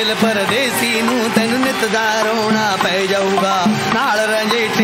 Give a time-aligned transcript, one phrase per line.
[0.00, 3.54] ਦਿਲ ਪਰਦੇਸੀ ਨੂੰ ਤੈਨੂੰ ਨਿਤ ਦਾ ਰੋਣਾ ਪੈ ਜਾਊਗਾ
[3.94, 4.79] ਨਾਲ ਰੰਜੇਟੇ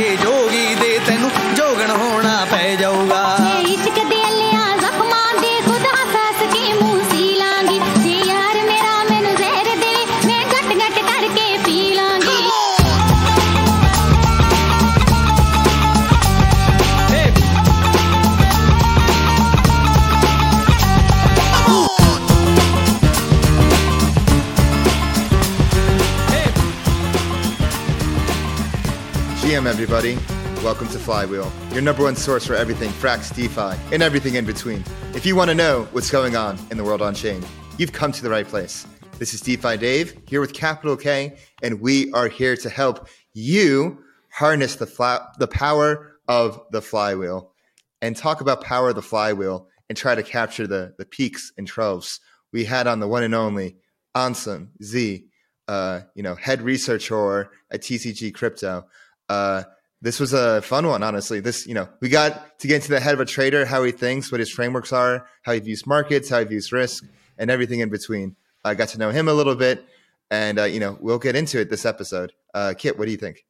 [29.90, 30.18] everybody.
[30.66, 34.84] Welcome to Flywheel, your number one source for everything Frax DeFi and everything in between.
[35.16, 37.41] If you want to know what's going on in the world on chain,
[37.77, 38.86] you've come to the right place.
[39.18, 44.04] This is DeFi Dave here with Capital K, and we are here to help you
[44.30, 47.54] harness the the power of the flywheel
[48.02, 51.66] and talk about power of the flywheel and try to capture the the peaks and
[51.66, 52.20] troughs.
[52.52, 53.77] We had on the one and only
[54.18, 55.27] Ansem Z,
[55.70, 58.85] uh, you know, head researcher at TCG Crypto.
[59.30, 59.63] Uh,
[60.01, 61.40] this was a fun one, honestly.
[61.40, 63.91] This, you know, we got to get into the head of a trader, how he
[63.91, 67.03] thinks, what his frameworks are, how he views markets, how he views risk,
[67.37, 68.35] and everything in between.
[68.63, 69.85] I got to know him a little bit,
[70.29, 72.33] and uh, you know, we'll get into it this episode.
[72.53, 73.45] Uh, Kit, what do you think?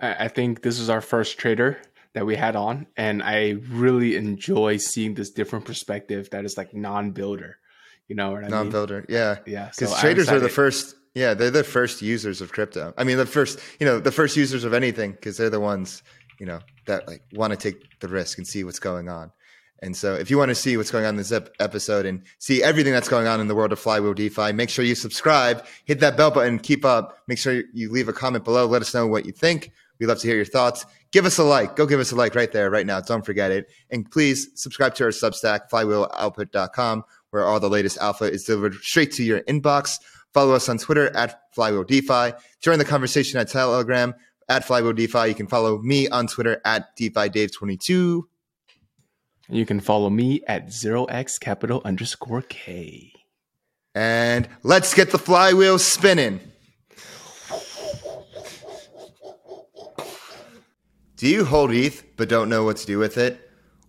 [0.00, 1.78] I think this is our first trader
[2.14, 6.74] that we had on, and I really enjoy seeing this different perspective that is like
[6.74, 7.58] non-builder.
[8.08, 8.50] You know I mean?
[8.50, 10.94] Non-builder, yeah, Yeah, because so traders are the first.
[11.14, 12.92] Yeah, they're the first users of crypto.
[12.98, 16.02] I mean, the first, you know, the first users of anything because they're the ones,
[16.40, 19.30] you know, that like want to take the risk and see what's going on.
[19.80, 22.22] And so, if you want to see what's going on in this ep- episode and
[22.38, 25.64] see everything that's going on in the world of Flywheel DeFi, make sure you subscribe,
[25.84, 27.18] hit that bell button, keep up.
[27.28, 28.66] Make sure you leave a comment below.
[28.66, 29.72] Let us know what you think.
[30.00, 30.86] We'd love to hear your thoughts.
[31.12, 31.76] Give us a like.
[31.76, 33.00] Go give us a like right there, right now.
[33.00, 33.66] Don't forget it.
[33.90, 39.12] And please subscribe to our Substack, flywheeloutput.com, where all the latest alpha is delivered straight
[39.12, 39.98] to your inbox.
[40.34, 42.32] Follow us on Twitter at Flywheel DeFi.
[42.60, 44.12] Join the conversation at Telegram
[44.48, 45.28] at Flywheel DeFi.
[45.28, 48.22] You can follow me on Twitter at DeFiDave22.
[49.48, 53.12] You can follow me at zero x capital underscore k.
[53.94, 56.40] And let's get the flywheel spinning.
[61.16, 63.40] Do you hold ETH but don't know what to do with it?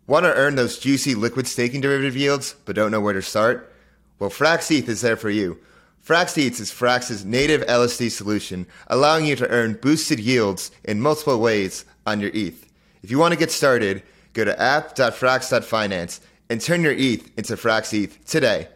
[0.05, 3.73] Want to earn those juicy liquid staking derivative yields but don't know where to start?
[4.19, 5.59] Well, Frax ETH is there for you.
[6.05, 11.39] Frax ETH is Frax's native LSD solution, allowing you to earn boosted yields in multiple
[11.39, 12.71] ways on your ETH.
[13.01, 16.21] If you want to get started, go to app.frax.finance
[16.51, 18.67] and turn your ETH into Frax ETH today.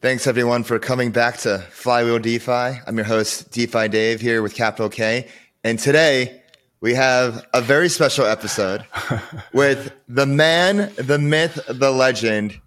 [0.00, 2.80] Thanks everyone for coming back to Flywheel DeFi.
[2.86, 5.28] I'm your host, DeFi Dave, here with Capital K.
[5.62, 6.40] And today
[6.80, 8.86] we have a very special episode
[9.52, 12.58] with the man, the myth, the legend,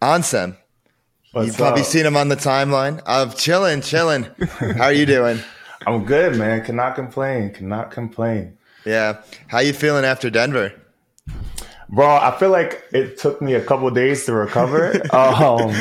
[0.00, 0.56] Ansem.
[1.34, 1.86] What's You've probably up?
[1.88, 4.22] seen him on the timeline of chilling, chilling.
[4.60, 5.40] How are you doing?
[5.86, 6.64] I'm good, man.
[6.64, 7.52] Cannot complain.
[7.52, 8.56] Cannot complain.
[8.84, 9.20] Yeah.
[9.48, 10.72] How you feeling after Denver?
[11.88, 14.92] Bro, I feel like it took me a couple days to recover.
[15.12, 15.72] um,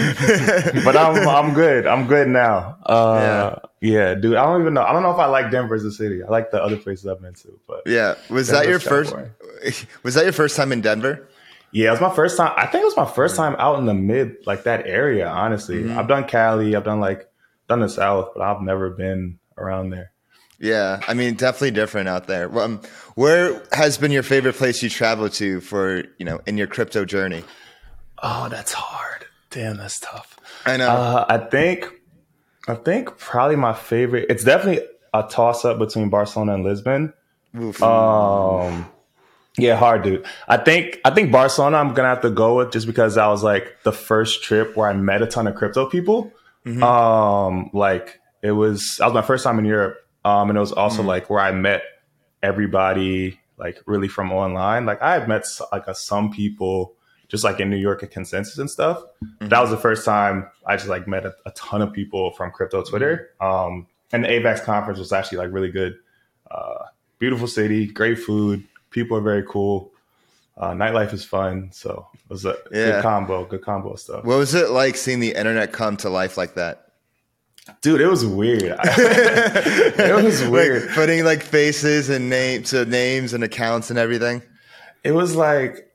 [0.84, 1.86] but I'm I'm good.
[1.86, 2.78] I'm good now.
[2.84, 4.16] Uh, yeah.
[4.16, 4.36] dude.
[4.36, 4.82] I don't even know.
[4.84, 6.24] I don't know if I like Denver as a city.
[6.24, 8.16] I like the other places I've been to, but Yeah.
[8.32, 11.28] Was that your Denver's first was that your first time in Denver?
[11.74, 12.54] Yeah, it was my first time.
[12.56, 15.28] I think it was my first time out in the mid like that area.
[15.28, 16.76] Honestly, I've done Cali.
[16.76, 17.28] I've done like
[17.68, 20.12] done the South, but I've never been around there.
[20.60, 22.48] Yeah, I mean, definitely different out there.
[22.48, 22.82] Well, Um,
[23.16, 27.04] where has been your favorite place you traveled to for you know in your crypto
[27.06, 27.44] journey?
[28.22, 29.26] Oh, that's hard.
[29.50, 30.40] Damn, that's tough.
[30.66, 30.88] I know.
[30.90, 31.92] Uh, I think,
[32.68, 34.28] I think probably my favorite.
[34.30, 37.14] It's definitely a toss up between Barcelona and Lisbon.
[37.60, 37.84] Oof.
[37.84, 38.88] Um,
[39.58, 40.26] yeah, hard, dude.
[40.48, 41.78] I think I think Barcelona.
[41.78, 44.90] I'm gonna have to go with just because that was like the first trip where
[44.90, 46.32] I met a ton of crypto people.
[46.82, 49.98] Um, like it was that was my first time in Europe.
[50.26, 51.84] Um, and it was also like where I met
[52.42, 54.86] everybody like really from online.
[54.86, 56.96] Like I had met like a, some people
[57.28, 59.04] just like in New York at consensus and stuff.
[59.40, 62.52] That was the first time I just like met a, a ton of people from
[62.52, 63.32] crypto Twitter.
[63.42, 65.96] Um, and the AVAX conference was actually like really good.
[66.50, 66.86] Uh,
[67.20, 68.64] beautiful city, great food,
[68.94, 69.92] people are very cool.
[70.56, 72.86] Uh, nightlife is fun, so it was a Yeah.
[72.92, 74.24] good combo, good combo stuff.
[74.24, 76.80] what was it like seeing the internet come to life like that?
[77.82, 78.62] Dude, it was weird.
[78.84, 80.84] it was weird.
[80.86, 84.42] Like putting like faces and names to names and accounts and everything.
[85.04, 85.90] It was like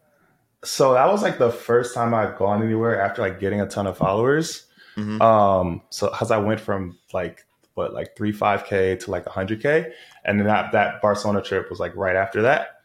[0.64, 3.86] so that was like the first time I'd gone anywhere after like getting a ton
[3.86, 4.64] of followers.
[4.96, 5.20] Mhm.
[5.22, 9.62] Um, so as I went from like what like three five k to like hundred
[9.62, 9.92] k,
[10.24, 12.77] and then that that Barcelona trip was like right after that.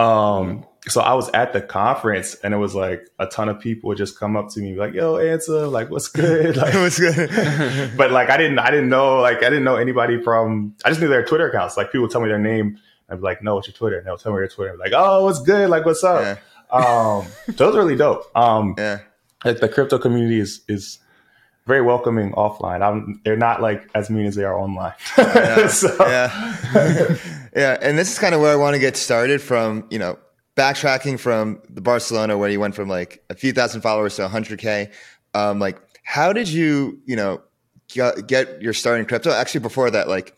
[0.00, 3.88] Um, so I was at the conference and it was like a ton of people
[3.88, 7.28] would just come up to me like, "Yo, Ansem, like, what's good?" Like, what's good.
[7.96, 10.74] but like I didn't, I didn't know, like, I didn't know anybody from.
[10.84, 11.76] I just knew their Twitter accounts.
[11.76, 12.78] Like, people would tell me their name.
[13.08, 14.70] I'd be like, "No, what's your Twitter?" And they'll tell me their Twitter.
[14.72, 15.68] I'd be like, "Oh, what's good?
[15.68, 16.36] Like, what's up?" Yeah.
[16.70, 17.26] Um,
[17.56, 18.24] so it was really dope.
[18.36, 19.00] Um, yeah.
[19.44, 20.98] like the crypto community is is
[21.66, 22.82] very welcoming offline.
[22.82, 24.94] I'm, they're not like as mean as they are online.
[25.68, 27.16] So- yeah
[27.54, 30.18] yeah and this is kind of where i want to get started from you know
[30.56, 34.92] backtracking from the barcelona where you went from like a few thousand followers to 100k
[35.34, 37.40] um like how did you you know
[37.88, 40.36] get, get your start in crypto actually before that like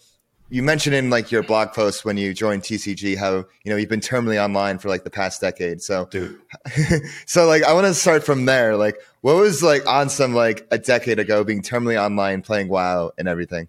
[0.49, 3.88] you mentioned in like your blog post when you joined tcg how you know you've
[3.88, 6.38] been terminally online for like the past decade so dude.
[7.26, 10.67] so like i want to start from there like what was like on some like
[10.70, 13.69] a decade ago being terminally online playing wow and everything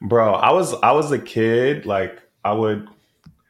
[0.00, 1.86] Bro, I was I was a kid.
[1.86, 2.88] Like I would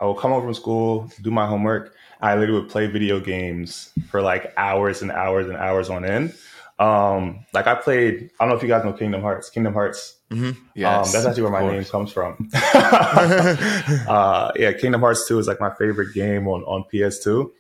[0.00, 1.94] I would come home from school, do my homework.
[2.20, 6.34] I literally would play video games for like hours and hours and hours on end.
[6.78, 8.30] Um, like I played.
[8.40, 9.50] I don't know if you guys know Kingdom Hearts.
[9.50, 10.16] Kingdom Hearts.
[10.74, 12.50] Yes, um, that's actually where my name comes from.
[12.54, 17.50] uh, yeah, Kingdom Hearts Two is like my favorite game on on PS2.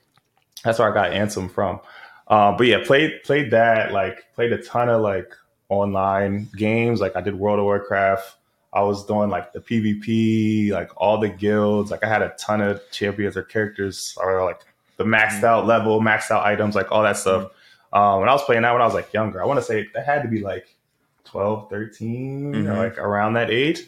[0.64, 1.80] That's where I got Ansem from.
[2.28, 3.92] Uh, but yeah, played played that.
[3.92, 5.30] Like played a ton of like
[5.68, 7.00] online games.
[7.00, 8.36] Like I did World of Warcraft.
[8.76, 11.90] I was doing like the PvP, like all the guilds.
[11.90, 14.60] Like I had a ton of champions or characters or like
[14.98, 17.44] the maxed out level, maxed out items, like all that stuff.
[17.92, 19.42] Um, and I was playing that when I was like younger.
[19.42, 20.66] I want to say that had to be like
[21.24, 22.76] 12, 13, or Mhm.
[22.76, 23.80] like around that age.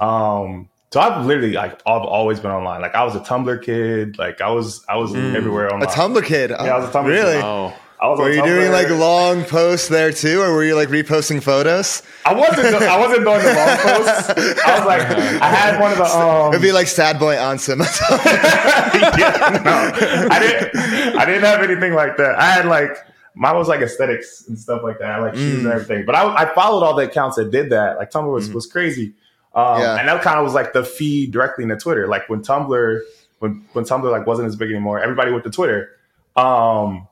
[0.00, 2.82] Um, so I've literally like I've always been online.
[2.82, 4.18] Like I was a Tumblr kid.
[4.18, 5.34] Like I was I was Mm.
[5.34, 5.88] everywhere online.
[5.88, 7.44] a tumblr kid Yeah, I was a Tumblr really kid.
[7.44, 7.74] Oh, I
[8.10, 12.02] was Were you doing like long posts there too, or were you like reposting photos?
[12.26, 12.74] I wasn't.
[12.82, 14.60] I wasn't doing the long posts.
[14.64, 15.02] I was like,
[15.42, 16.04] I had one of the.
[16.04, 17.80] Um, It'd be like sad boy on some.
[17.80, 21.16] yeah, no, I didn't.
[21.18, 22.38] I didn't have anything like that.
[22.38, 22.96] I had like
[23.34, 25.10] mine was like aesthetics and stuff like that.
[25.10, 25.72] I like shoes and Mm.
[25.72, 26.04] everything.
[26.04, 27.96] But I, I followed all the accounts that did that.
[27.98, 29.14] Like Tumblr was was crazy.
[29.54, 29.80] Um.
[29.80, 29.96] Yeah.
[29.98, 32.08] and that kind of was like the feed directly into Twitter.
[32.08, 33.00] Like when Tumblr,
[33.38, 35.90] when when Tumblr like wasn't as big anymore, everybody went to Twitter.
[36.36, 37.06] Um,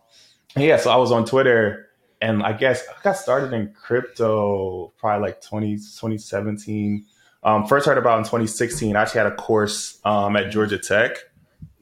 [0.56, 1.88] yeah, so I was on Twitter,
[2.20, 7.04] and I guess I got started in crypto probably like 20, 2017.
[7.42, 8.96] Um, first heard about in 2016.
[8.96, 11.16] I actually had a course um, at Georgia Tech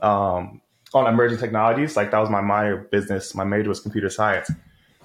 [0.01, 0.61] um,
[0.95, 1.97] on emerging technologies.
[1.97, 3.35] Like that was my minor business.
[3.35, 4.51] My major was computer science,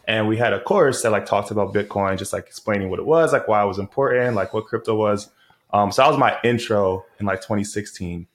[0.07, 3.06] and we had a course that like talked about Bitcoin, just like explaining what it
[3.06, 5.30] was, like why it was important, like what crypto was.
[5.71, 8.27] Um, so that was my intro in like 2016.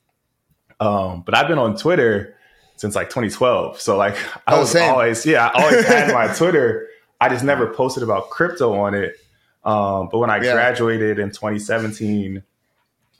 [0.80, 2.36] Um, but I've been on Twitter
[2.78, 3.80] since like 2012.
[3.80, 4.16] So like
[4.46, 4.90] I Oh, was same.
[4.90, 6.88] always yeah, I always had my Twitter.
[7.20, 9.16] I just never posted about crypto on it.
[9.64, 10.52] Um, but when I Yeah.
[10.54, 12.42] graduated in 2017,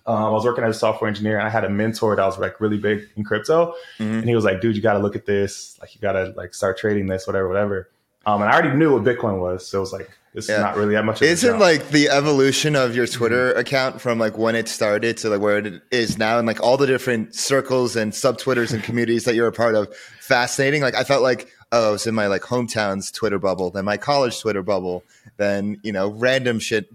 [0.06, 2.38] um, I was working as a software engineer and I had a mentor that was
[2.38, 3.74] like really big in crypto.
[3.98, 4.20] Mhm.
[4.20, 5.76] And he was like, dude, you got to look at this.
[5.80, 7.90] Like, you got to like start trading this, whatever, whatever.
[8.24, 9.66] Um, and I already knew what Bitcoin was.
[9.66, 10.58] So it was like, this Yeah.
[10.58, 13.60] not really that much Of Isn't like the evolution of your Twitter mm-hmm.
[13.60, 16.76] account from like when it started to like where it is now, and like all
[16.76, 20.82] the different circles and sub Twitters and communities that you're a part of, fascinating.
[20.82, 23.96] Like I felt like oh, I was in my like hometown's Twitter bubble, then my
[23.96, 25.04] college Twitter bubble,
[25.36, 26.90] then you know random shit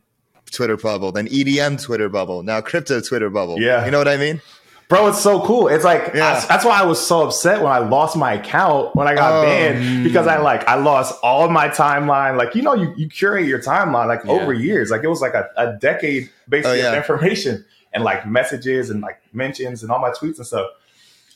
[0.52, 3.60] Twitter bubble, then EDM Twitter bubble, now crypto Twitter bubble.
[3.60, 3.86] Yeah.
[3.86, 4.42] you know what I mean?
[4.94, 5.70] Bro, it's so cool.
[5.70, 6.34] It's like Yeah.
[6.42, 9.34] I- that's why I was so upset when I lost my account when I got
[9.40, 9.42] Oh.
[9.42, 12.38] banned because I like I lost all my timeline.
[12.38, 14.32] Like you know, you, you curate your timeline like Yeah.
[14.34, 14.92] over years.
[14.92, 16.92] Like it was like a, a decade basically Oh, yeah.
[16.92, 20.68] of information and like messages and like mentions and all my tweets and stuff.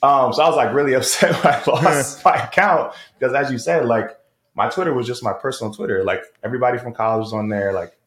[0.03, 3.57] Um, so I was like really upset when I lost my account because as you
[3.57, 4.11] said, like
[4.53, 6.03] my Twitter was just my personal Twitter.
[6.03, 7.73] Like everybody from college was on there.
[7.73, 7.97] Like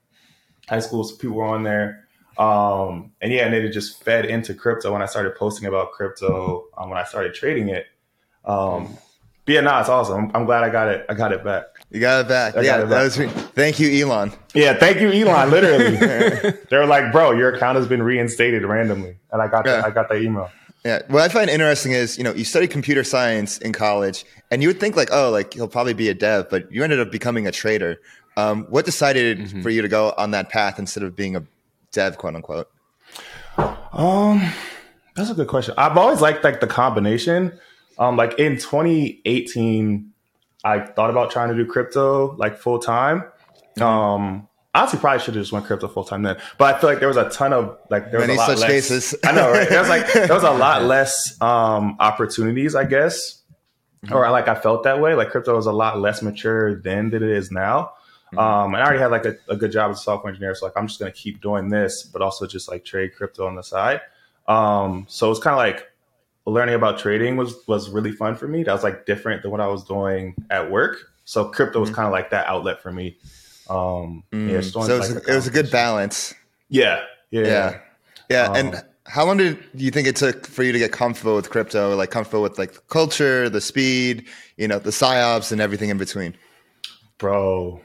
[0.69, 2.07] high school people were on there.
[2.41, 6.69] Um, and yeah, and it just fed into crypto when I started posting about crypto,
[6.77, 7.85] um, when I started trading it.
[8.47, 8.97] Um,
[9.45, 10.25] but yeah, no, it's awesome.
[10.25, 11.05] I'm, I'm glad I got it.
[11.11, 11.65] I got it back.
[11.91, 12.57] You got it back.
[12.57, 13.35] I yeah, it that back.
[13.35, 13.45] was.
[13.53, 14.33] Thank you, Elon.
[14.55, 15.51] Yeah, thank you, Elon.
[15.51, 15.97] Literally,
[16.71, 19.81] they were like, "Bro, your account has been reinstated randomly," and I got that.
[19.81, 19.87] Yeah.
[19.87, 20.51] I got that email.
[20.83, 21.03] Yeah.
[21.09, 24.69] What I find interesting is, you know, you studied computer science in college, and you
[24.69, 27.47] would think like, oh, like he'll probably be a dev, but you ended up becoming
[27.47, 28.01] a trader.
[28.39, 31.43] Um, what decided for you to go on that path instead of being a
[31.93, 32.69] dev, quote unquote?
[33.93, 34.53] Um,
[35.17, 35.75] that's a good question.
[35.77, 37.59] I've always liked like the combination.
[37.99, 40.11] Um, like in 2018,
[40.65, 43.25] I thought about trying to do crypto like full time.
[43.81, 46.37] Um, honestly, probably should have just went crypto full time then.
[46.59, 48.47] But I feel like there was a ton of like there was Many a lot
[48.47, 49.15] such less, cases.
[49.25, 49.69] I know, right?
[49.69, 53.39] There was like there was a lot less um opportunities, I guess.
[54.11, 55.15] Or like I felt that way.
[55.15, 57.93] Like crypto was a lot less mature then than it is now.
[58.37, 60.67] Um, and I already had like a, a good job as a software engineer, so
[60.67, 63.63] like I'm just gonna keep doing this, but also just like trade crypto on the
[63.63, 64.01] side.
[64.47, 65.89] Um, so it's kind of like
[66.47, 68.63] learning about trading was was really fun for me.
[68.63, 71.13] That was like different than what I was doing at work.
[71.25, 73.17] So crypto was kind of like that outlet for me.
[73.69, 74.89] Um, yeah, just doing, Mm.
[74.89, 76.35] So it was, like, a, it was a good balance.
[76.69, 77.79] yeah, yeah, Yeah.
[78.29, 78.53] Yeah.
[78.55, 81.51] and Um, how long did you think it took for you to get comfortable with
[81.51, 85.91] crypto, like comfortable with like the culture, the speed, you know, the psyops and everything
[85.91, 86.35] in between?
[87.19, 87.81] bro.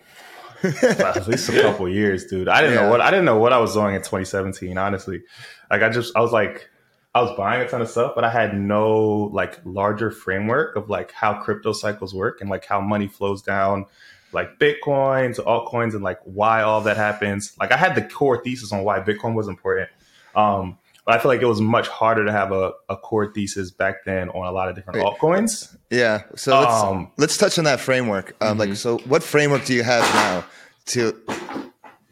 [0.63, 2.47] At least a couple years, dude.
[2.47, 2.83] I didn't Yeah.
[2.83, 4.77] know what I didn't know what I was doing in 2017.
[4.77, 5.21] Honestly,
[5.69, 6.69] like I just I was like
[7.13, 10.89] I was buying a ton of stuff, but I had no like larger framework of
[10.89, 13.85] like how crypto cycles work and like how money flows down,
[14.33, 17.53] like Bitcoin to altcoins and like why all that happens.
[17.59, 19.89] Like I had the core thesis on why Bitcoin was important.
[20.35, 23.69] Um, but I feel like it was much harder to have a, a core thesis
[23.71, 25.75] back then on a lot of different altcoins.
[25.91, 26.23] Yeah.
[26.35, 28.35] So let's, Um, let's touch on that framework.
[28.41, 30.43] Um, Like, so what framework do you have now
[30.87, 31.13] to?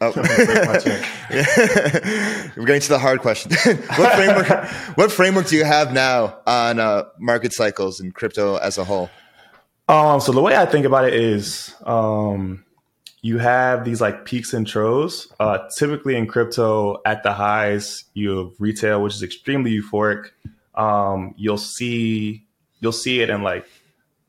[0.00, 0.12] Oh.
[2.56, 3.52] We're getting to the hard question.
[3.96, 4.48] what framework?
[4.96, 9.10] what framework do you have now on uh, market cycles and crypto as a whole?
[9.88, 12.63] Um, so the way I think about it is, um,
[13.24, 15.32] you have these like peaks and troughs.
[15.40, 20.28] Uh, typically in crypto, at the highs, you have retail, which is extremely euphoric.
[20.74, 22.44] Um, you'll see,
[22.80, 23.66] you'll see it in like,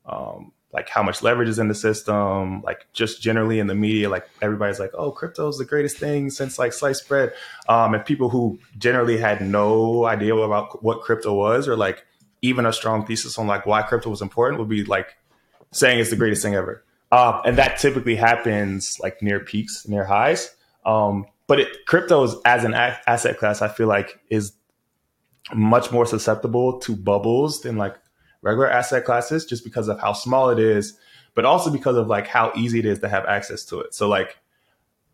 [0.05, 4.07] um, like how much leverage is in the system, like just generally in the media,
[4.07, 7.33] like everybody's like, oh, crypto is the greatest thing since like sliced bread.
[7.67, 12.05] Um, and people who generally had no idea about what crypto was or like
[12.41, 15.17] even a strong thesis on like why crypto was important would be like
[15.73, 16.81] saying it's the greatest thing ever.
[17.11, 20.53] Uh, and that typically happens like near peaks, near highs.
[20.85, 24.53] Um, but it, crypto is, as an a- asset class, I feel like is
[25.53, 27.95] much more susceptible to bubbles than like
[28.41, 30.97] regular asset classes, just because of how small it is,
[31.35, 33.93] but also because of like how easy it is to have access to it.
[33.93, 34.37] So like,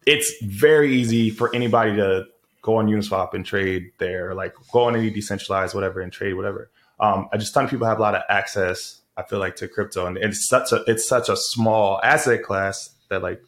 [0.07, 2.25] it's very easy for anybody to
[2.61, 6.71] go on Uniswap and trade there, like go on any decentralized whatever and trade whatever.
[6.99, 9.00] Um, I just ton of people have a lot of access.
[9.17, 12.91] I feel like to crypto, and it's such a it's such a small asset class
[13.09, 13.41] that like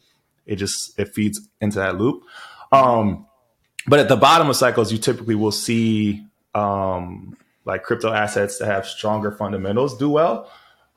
[0.46, 2.22] it just it feeds into that loop.
[2.72, 3.26] Um,
[3.86, 8.66] but at the bottom of cycles, you typically will see um, like crypto assets that
[8.66, 10.50] have stronger fundamentals do well,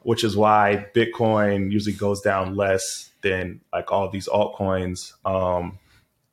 [0.03, 5.13] which is why Bitcoin usually goes down less than like all these altcoins.
[5.25, 5.79] Um,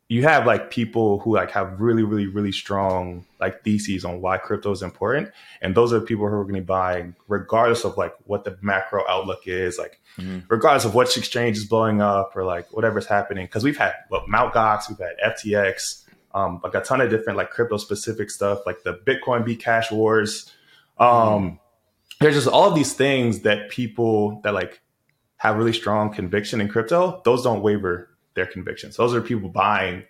[0.09, 4.37] you have like people who like have really, really, really strong like theses on why
[4.37, 5.31] crypto is important,
[5.63, 8.45] and those are the people who are going to be buying regardless of like what
[8.45, 10.01] the macro outlook is, like
[10.49, 13.47] regardless of which exchange is blowing up or like whatever's happening.
[13.47, 14.53] Because we've had what Mt.
[14.53, 18.83] Gox, we've had FTX, um, like a ton of different like crypto specific stuff, like
[18.83, 20.53] the Bitcoin B Cash Wars.
[20.99, 21.59] Um,
[22.21, 24.83] There's just all of these things that people that like
[25.39, 28.97] have really strong conviction in crypto, those don't waver their convictions.
[28.97, 30.05] Those are people buying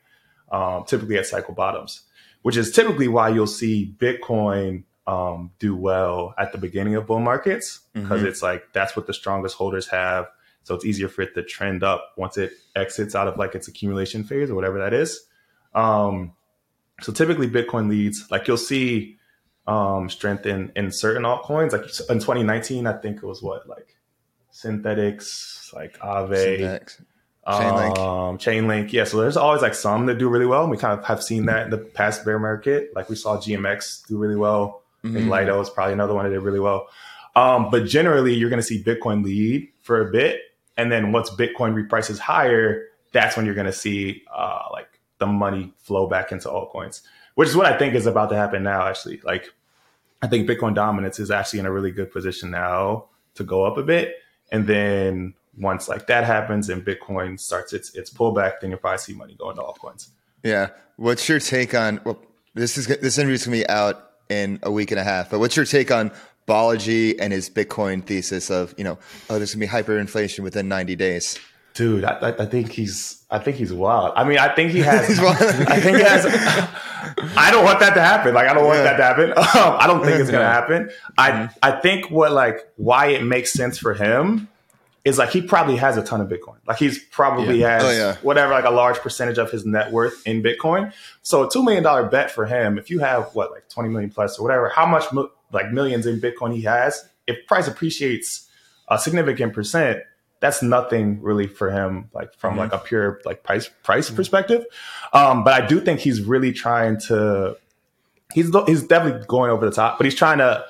[0.51, 2.03] um, typically at cycle bottoms,
[2.43, 7.21] which is typically why you'll see Bitcoin um, do well at the beginning of bull
[7.21, 10.27] markets because it's like that's what the strongest holders have.
[10.63, 13.69] So it's easier for it to trend up once it exits out of like its
[13.69, 15.27] accumulation phase or whatever that is.
[15.75, 16.33] Um,
[17.03, 18.31] so typically Bitcoin leads.
[18.31, 19.19] Like you'll see
[19.67, 21.73] um, strength in in certain altcoins.
[21.73, 23.97] Like in 2019, I think it was what like
[24.53, 26.37] Synthetix, like Aave.
[26.37, 27.03] Syntax.
[27.47, 27.99] Chainlink.
[27.99, 28.93] um, Chainlink.
[28.93, 30.63] Yeah, so there's always like some that do really well.
[30.63, 32.91] And we kind of have seen that in the past bear market.
[32.95, 34.83] Like we saw GMX do really well.
[35.05, 36.89] I think Lido is probably another one that did really well.
[37.37, 40.41] Um, but generally, you're going to see Bitcoin lead for a bit,
[40.79, 45.27] and then once Bitcoin reprices higher, that's when you're going to see uh, like the
[45.27, 47.03] money flow back into altcoins,
[47.35, 48.87] which is what I think is about to happen now.
[48.87, 49.53] Actually, like
[50.23, 53.77] I think Bitcoin dominance is actually in a really good position now to go up
[53.77, 54.15] a bit,
[54.51, 58.99] and then once like that happens and Bitcoin starts its its pullback, then you'll probably
[58.99, 60.09] see money go into altcoins.
[60.43, 60.71] Yeah.
[60.97, 62.01] What's your take on?
[62.05, 62.21] Well,
[62.55, 65.31] this is this interview's gonna be out in a week and a half.
[65.31, 66.11] But what's your take on
[66.47, 68.99] Balaji and his Bitcoin thesis of you know,
[69.31, 71.39] oh, there's gonna be hyperinflation within 90 days?
[71.75, 74.13] Dude, I, I- think he's I think he's wild.
[74.15, 75.19] I mean, I think he has.
[75.21, 76.25] I think he has.
[77.37, 78.33] I don't want that to happen.
[78.35, 78.85] Like, I don't want Yeah.
[78.85, 79.31] that to happen.
[79.33, 79.45] Um,
[79.81, 80.91] I don't think it's gonna happen.
[81.19, 84.49] I I think what like why it makes sense for him
[85.05, 86.57] is like he probably has a ton of Bitcoin.
[86.67, 87.75] Like he's probably Yeah.
[87.75, 88.17] has Oh, yeah.
[88.23, 90.93] whatever like a large percentage of his net worth in Bitcoin.
[91.23, 94.11] So a two million dollar bet for him, if you have what like twenty million
[94.11, 95.05] plus or whatever, how much
[95.53, 98.49] like millions in Bitcoin he has, if price appreciates
[98.89, 100.01] a significant percent,
[100.41, 104.65] that's nothing really for him, like from like a pure like price price perspective.
[105.13, 107.57] Um, but I do think he's really trying to.
[108.33, 110.65] He's he's definitely going over the top, but he's trying to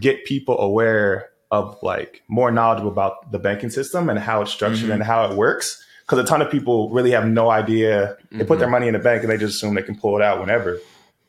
[0.00, 4.90] get people aware of like more knowledgeable about the banking system and how it's structured
[4.90, 5.82] and how it works.
[6.02, 8.16] Because a ton of people really have no idea.
[8.30, 10.22] They put their money in the bank and they just assume they can pull it
[10.22, 10.78] out whenever.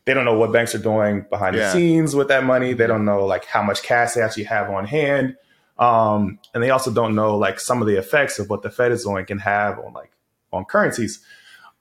[0.05, 1.63] they don't know what banks are doing behind Yeah.
[1.65, 2.73] the scenes with that money.
[2.73, 5.35] They don't know like how much cash they actually have on hand.
[5.79, 8.91] Um, and they also don't know like some of the effects of what the Fed
[8.91, 10.11] is doing can have on like
[10.53, 11.19] on currencies.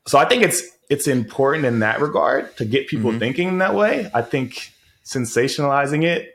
[0.06, 3.18] So I think it's it's important in that regard to get people Mhm.
[3.18, 4.10] thinking that way.
[4.14, 4.72] I think
[5.04, 6.33] sensationalizing it,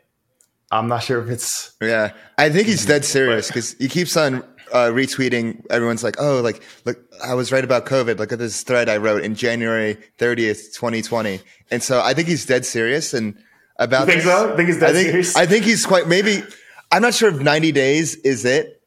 [0.72, 4.44] I'm not sure if it's Yeah, I think he's dead serious because he keeps on
[4.72, 5.66] uh, retweeting.
[5.70, 8.20] Everyone's like, "Oh, like look, I was right about COVID.
[8.20, 12.46] Look at this thread I wrote in January 30th, 2020." And so I think he's
[12.46, 13.36] dead serious and
[13.78, 14.02] about.
[14.02, 14.32] You think this.
[14.32, 14.56] so?
[14.56, 15.36] Think he's dead I think, serious?
[15.36, 16.44] I think he's quite maybe.
[16.92, 18.82] I'm not sure if 90 days is it,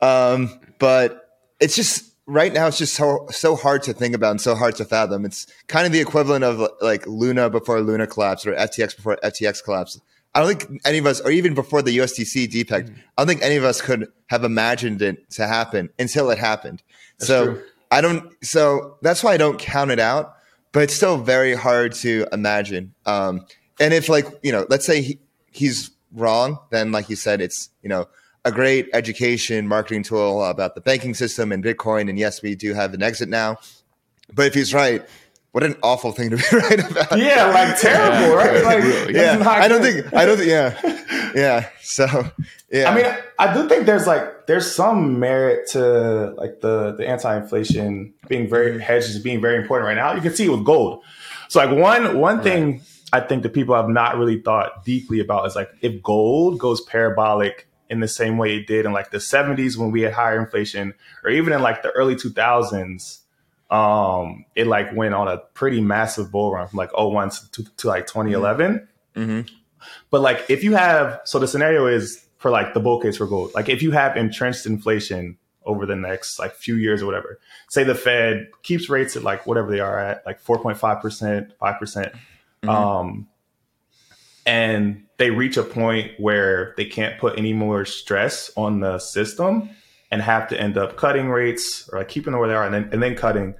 [0.00, 2.66] um, but it's just right now.
[2.66, 5.24] It's just so so hard to think about and so hard to fathom.
[5.24, 9.62] It's kind of the equivalent of like Luna before Luna collapsed or FTX before FTX
[9.62, 10.00] collapsed.
[10.38, 13.42] I don't think any of us, or even before the USDC depeg, I don't think
[13.42, 16.80] any of us could have imagined it to happen until it happened.
[17.18, 17.62] so true.
[17.90, 18.32] I don't.
[18.44, 20.36] So that's why I don't count it out.
[20.70, 22.94] But it's still very hard to imagine.
[23.04, 23.46] Um,
[23.80, 25.18] and if like you know, let's say he,
[25.50, 28.06] he's wrong, then like you said, it's you know
[28.44, 32.08] a great education marketing tool about the banking system and Bitcoin.
[32.08, 33.56] And yes, we do have an exit now.
[34.32, 35.04] But if he's right,
[35.52, 37.18] what an awful thing to be right about.
[37.18, 38.62] yeah, like terrible, right?
[38.64, 39.14] Like Really.
[39.14, 39.42] yeah.
[39.48, 40.04] I don't good.
[40.04, 40.14] think.
[40.14, 40.50] I don't think.
[40.50, 41.68] Yeah, yeah.
[41.82, 42.06] So
[42.70, 42.90] yeah.
[42.90, 43.06] I mean,
[43.38, 48.80] I do think there's like there's some merit to like the the anti-inflation being very
[48.80, 50.12] hedges being very important right now.
[50.14, 51.02] You can see it with gold.
[51.48, 55.46] So like one one thing I think that people have not really thought deeply about
[55.46, 59.16] is like if gold goes parabolic in the same way it did in like the
[59.16, 60.92] 70s when we had higher inflation,
[61.24, 63.20] or even in like the early 2000s,
[63.70, 67.86] um, it like went on a pretty massive bull run from like 01 to, to
[67.86, 68.88] like 2011.
[69.14, 69.50] Mhm.
[70.10, 73.26] But like if you have so the scenario is for like the bull case for
[73.26, 77.38] gold, like if you have entrenched inflation over the next like few years or whatever,
[77.68, 82.12] say the Fed keeps rates at like whatever they are at, like 4.5%, 5%, percent
[82.66, 83.28] um,
[84.46, 89.70] and they reach a point where they can't put any more stress on the system
[90.10, 92.74] and have to end up cutting rates or like keeping them where they are and
[92.74, 93.54] then, and then cutting.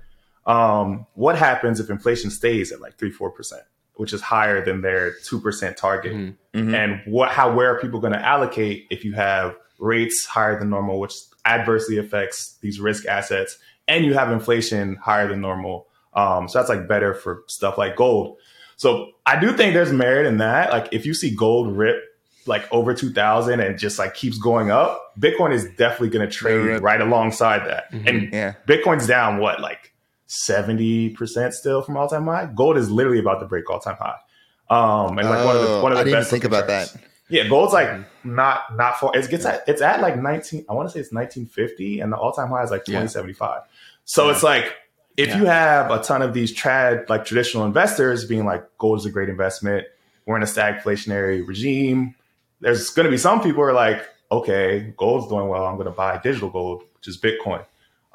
[0.46, 3.62] Um, what happens if inflation stays at like three, four percent,
[3.94, 6.14] which is higher than their two percent target?
[6.14, 6.36] Mhm.
[6.54, 6.74] Mhm.
[6.74, 10.70] And what, how, where are people going to allocate if you have rates higher than
[10.70, 15.86] normal, which adversely affects these risk assets, and you have inflation higher than normal?
[16.14, 18.38] Um, so that's like better for stuff like gold.
[18.76, 20.70] So I do think there's merit in that.
[20.72, 22.02] Like if you see gold rip
[22.46, 26.64] like over 2000 and just like keeps going up, Bitcoin is definitely going to trade
[26.64, 26.82] Yeah, right.
[26.82, 27.92] right alongside that.
[27.92, 28.08] Mhm.
[28.08, 28.54] And yeah.
[28.66, 29.92] Bitcoin's down what like
[30.28, 32.46] 70% still from all time high.
[32.54, 34.16] Gold is literally about to break all time high.
[34.70, 36.66] Um, and like one of the Oh, one of the I didn't best think about
[36.68, 36.94] that.
[37.30, 37.90] Yeah, gold's like
[38.24, 39.14] not not far.
[39.14, 40.64] It gets at it's at like 19.
[40.68, 43.00] I want to say it's 1950, and the all time high is like Yeah.
[43.00, 43.62] 2075.
[44.04, 44.32] So Yeah.
[44.32, 44.72] it's like
[45.16, 45.38] if Yeah.
[45.38, 49.10] you have a ton of these trad like traditional investors being like gold is a
[49.10, 49.86] great investment,
[50.26, 52.14] we're in a stagflationary regime.
[52.60, 55.64] There's going to be some people who are like, okay, gold's doing well.
[55.66, 57.64] I'm going to buy digital gold, which is Bitcoin.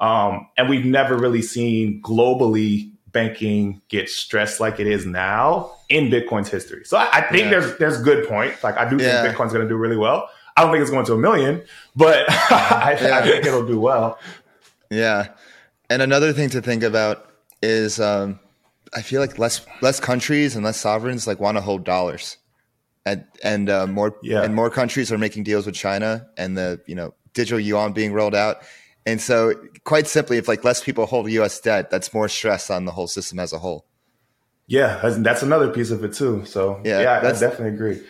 [0.00, 6.10] Um, and we've never really seen globally banking get stressed like it is now in
[6.10, 6.84] Bitcoin's history.
[6.84, 7.50] So I, I think Yeah.
[7.50, 8.62] there's there's good points.
[8.64, 9.22] Like I do Yeah.
[9.22, 10.28] think Bitcoin's going to do really well.
[10.56, 11.62] I don't think it's going to a million,
[11.96, 13.18] but I, Yeah.
[13.18, 14.18] I think it'll do well.
[14.90, 15.28] Yeah,
[15.90, 17.26] and another thing to think about
[17.62, 18.38] is um,
[18.94, 22.36] I feel like less less countries and less sovereigns like want to hold dollars,
[23.06, 24.42] and and uh, more Yeah.
[24.42, 28.12] and more countries are making deals with China and the you know digital yuan being
[28.12, 28.62] rolled out,
[29.06, 31.60] and so quite simply, if like less people hold U.S.
[31.60, 33.84] debt, that's more stress on the whole system as a whole.
[34.66, 36.44] Yeah, that's, another piece of it too.
[36.46, 38.00] So Yeah, yeah, I definitely agree.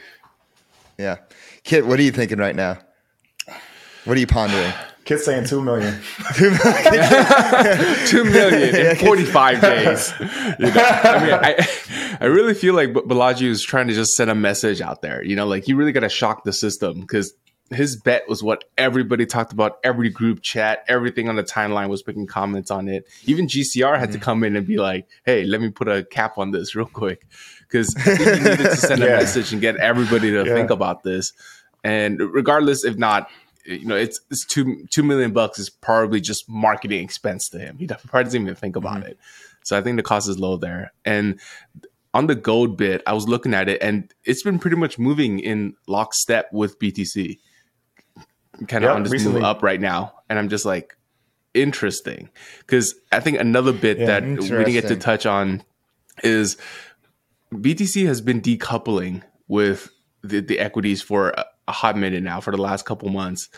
[0.99, 1.17] Yeah,
[1.65, 2.79] Kit, what are you thinking right now?
[4.05, 4.73] What are you pondering?
[5.05, 6.01] Kids saying two million.
[6.35, 10.13] two million in 45 days.
[10.19, 11.69] You know, I mean, I,
[12.21, 15.23] I really feel like B- Balaji is trying to just send a message out there.
[15.23, 17.35] You know, like you really got to shock the system because
[17.71, 19.79] his bet was what everybody talked about.
[19.85, 23.07] Every group chat, everything on the timeline was making comments on it.
[23.25, 24.25] Even GCR had to mm-hmm.
[24.25, 27.27] come in and be like, "Hey, let me put a cap on this real quick,"
[27.61, 30.55] because he needed to send a message and get everybody to Yeah.
[30.55, 31.33] think about this.
[31.83, 33.29] And regardless, if not,
[33.65, 37.79] you know, it's it's two two million bucks is probably just marketing expense to him.
[37.79, 39.09] He probably doesn't even think about mm-hmm.
[39.09, 39.19] it.
[39.65, 40.93] So I think the cost is low there.
[41.05, 41.41] And
[42.13, 45.41] on the gold bit, I was looking at it, and it's been pretty much moving
[45.41, 47.39] in lockstep with BTC,
[48.69, 49.41] kind of Yep, on this recently.
[49.41, 50.15] move up right now.
[50.29, 50.97] And I'm just like,
[51.55, 52.29] interesting,
[52.61, 55.63] because I think another bit Yeah, that we didn't get to touch on
[56.23, 56.57] is
[57.53, 59.91] BTC has been decoupling with
[60.23, 61.35] the, the equities for
[61.69, 63.49] a, hot minute now, for the last couple months,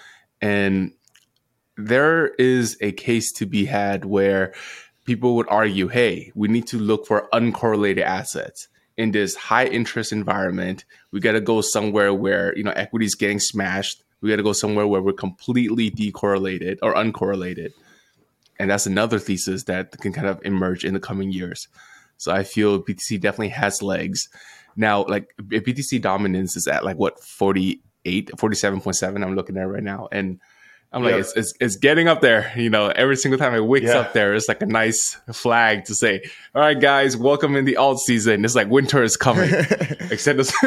[0.40, 0.92] and
[1.76, 4.54] there is a case to be had where
[5.04, 8.68] people would argue, hey, we need to look for uncorrelated assets.
[8.96, 10.86] in this high interest environment.
[11.12, 14.02] We got to go somewhere where you know equity is getting smashed.
[14.20, 17.72] We got to go somewhere where we're completely decorrelated or uncorrelated,
[18.58, 21.68] and that's another thesis that can kind of emerge in the coming years.
[22.16, 24.28] So I feel BTC definitely has legs.
[24.76, 27.22] Now, like BTC dominance is at like what
[28.06, 29.22] 48, 47.7.
[29.22, 30.40] I'm looking at right now, and
[30.92, 31.20] I'm like, Yep.
[31.20, 32.52] it's, it's it's getting up there.
[32.56, 33.98] You know, every single time it wicks Yeah.
[33.98, 36.22] up there, it's like a nice flag to say,
[36.54, 39.50] "All right, guys, welcome in the alt season." It's like winter is coming.
[40.10, 40.52] except it's,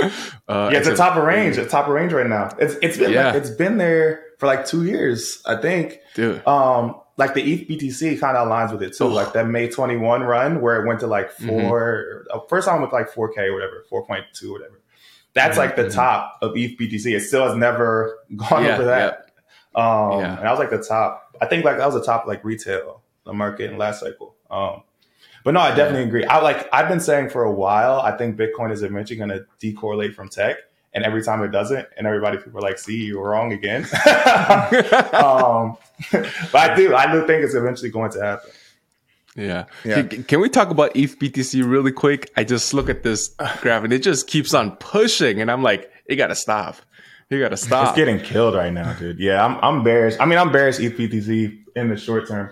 [0.00, 1.56] uh, Yeah, it's a top of range.
[1.58, 2.50] It's top of range right now.
[2.58, 3.28] It's it's been Yeah.
[3.28, 5.98] like, it's been there for like two years, I think.
[6.14, 6.46] dude.
[6.46, 9.04] Um, like the ETH BTC kind of aligns with it too.
[9.04, 9.08] Oh.
[9.08, 11.68] Like that May twenty one run where it went to like Mm-hmm.
[11.68, 14.78] 4 uh, first time with like four K or whatever, four point two whatever.
[15.36, 17.14] That's like the top of ETH BTC.
[17.16, 18.64] It still has never gone Mm-hmm.
[18.64, 19.30] Yeah, over that.
[19.74, 20.38] Um, Yeah.
[20.38, 21.36] and I was like the top.
[21.40, 24.34] I think like that was the top like retail the market in last cycle.
[24.50, 24.82] Um,
[25.44, 26.24] but no, I definitely agree.
[26.24, 28.00] I like I've been saying for a while.
[28.00, 30.56] I think Bitcoin is eventually going to decorrelate from tech,
[30.92, 33.82] and every time it doesn't, and everybody people are like, "See, you were wrong again."
[35.12, 35.76] um,
[36.52, 38.50] but I do, I do think it's eventually going to happen.
[39.36, 39.66] Yeah.
[39.84, 40.02] Yeah.
[40.02, 42.30] Can, we talk about ETH BTC really quick?
[42.36, 43.28] I just look at this
[43.60, 46.76] graph and it just keeps on pushing, and I'm like, it got to stop.
[47.28, 47.88] You got to stop.
[47.88, 49.18] It's getting killed right now, dude.
[49.18, 50.14] Yeah, I'm I'm bearish.
[50.20, 52.50] I mean, I'm bearish ETH BTC in the short term.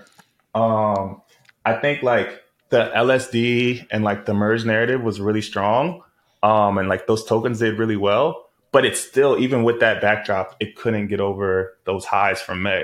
[0.55, 1.23] Um,
[1.65, 6.03] I think like the LSD and like the merge narrative was really strong.
[6.43, 10.57] Um, and like those tokens did really well, but it's still even with that backdrop,
[10.61, 12.83] it couldn't get over those highs from May.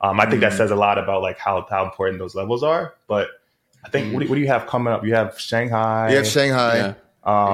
[0.00, 2.94] Um, I think that says a lot about like how how important those levels are.
[3.06, 3.28] But
[3.84, 5.04] I think what, do, what do you have coming up?
[5.04, 6.10] You have Shanghai.
[6.10, 6.76] You have Shanghai.
[6.76, 6.94] yeah.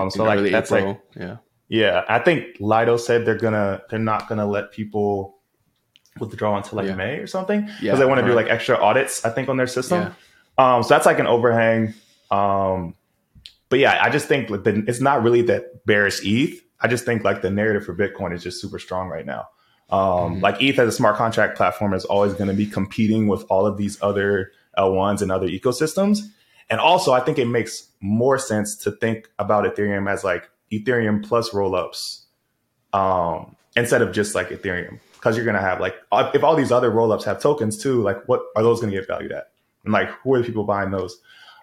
[0.00, 0.92] um, so In like that's April.
[0.92, 1.36] like yeah.
[1.68, 5.38] yeah, I think Lido said they're gonna they're not gonna let people
[6.20, 6.94] withdraw until like Yeah.
[6.96, 9.24] May or something because Yeah, they want to do like extra audits.
[9.24, 10.14] I think on their system.
[10.58, 11.94] Um, so that's like an overhang.
[12.30, 12.94] Um,
[13.68, 16.60] but yeah, I just think like the, it's not really that bearish ETH.
[16.80, 19.48] I just think like the narrative for Bitcoin is just super strong right now.
[19.90, 23.44] Um, Like ETH as a smart contract platform is always going to be competing with
[23.48, 26.20] all of these other L1s and other ecosystems.
[26.70, 31.26] And also, I think it makes more sense to think about Ethereum as like Ethereum
[31.26, 32.24] plus rollups
[32.92, 35.00] um, instead of just like Ethereum.
[35.14, 35.96] Because you're going to have like,
[36.34, 39.08] if all these other rollups have tokens too, like what are those going to get
[39.08, 39.50] valued at?
[39.84, 41.18] And like, who are the people buying those?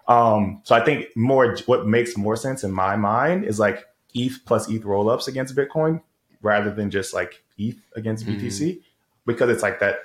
[0.08, 4.38] Um, so I think more, what makes more sense in my mind is like ETH
[4.44, 6.02] plus ETH rollups against Bitcoin
[6.42, 8.80] rather than just like ETH against BTC
[9.24, 9.98] because it's like that,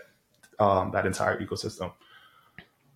[0.60, 1.91] um, that entire ecosystem.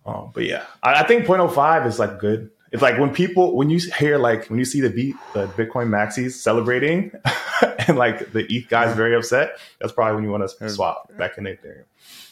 [0.06, 2.50] Um, but yeah, I, I think 0.05 is like good.
[2.72, 5.88] It's like when people when you hear like when you see the beat the Bitcoin
[5.88, 7.10] maxis celebrating
[7.88, 11.38] and like the ETH guys very upset, that's probably when you want to swap back
[11.38, 11.84] in Ethereum.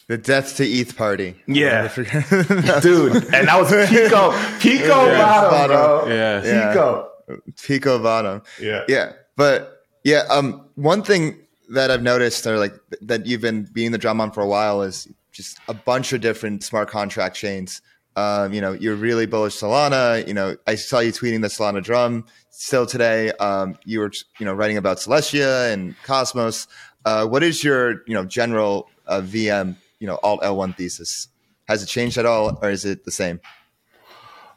[0.07, 1.35] The death to ETH party.
[1.47, 1.89] Yeah.
[1.95, 2.07] Dude.
[2.83, 5.77] Dude, and that was Pico, Pico Yeah, bottom, bottom.
[5.77, 6.15] bro.
[6.15, 6.45] Yeah.
[6.45, 6.69] Yeah.
[6.73, 7.11] Pico.
[7.63, 8.43] Pico bottom.
[8.61, 8.85] Yeah.
[8.87, 11.39] Yeah, but yeah, um, one thing
[11.71, 14.83] that I've noticed, or like that you've been being the drum on for a while,
[14.83, 17.83] is just a bunch of different smart contract chains.
[18.17, 20.27] Um, you know, you're really bullish Solana.
[20.27, 23.33] You know, I saw you tweeting the Solana drum still today.
[23.33, 26.69] Um, you were, you know, writing about Celestia and Cosmos.
[27.05, 31.29] Uh, what is your, you know, general uh, VM, you know, alt L1 thesis?
[31.67, 33.41] Has it changed at all, or is it the same?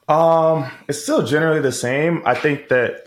[0.07, 2.21] Um, it's still generally the same.
[2.25, 3.06] I think that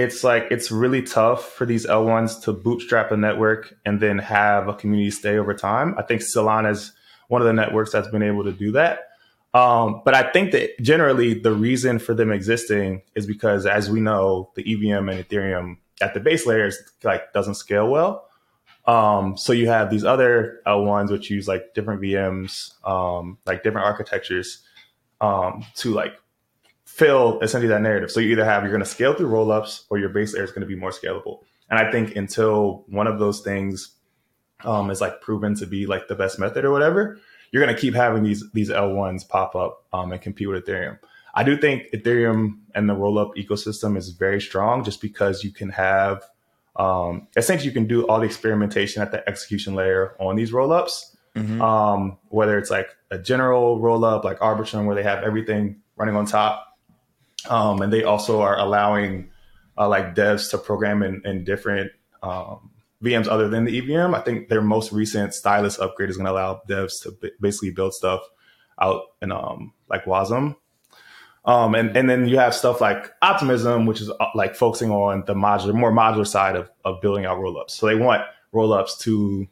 [0.00, 4.68] it's like it's really tough for these L1s to bootstrap a network and then have
[4.68, 5.94] a community stay over time.
[5.98, 6.92] I think Solana is
[7.28, 9.08] one of the networks that's been able to do that.
[9.52, 14.00] Um, but I think that generally the reason for them existing is because, as we
[14.00, 18.26] know, the EVM and Ethereum at the base layers like doesn't scale well.
[18.86, 23.86] Um, so you have these other L1s which use like different VMs, um, like different
[23.86, 24.62] architectures
[25.20, 26.14] um, to like
[27.00, 28.10] fill essentially that narrative.
[28.10, 30.50] So you either have you're going to scale through rollups or your base layer is
[30.50, 31.40] going to be more scalable.
[31.70, 33.94] And I think until one of those things
[34.64, 37.18] um, is like proven to be like the best method or whatever,
[37.50, 40.98] you're going to keep having these these L1s pop up um, and compete with Ethereum.
[41.34, 45.70] I do think Ethereum and the rollup ecosystem is very strong just because you can
[45.70, 46.22] have
[46.76, 51.16] um, essentially you can do all the experimentation at the execution layer on these rollups
[51.60, 56.26] um, whether it's like a general rollup like Arbitrum, where they have everything running on
[56.26, 56.69] top.
[57.48, 59.30] Um, and they also are allowing
[59.78, 62.70] uh, like devs to program in, in different um,
[63.02, 64.14] VMs other than the EVM.
[64.14, 67.70] I think their most recent stylus upgrade is going to allow devs to b- basically
[67.70, 68.20] build stuff
[68.80, 70.56] out in um, like Wasm.
[71.46, 75.24] Um, and, and then you have stuff like Optimism, which is uh, like focusing on
[75.26, 77.70] the modular, more modular side of, of building out rollups.
[77.70, 78.22] So they want
[78.52, 79.48] rollups to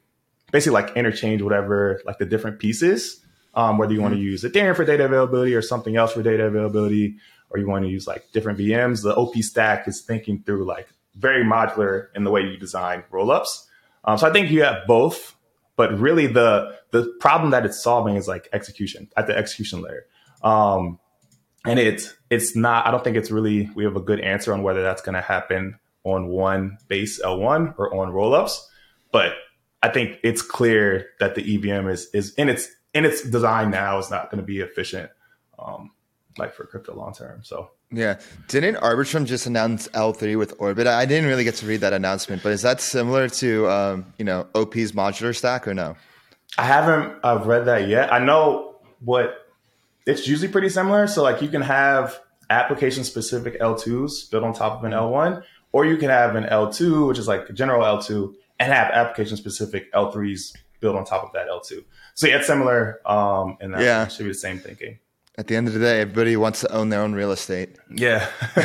[0.51, 3.25] basically like interchange whatever like the different pieces
[3.55, 6.45] um, whether you want to use ethereum for data availability or something else for data
[6.45, 7.17] availability
[7.51, 10.89] or you want to use like different VMs, the OP stack is thinking through like
[11.17, 13.67] very modular in the way you design rollups.
[14.05, 15.35] Um, so I think you have both,
[15.77, 20.07] but really the the problem that it's solving is like execution at the execution layer.
[20.43, 20.99] Um,
[21.67, 22.87] and it's it's not.
[22.87, 25.21] I don't think it's really we have a good answer on whether that's going to
[25.21, 28.59] happen on one base L1 or on rollups,
[29.13, 29.33] but
[29.83, 33.99] I think it's clear that the EVM is is in its in its design now
[33.99, 35.11] is not going to be efficient,
[35.59, 35.91] um,
[36.39, 37.41] like for crypto long term.
[37.43, 38.19] So Yeah.
[38.49, 40.87] Didn't Arbitrum just announce L3 with Orbit?
[40.87, 44.25] I didn't really get to read that announcement, but is that similar to, um, you
[44.25, 45.97] know, OP's modular stack or no?
[46.57, 48.13] I haven't I've read that yet.
[48.13, 49.47] I know what
[50.07, 51.07] it's usually pretty similar.
[51.07, 52.19] So like you can have
[52.51, 57.07] application specific L2s built on top of an L1, or you can have an L2,
[57.09, 61.33] which is like a general L2, and have application specific L3s built on top of
[61.35, 61.85] that L2.
[62.15, 63.01] So yeah, it's similar.
[63.07, 64.09] Um, and that Yeah.
[64.09, 64.99] should be the same thinking.
[65.39, 67.77] At the end of the day, everybody wants to own their own real estate.
[67.95, 68.29] Yeah.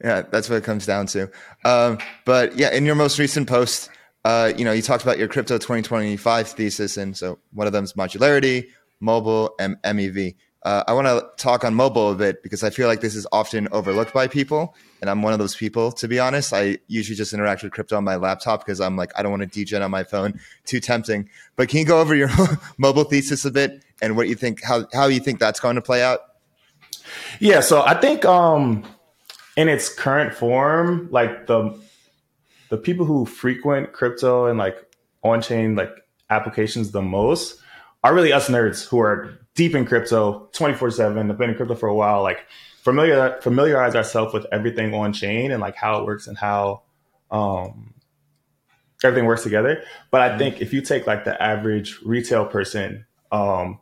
[0.00, 1.28] yeah, that's what it comes down to.
[1.64, 3.90] Um, but yeah, in your most recent post,
[4.24, 7.82] uh, you know, you talked about your crypto 2025 thesis, and so one of them
[7.82, 8.68] is modularity,
[9.00, 10.36] mobile, and MEV.
[10.62, 13.26] Uh, I want to talk on mobile a bit because I feel like this is
[13.32, 15.90] often overlooked by people, and I'm one of those people.
[15.90, 19.10] To be honest, I usually just interact with crypto on my laptop because I'm like,
[19.16, 20.38] I don't want to degen on my phone.
[20.64, 21.28] Too tempting.
[21.56, 22.30] But can you go over your
[22.78, 25.82] mobile thesis a bit and what you think, how how you think that's going to
[25.82, 26.20] play out?
[27.40, 28.84] Yeah, so I think um
[29.56, 31.78] in its current form, like the
[32.68, 34.76] the people who frequent crypto and like
[35.22, 35.90] on-chain like
[36.30, 37.60] applications the most
[38.02, 41.88] are really us nerds who are deep in crypto 24/7, have been in crypto for
[41.88, 42.40] a while, like
[42.82, 46.82] familiar familiarize ourselves with everything on chain and like how it works and how
[47.30, 47.94] um
[49.04, 49.82] everything works together.
[50.10, 53.78] But I think if you take like the average retail person, um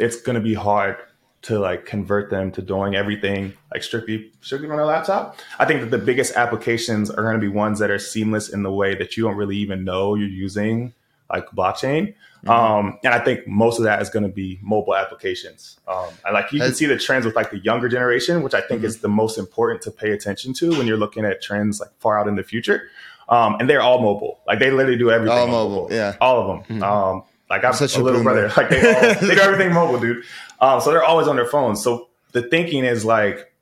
[0.00, 0.96] it's going to be hard
[1.42, 5.38] to like convert them to doing everything like strictly strictly on a laptop.
[5.58, 8.62] I think that the biggest applications are going to be ones that are seamless in
[8.62, 10.92] the way that you don't really even know you're using
[11.30, 12.14] like blockchain.
[12.46, 15.78] Um, and I think most of that is going to be mobile applications.
[15.86, 18.62] Um, and like you can see the trends with like the younger generation, which I
[18.62, 21.90] think is the most important to pay attention to when you're looking at trends like
[21.98, 22.88] far out in the future.
[23.28, 24.40] Um, and they're all mobile.
[24.46, 26.16] Like they literally do everything All on mobile, yeah.
[26.20, 26.82] all of them.
[26.82, 28.48] Um, like I'm Such a a little boomer.
[28.48, 28.52] brother.
[28.56, 30.24] Like they all they do everything mobile, dude.
[30.60, 31.82] Um, so they're always on their phones.
[31.82, 33.52] So the thinking is like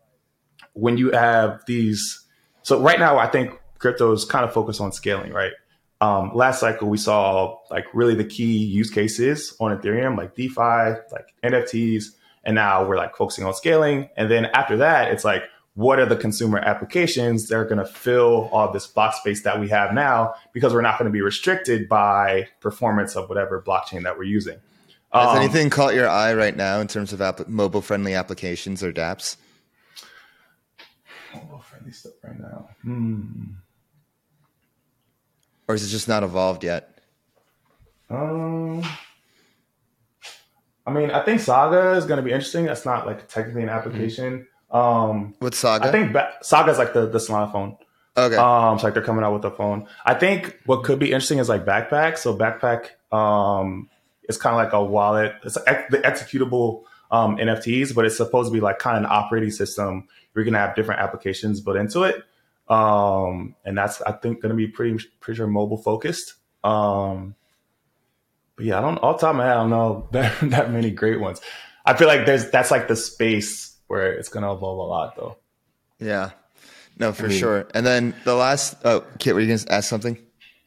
[0.75, 2.25] when you have these.
[2.63, 5.53] So right now, I think crypto is kind of focused on scaling, right?
[6.01, 11.01] Um, last cycle, we saw like really the key use cases on Ethereum, like DeFi,
[11.11, 12.05] like NFTs,
[12.45, 14.09] and now we're like focusing on scaling.
[14.17, 15.43] And then after that, it's like,
[15.79, 19.61] what are the consumer applications that are going to fill all this block space that
[19.61, 20.35] we have now?
[20.53, 24.59] Because we're not going to be restricted by performance of whatever blockchain that we're using.
[25.13, 28.83] Has Um, anything caught your eye right now in terms of app- mobile friendly applications
[28.83, 29.37] or dApps?
[31.33, 32.69] mobile friendly stuff right now.
[32.83, 33.23] Hmm.
[35.69, 36.99] Or is it just not evolved yet?
[38.11, 38.83] Um,
[40.85, 42.65] I mean, I think Saga is going to be interesting.
[42.65, 44.49] That's not like technically an application.
[44.71, 45.89] Um, with Saga?
[45.89, 47.77] I think ba- Saga is like the the Solana phone.
[48.17, 48.37] okay.
[48.37, 49.87] Um, so like they're coming out with a phone.
[50.05, 52.19] I think what could be interesting is like Backpack.
[52.19, 53.89] So Backpack, um,
[54.25, 55.33] it's kind of like a wallet.
[55.45, 59.11] It's ex- the executable um, NFTs, but it's supposed to be like kind of an
[59.11, 60.07] operating system.
[60.35, 62.23] You're gonna have different applications built into it,
[62.69, 66.35] um, and that's I think gonna be pretty pretty sure mobile focused.
[66.63, 67.35] Um,
[68.57, 70.71] but yeah, I don't off the top of my head, I don't know that, that
[70.73, 71.41] many great ones.
[71.87, 75.37] I feel like there's that's like the space where it's gonna evolve a lot though.
[75.99, 76.31] yeah.
[77.01, 77.69] No, for sure.
[77.75, 80.19] And then the last, oh, Kit, were you going to ask something?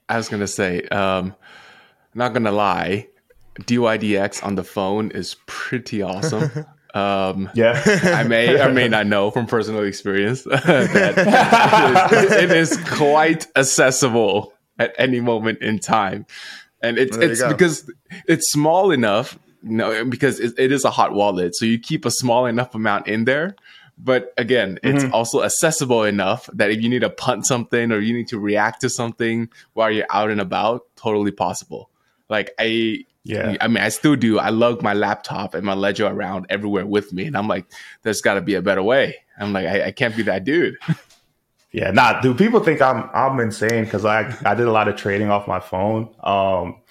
[0.08, 1.36] I was gonna say, um,
[2.14, 3.08] not gonna lie,
[3.60, 6.50] DYDX on the phone is pretty awesome.
[6.94, 7.82] um, Yeah.
[8.16, 13.48] I may or may not know from personal experience that it is, it is quite
[13.58, 16.26] accessible at any moment in time,
[16.82, 17.92] and it's There it's because
[18.26, 19.38] it's small enough.
[19.64, 23.08] No, because it, it is a hot wallet, so you keep a small enough amount
[23.08, 23.56] in there.
[23.98, 28.14] But again, it's also accessible enough that if you need to punt something or you
[28.14, 31.92] need to react to something while you're out and about, totally possible.
[32.28, 33.58] Like I, Yeah.
[33.62, 34.40] I mean, I still do.
[34.40, 37.66] I lug my laptop and my ledger around everywhere with me, and I'm like,
[38.02, 39.18] there's got to be a better way.
[39.38, 40.78] I'm like, I, I can't be that dude.
[41.74, 44.98] Yeah, nah, Do People think I'm I'm insane because I I did a lot of
[44.98, 46.14] trading off my phone.
[46.22, 46.82] Um,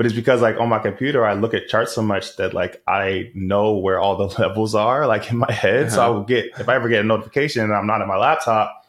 [0.00, 2.82] but it's because like on my computer I look at charts so much that like
[2.88, 5.92] I know where all the levels are like in my head.
[5.92, 8.16] So I will get if I ever get a notification and I'm not at my
[8.16, 8.82] laptop,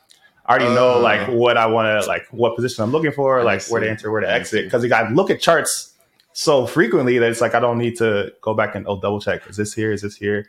[0.46, 1.00] I already know Oh.
[1.02, 3.90] like what I want to like what position I'm looking for, I like where to
[3.90, 4.60] enter, where to I exit.
[4.60, 4.64] see.
[4.64, 5.94] Because I look at charts
[6.32, 9.42] so frequently that it's like I don't need to go back and oh double check.
[9.50, 9.92] Is this here?
[9.92, 10.48] Is this here?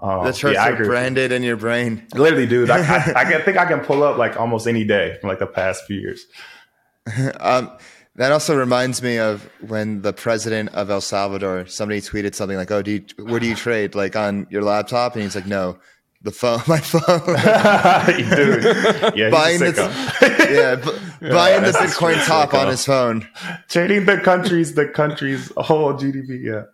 [0.00, 2.04] Um, The charts yeah, are branded in your brain.
[2.14, 2.68] Literally, dude.
[2.68, 5.38] I, I, I can- think I can pull up like almost any day from like
[5.38, 6.26] the past few years.
[7.38, 7.70] Um,
[8.20, 12.70] that also reminds me of when the president of El Salvador, somebody tweeted something like,
[12.70, 13.94] "Oh, do you, where do you trade?
[13.94, 15.78] Like on your laptop?" And he's like, "No,
[16.20, 17.00] the phone, my phone."
[18.36, 19.16] dude.
[19.16, 19.72] Yeah, buying the
[20.52, 23.26] yeah, b- buying the Bitcoin top on his phone.
[23.68, 26.44] Trading the countries, the countries, whole GDP.
[26.44, 26.64] Yeah.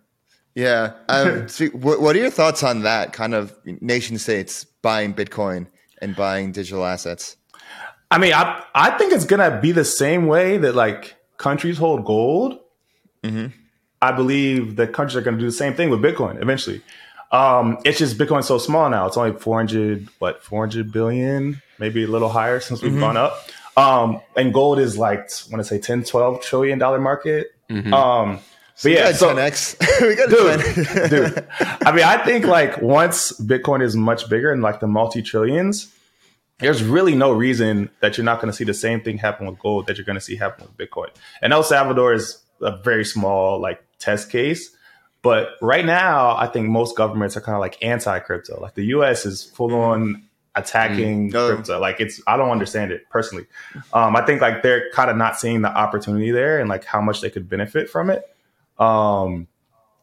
[0.53, 0.95] Yeah.
[1.07, 5.67] Um, so what, what are your thoughts on that kind of nation states buying Bitcoin
[6.01, 7.37] and buying digital assets?
[8.11, 12.05] I mean, I I think it's gonna be the same way that like countries hold
[12.05, 12.59] gold.
[14.01, 16.81] I believe that countries are gonna do the same thing with Bitcoin eventually.
[17.31, 19.05] Um, it's just Bitcoin's so small now.
[19.07, 23.37] It's only 400, what, 400 billion, maybe a little higher since we've gone up.
[23.75, 27.47] Um, and gold is like, I want to say 10, 12 trillion dollar market.
[27.93, 28.39] Um,
[28.81, 30.01] but We yeah, so, 10x.
[30.07, 31.09] we got dude, 10.
[31.09, 31.47] dude.
[31.85, 35.91] I mean, I think like once Bitcoin is much bigger and like the multi trillions,
[36.59, 39.59] there's really no reason that you're not going to see the same thing happen with
[39.59, 41.09] gold that you're going to see happen with Bitcoin.
[41.41, 44.71] And El Salvador is a very small like test case.
[45.21, 48.59] But right now, I think most governments are kind of like anti crypto.
[48.61, 50.23] Like the US is full on
[50.55, 51.53] attacking Oh.
[51.55, 51.79] crypto.
[51.79, 53.45] Like it's, I don't understand it personally.
[53.93, 57.01] Um, I think like they're kind of not seeing the opportunity there and like how
[57.01, 58.23] much they could benefit from it.
[58.79, 59.47] Um,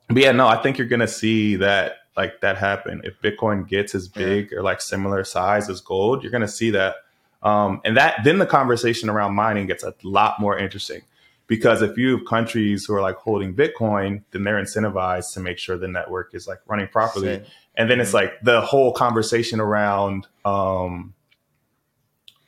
[0.08, 3.00] but yeah, no, I think you're gonna see that like that happen.
[3.04, 6.96] If Bitcoin gets as big or like similar size as gold, you're gonna see that.
[7.42, 11.02] Um, and that then the conversation around mining gets a lot more interesting
[11.46, 15.58] because if you have countries who are like holding Bitcoin, then they're incentivized to make
[15.58, 17.36] sure the network is like running properly.
[17.36, 17.44] Same.
[17.76, 21.14] And then it's like the whole conversation around um,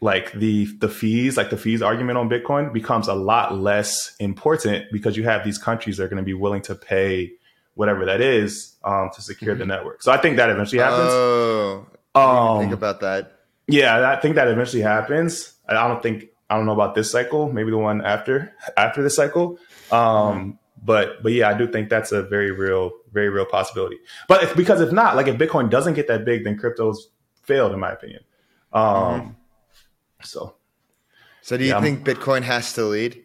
[0.00, 4.90] like the the fees, like the fees argument on Bitcoin becomes a lot less important
[4.92, 7.32] because you have these countries that are going to be willing to pay
[7.76, 10.02] whatever that is um, to secure the network.
[10.02, 11.10] So I think that eventually happens.
[11.12, 13.38] Oh, I Um, think about that.
[13.68, 15.52] yeah, I think that eventually happens.
[15.68, 19.14] I don't think I don't know about this cycle, maybe the one after after this
[19.14, 19.58] cycle.
[19.92, 23.98] Um, but but yeah, I do think that's a very real, very real possibility.
[24.28, 27.08] But if, because if not, like if Bitcoin doesn't get that big, then crypto's
[27.42, 28.22] failed, in my opinion.
[28.72, 29.36] Um,
[30.22, 30.56] So
[31.42, 33.22] So do you yeah, think Bitcoin has to lead?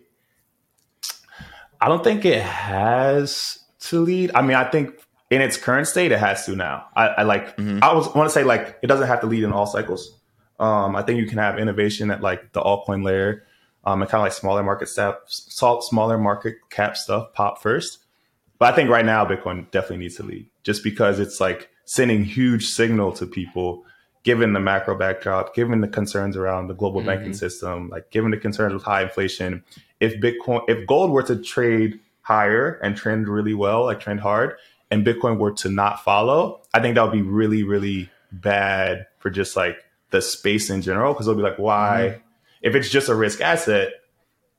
[1.80, 4.32] I don't think it has to lead.
[4.36, 4.94] I mean, I think
[5.30, 6.88] in its current state, it has to now.
[6.96, 7.58] I, I like.
[7.82, 10.18] I was want to say like it doesn't have to lead in all cycles.
[10.60, 13.46] Um, I think you can have innovation at like the altcoin layer,
[13.84, 18.00] um, and kind of like smaller market stuff, salt smaller market cap stuff pop first.
[18.60, 22.24] But I think right now Bitcoin definitely needs to lead, just because it's like sending
[22.24, 23.84] huge signal to people,
[24.24, 28.38] given the macro backdrop, given the concerns around the global banking system, like given the
[28.38, 29.64] concerns with high inflation.
[30.00, 32.00] If Bitcoin, if gold were to trade
[32.32, 34.56] higher and trend really well, like trend hard,
[34.90, 39.30] and Bitcoin were to not follow, I think that would be really, really bad for
[39.30, 39.78] just like
[40.12, 41.14] the space in general.
[41.14, 42.22] Because they'll be like, why?
[42.62, 43.90] If it's just a risk asset,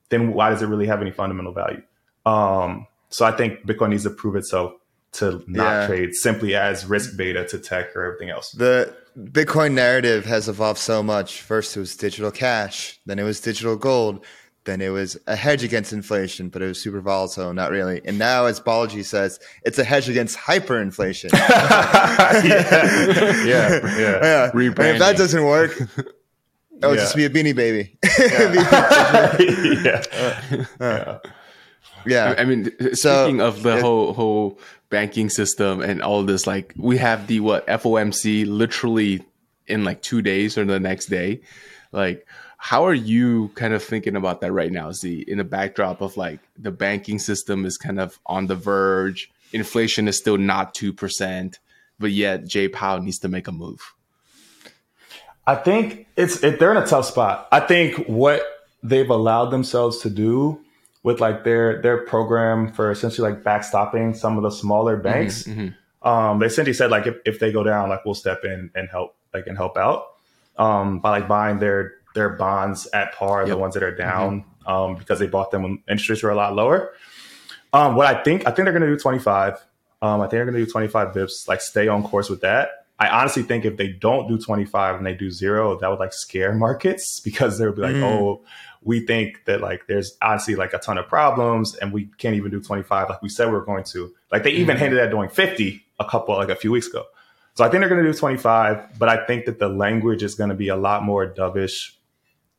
[0.09, 1.81] then why does it really have any fundamental value?
[2.25, 4.73] Um, so I think Bitcoin needs to prove itself
[5.13, 5.87] to not Yeah.
[5.87, 8.51] trade simply as risk beta to tech or everything else.
[8.51, 11.41] The Bitcoin narrative has evolved so much.
[11.41, 14.25] First, it was digital cash, then it was digital gold,
[14.65, 18.01] then it was a hedge against inflation, but it was super volatile, not really.
[18.05, 21.31] And now, as Balaji says, it's a hedge against hyperinflation.
[21.33, 22.41] yeah,
[23.45, 24.19] yeah, yeah.
[24.21, 24.51] yeah.
[24.53, 25.77] And if that doesn't work,
[26.79, 27.03] that would Yeah.
[27.03, 27.97] just be a beanie baby.
[30.79, 31.19] yeah.
[32.05, 32.35] yeah.
[32.37, 36.45] I I mean, So, speaking of the it- whole whole banking system and all this,
[36.47, 39.25] like we have the what FOMC literally
[39.67, 41.41] in like two days or the next day.
[41.91, 42.25] Like,
[42.63, 45.25] how are you kind of thinking about that right now, Z?
[45.27, 50.07] In the backdrop of like the banking system is kind of on the verge, inflation
[50.07, 51.59] is still not two percent,
[51.99, 53.93] but yet Jay Powell needs to make a move.
[55.45, 57.49] I think it's it, they're in a tough spot.
[57.51, 58.41] I think what
[58.81, 60.61] they've allowed themselves to do
[61.03, 65.45] with like their their program for essentially like backstopping some of the smaller banks.
[66.01, 68.87] Um, they essentially said like if, if they go down, like we'll step in and
[68.89, 70.05] help like and help out
[70.57, 74.95] um, by like buying their their bonds at par, the ones that are down um,
[74.95, 76.93] because they bought them when interest rates were a lot lower.
[77.71, 79.63] Um, what I think, I think they're going to do 25.
[80.01, 82.85] Um, I think they're going to do 25 bips, like stay on course with that.
[82.99, 86.13] I honestly think if they don't do 25 and they do zero, that would like
[86.13, 88.41] scare markets because they would be like, oh,
[88.83, 92.51] we think that like there's honestly like a ton of problems and we can't even
[92.51, 94.13] do 25 like we said we are going to.
[94.31, 97.05] Like they even hinted at doing 50 a couple, like a few weeks ago.
[97.55, 100.35] So I think they're going to do 25, but I think that the language is
[100.35, 101.91] going to be a lot more dovish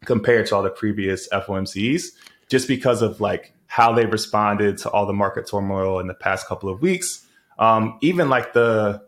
[0.05, 2.07] compared to all the previous FOMCs,
[2.49, 6.47] just because of like how they responded to all the market turmoil in the past
[6.47, 7.27] couple of weeks.
[7.59, 9.03] Um, even like the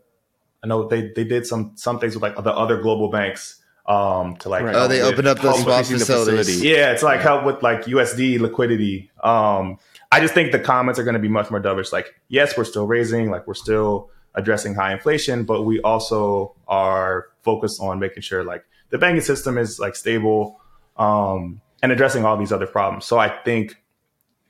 [0.63, 4.35] I know they they did some some things with like the other global banks um
[4.37, 4.75] to like Right.
[4.75, 6.47] Oh, they opened up those help swap the facilities.
[6.47, 6.69] facility.
[6.69, 9.09] yeah, it's like help with like USD liquidity.
[9.23, 9.77] Um,
[10.11, 11.91] I just think the comments are going to be much more dovish.
[11.91, 17.27] Like, yes, we're still raising, like we're still addressing high inflation, but we also are
[17.43, 20.59] focused on making sure like the banking system is like stable
[20.97, 23.05] um, and addressing all these other problems.
[23.05, 23.77] So I think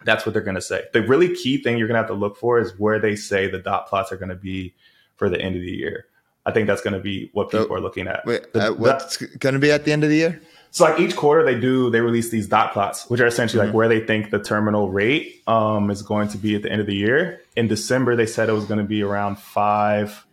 [0.05, 0.83] that's what they're going to say.
[0.93, 3.47] The really key thing you're going to have to look for is where they say
[3.49, 4.73] the dot plots are going to be
[5.15, 6.05] for the end of the year.
[6.45, 8.25] I think that's going to be what people So- are looking at.
[8.25, 10.41] Wait, The- uh, what's going to be at the end of the year?
[10.69, 13.73] so like each quarter they do they release these dot plots, which are essentially like
[13.73, 16.85] where they think the terminal rate um, is going to be at the end of
[16.87, 17.41] the year.
[17.55, 20.25] In December they said it was going to be around five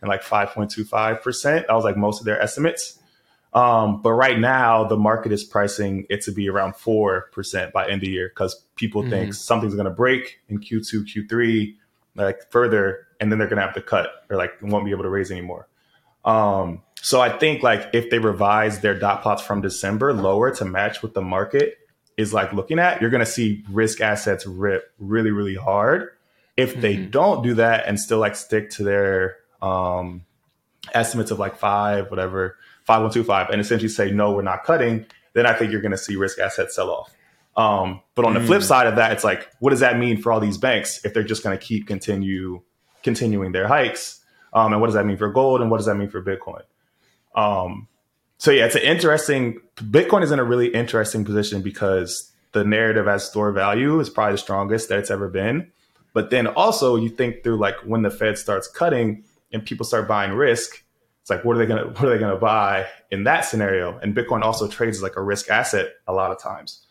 [0.00, 1.66] and like five point two five percent.
[1.68, 2.98] That was like most of their estimates.
[3.54, 7.86] Um, but right now the market is pricing it to be around four percent by
[7.86, 11.74] end of year because people think something's going to break in Q2, Q3,
[12.14, 15.02] like further, and then they're going to have to cut or like won't be able
[15.02, 15.68] to raise anymore.
[16.24, 20.64] Um, so I think like if they revise their dot plots from December lower to
[20.64, 21.78] match what the market
[22.16, 26.10] is like looking at, you're going to see risk assets rip really, really hard.
[26.56, 30.24] If they don't do that and still like stick to their um,
[30.94, 34.64] estimates of like five, whatever, five one two five, and essentially say no, we're not
[34.64, 37.14] cutting, then I think you're going to see risk assets sell off.
[37.56, 40.32] Um, but on the flip side of that, it's like, what does that mean for
[40.32, 42.62] all these banks if they're just going to keep continue
[43.02, 44.20] continuing their hikes?
[44.54, 45.60] Um, and what does that mean for gold?
[45.60, 46.62] And what does that mean for Bitcoin?
[47.34, 47.88] Um,
[48.38, 49.60] so yeah, it's an interesting.
[49.76, 54.34] Bitcoin is in a really interesting position because the narrative as store value is probably
[54.34, 55.70] the strongest that it's ever been.
[56.12, 60.08] But then also you think through like when the Fed starts cutting and people start
[60.08, 60.84] buying risk,
[61.22, 63.98] it's like what are they gonna what are they gonna buy in that scenario?
[63.98, 66.84] And Bitcoin also trades as like a risk asset a lot of times.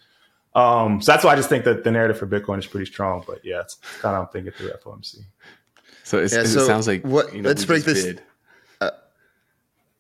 [0.56, 3.24] Um, so that's why I just think that the narrative for Bitcoin is pretty strong.
[3.28, 5.18] But yeah, it's kind of I'm thinking through FOMC.
[6.04, 8.22] So, it's, Yeah, it sounds like what- you know, let's break this- bid.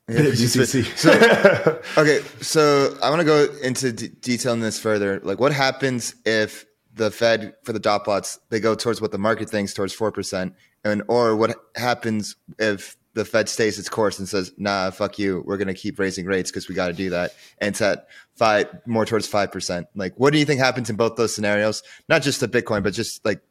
[0.09, 1.97] Yeah, GCC.
[1.97, 5.21] Okay, so I want to go into d- detailing this further.
[5.23, 9.17] Like, what happens if the Fed for the dot plots they go towards what the
[9.17, 10.53] market thinks towards four percent,
[10.83, 15.43] and or what happens if the Fed stays its course and says, "Nah, fuck you,
[15.45, 18.07] we're going to keep raising rates because we got to do that," and it's at
[18.35, 19.87] five more towards five percent.
[19.95, 21.83] Like, what do you think happens in both those scenarios?
[22.07, 23.41] Not just the Bitcoin, but just like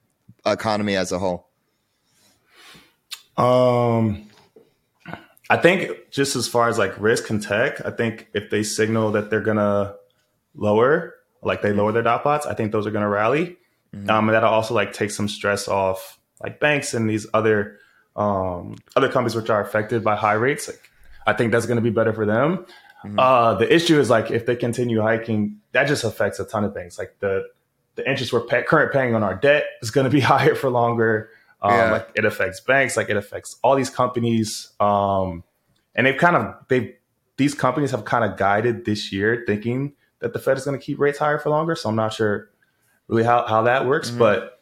[0.47, 1.49] economy as a whole.
[3.37, 4.29] Um,
[5.49, 9.13] I think just as far as like risk and tech, I think if they signal
[9.13, 9.95] that they're gonna
[10.55, 13.57] lower, like they lower their dot plots, I think those are gonna rally.
[13.93, 17.79] Um, and that'll also like take some stress off like banks and these other
[18.17, 20.69] um other companies which are affected by high rates.
[20.69, 20.91] Like
[21.27, 22.67] I think that's gonna be better for them.
[23.19, 26.75] Uh, the issue is like if they continue hiking, that just affects a ton of
[26.75, 26.99] things.
[26.99, 27.45] Like the
[27.95, 30.69] the interest we're pay- current paying on our debt is going to be higher for
[30.71, 31.31] longer.
[31.63, 31.93] Um, Yeah.
[31.93, 34.73] Like it affects banks, like it affects all these companies.
[34.81, 35.45] Um,
[35.95, 36.97] and they've kind of they
[37.39, 40.85] these companies have kind of guided this year thinking that the Fed is going to
[40.85, 41.75] keep rates higher for longer.
[41.75, 42.51] So I'm not sure
[43.09, 44.60] really how how that works, but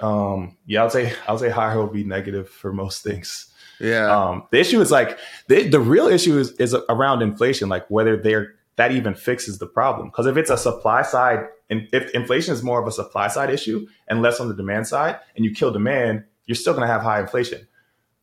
[0.00, 3.48] um, yeah, I would say I would say higher will be negative for most things.
[3.80, 5.18] Yeah, Um, the issue is like
[5.48, 9.66] the, the real issue is, is around inflation, like whether they're that even fixes the
[9.66, 10.08] problem.
[10.08, 13.50] Because if it's a supply side, and if inflation is more of a supply side
[13.50, 16.92] issue and less on the demand side, and you kill demand, you're still going to
[16.92, 17.66] have high inflation.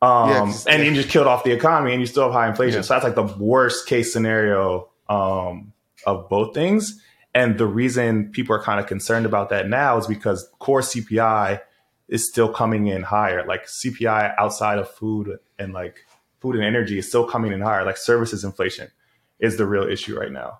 [0.02, 2.78] Um, Yeah, and you just killed off the economy, and you still have high inflation.
[2.78, 2.82] Yeah.
[2.82, 5.72] So that's like the worst case scenario um,
[6.06, 7.00] of both things.
[7.34, 11.60] And the reason people are kind of concerned about that now is because core CPI
[12.08, 13.46] is still coming in higher.
[13.46, 16.06] Like CPI outside of food and like
[16.40, 17.84] food and energy is still coming in higher.
[17.84, 18.88] Like services inflation
[19.38, 20.58] is the real issue right now.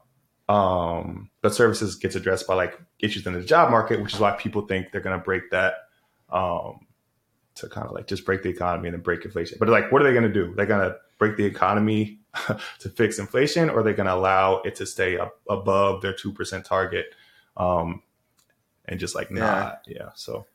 [0.49, 4.33] Um, but services gets addressed by like issues in the job market, which is why
[4.33, 5.75] people think they're going to break that
[6.31, 6.87] um,
[7.57, 9.59] to kind of like just break the economy and then break inflation.
[9.59, 10.55] But like, what are they going to do?
[10.55, 12.20] They're going to break the economy
[12.79, 16.33] to fix inflation, or they're going to allow it to stay up above their two
[16.33, 17.07] percent target,
[17.57, 18.03] um,
[18.87, 20.11] and just like not, yeah.
[20.15, 20.47] So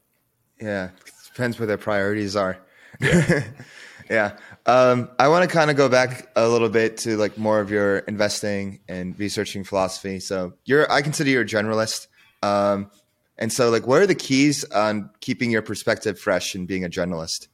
[0.61, 0.89] Yeah,
[1.27, 2.57] depends where their priorities are.
[3.01, 4.37] Yeah.
[4.67, 7.69] Um, I want to kind of go back a little bit to like more of
[7.69, 10.19] your investing and researching philosophy.
[10.19, 12.07] So you're, I consider you a generalist.
[12.41, 12.89] Um,
[13.37, 16.89] and so like, what are the keys on keeping your perspective fresh and being a
[16.89, 17.47] generalist?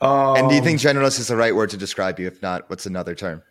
[0.00, 2.26] Um, And do you think generalist is the right word to describe you?
[2.26, 3.42] If not, what's another term?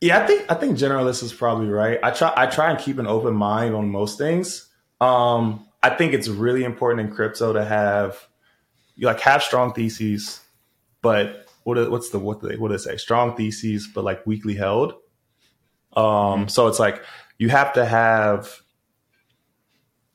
[0.00, 1.98] Yeah, I think I think generalist is probably right.
[2.02, 4.68] I try I try and keep an open mind on most things.
[5.00, 8.26] Um, I think it's really important in crypto to have
[8.96, 10.40] you like have strong theses,
[11.02, 12.96] but what what's the what do they what do they say?
[12.96, 14.94] Strong theses, but like weakly held.
[15.92, 17.04] Um, so it's like
[17.38, 18.60] you have to have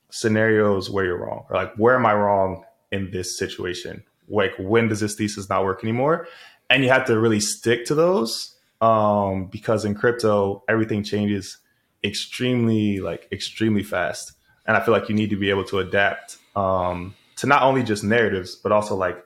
[0.10, 4.04] scenarios where you're wrong, or like where am I wrong in this situation?
[4.28, 6.28] Like when does this thesis not work anymore?
[6.70, 11.58] and you have to really stick to those um, because in crypto everything changes
[12.04, 14.34] extremely like extremely fast,
[14.66, 17.84] and I feel like you need to be able to adapt um, to not only
[17.84, 19.24] just narratives but also like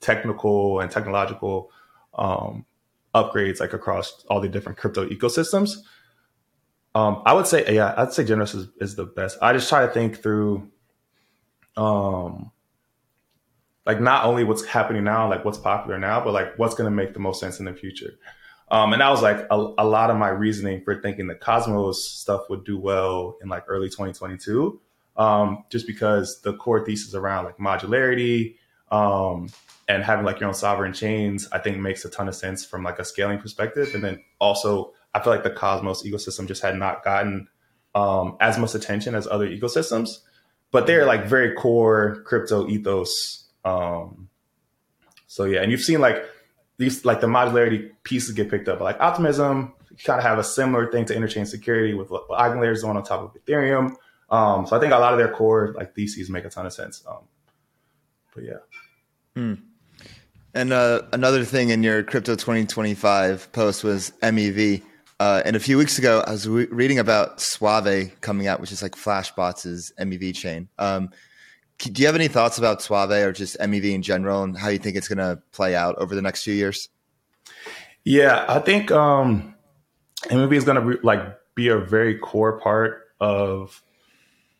[0.00, 1.70] technical and technological
[2.14, 2.64] um,
[3.14, 5.78] upgrades like across all the different crypto ecosystems.
[6.96, 9.36] Um, I would say, yeah, I'd say Generous is, is the best.
[9.42, 10.70] I just try to think through,
[11.76, 12.52] um,
[13.86, 16.94] like not only what's happening now, like what's popular now, but like what's going to
[16.94, 18.18] make the most sense in the future.
[18.70, 22.02] Um, and that was like a, a, lot of my reasoning for thinking the Cosmos
[22.02, 24.80] stuff would do well in like early 2022,
[25.16, 28.56] um, just because the core thesis around like modularity
[28.90, 29.50] um,
[29.86, 32.82] and having like your own sovereign chains, I think makes a ton of sense from
[32.82, 33.94] like a scaling perspective.
[33.94, 37.48] And then also I feel like the Cosmos ecosystem just had not gotten
[37.94, 40.18] um, as much attention as other ecosystems,
[40.72, 43.43] but they're like very core crypto ethos.
[43.64, 44.28] Um,
[45.26, 46.24] so yeah, and you've seen like
[46.76, 49.72] these like the modularity pieces get picked up, like Optimism.
[50.04, 53.40] Kind of have a similar thing to interchain security with Eigenlayer's on on top of
[53.40, 53.94] Ethereum.
[54.28, 56.72] Um, so I think a lot of their core like theses make a ton of
[56.72, 57.04] sense.
[57.06, 57.28] Um,
[58.34, 58.58] but yeah.
[59.36, 59.54] Hmm.
[60.54, 64.82] And uh, another thing in your Crypto 2025 post was MEV.
[65.20, 68.72] Uh, and a few weeks ago, I was re- reading about Suave coming out, which
[68.72, 70.68] is like Flashbots' MEV chain.
[70.78, 71.10] Um,
[71.78, 74.78] do you have any thoughts about Suave or just MEV in general and how you
[74.78, 76.88] think it's going to play out over the next few years?
[78.04, 79.54] Yeah, I think um,
[80.24, 81.20] MEV is going to re- like
[81.54, 83.82] be a very core part of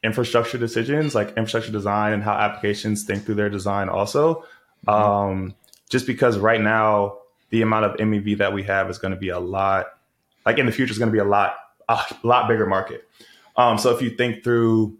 [0.03, 3.89] infrastructure decisions, like infrastructure design and how applications think through their design.
[3.89, 4.45] Also,
[4.87, 4.91] mm-hmm.
[4.91, 5.55] um,
[5.91, 7.19] just because right now
[7.51, 9.87] the amount of MEV that we have is going to be a lot
[10.45, 11.57] like in the future is going to be a lot
[11.89, 13.09] a lot bigger market.
[13.57, 14.99] Um, so if you think through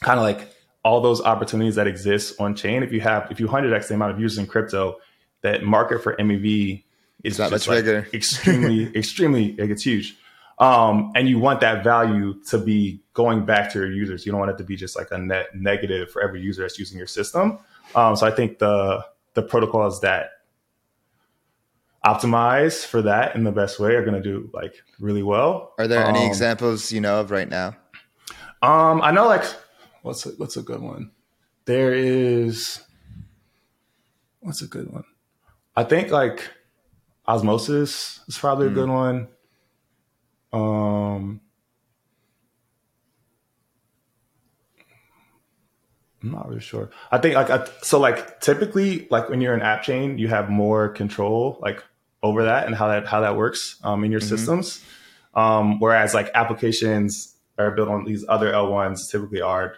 [0.00, 0.52] kind of like
[0.84, 3.94] all those opportunities that exist on chain, if you have if you hundred x the
[3.94, 4.98] amount of users in crypto,
[5.42, 6.84] that market for MEV
[7.24, 10.16] is that much like bigger, extremely extremely like it's huge.
[10.58, 14.26] Um, and you want that value to be going back to your users.
[14.26, 16.78] You don't want it to be just like a net negative for every user that's
[16.78, 17.58] using your system.
[17.94, 19.04] Um, so I think the
[19.34, 20.30] the protocols that
[22.04, 25.74] optimize for that in the best way are going to do like really well.
[25.78, 27.76] Are there any um, examples you know of right now?
[28.62, 29.44] Um, I know like
[30.08, 31.10] what's a, what's a good one?
[31.66, 32.80] There is
[34.40, 35.04] what's a good one?
[35.76, 36.50] I think like
[37.26, 38.70] osmosis is probably mm.
[38.70, 39.28] a good one.
[40.50, 41.42] Um,
[46.22, 46.88] I'm not really sure.
[47.12, 50.48] I think like I, so like typically like when you're an app chain, you have
[50.48, 51.84] more control like
[52.22, 54.36] over that and how that how that works um, in your mm-hmm.
[54.36, 54.82] systems.
[55.34, 59.76] Um, whereas like applications are built on these other L1s typically are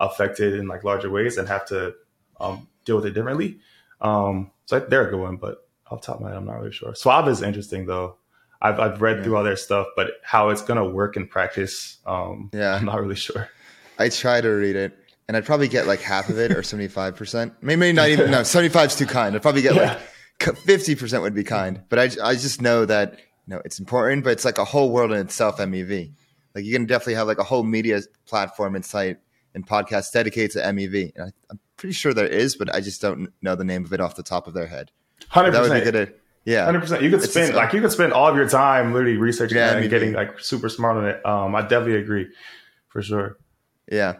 [0.00, 1.94] affected in like larger ways and have to
[2.40, 3.60] um, deal with it differently.
[4.00, 6.72] Um, so they're a good one, but off top of my head, I'm not really
[6.72, 6.94] sure.
[6.94, 8.16] Suave is interesting though.
[8.62, 9.22] I've, I've read yeah.
[9.24, 12.84] through all their stuff, but how it's going to work in practice, um, yeah, I'm
[12.84, 13.48] not really sure.
[13.98, 14.96] I try to read it
[15.28, 17.54] and I'd probably get like half of it or 75%.
[17.60, 19.34] Maybe not even, no, 75 is too kind.
[19.34, 19.98] I'd probably get yeah.
[20.40, 24.24] like 50% would be kind, but I, I just know that, you know, it's important,
[24.24, 26.12] but it's like a whole world in itself, MEV.
[26.54, 29.18] Like you can definitely have like a whole media platform and site
[29.54, 31.12] and podcast dedicated to MEV.
[31.14, 33.92] And I, am pretty sure there is, but I just don't know the name of
[33.92, 34.90] it off the top of their head.
[35.28, 35.68] Hundred percent.
[35.68, 36.06] That would be good.
[36.06, 37.02] To, yeah, hundred percent.
[37.02, 39.90] You could spend like you could spend all of your time literally researching yeah, and
[39.90, 41.26] getting like super smart on it.
[41.26, 42.28] Um, I definitely agree,
[42.88, 43.36] for sure.
[43.90, 44.16] Yeah,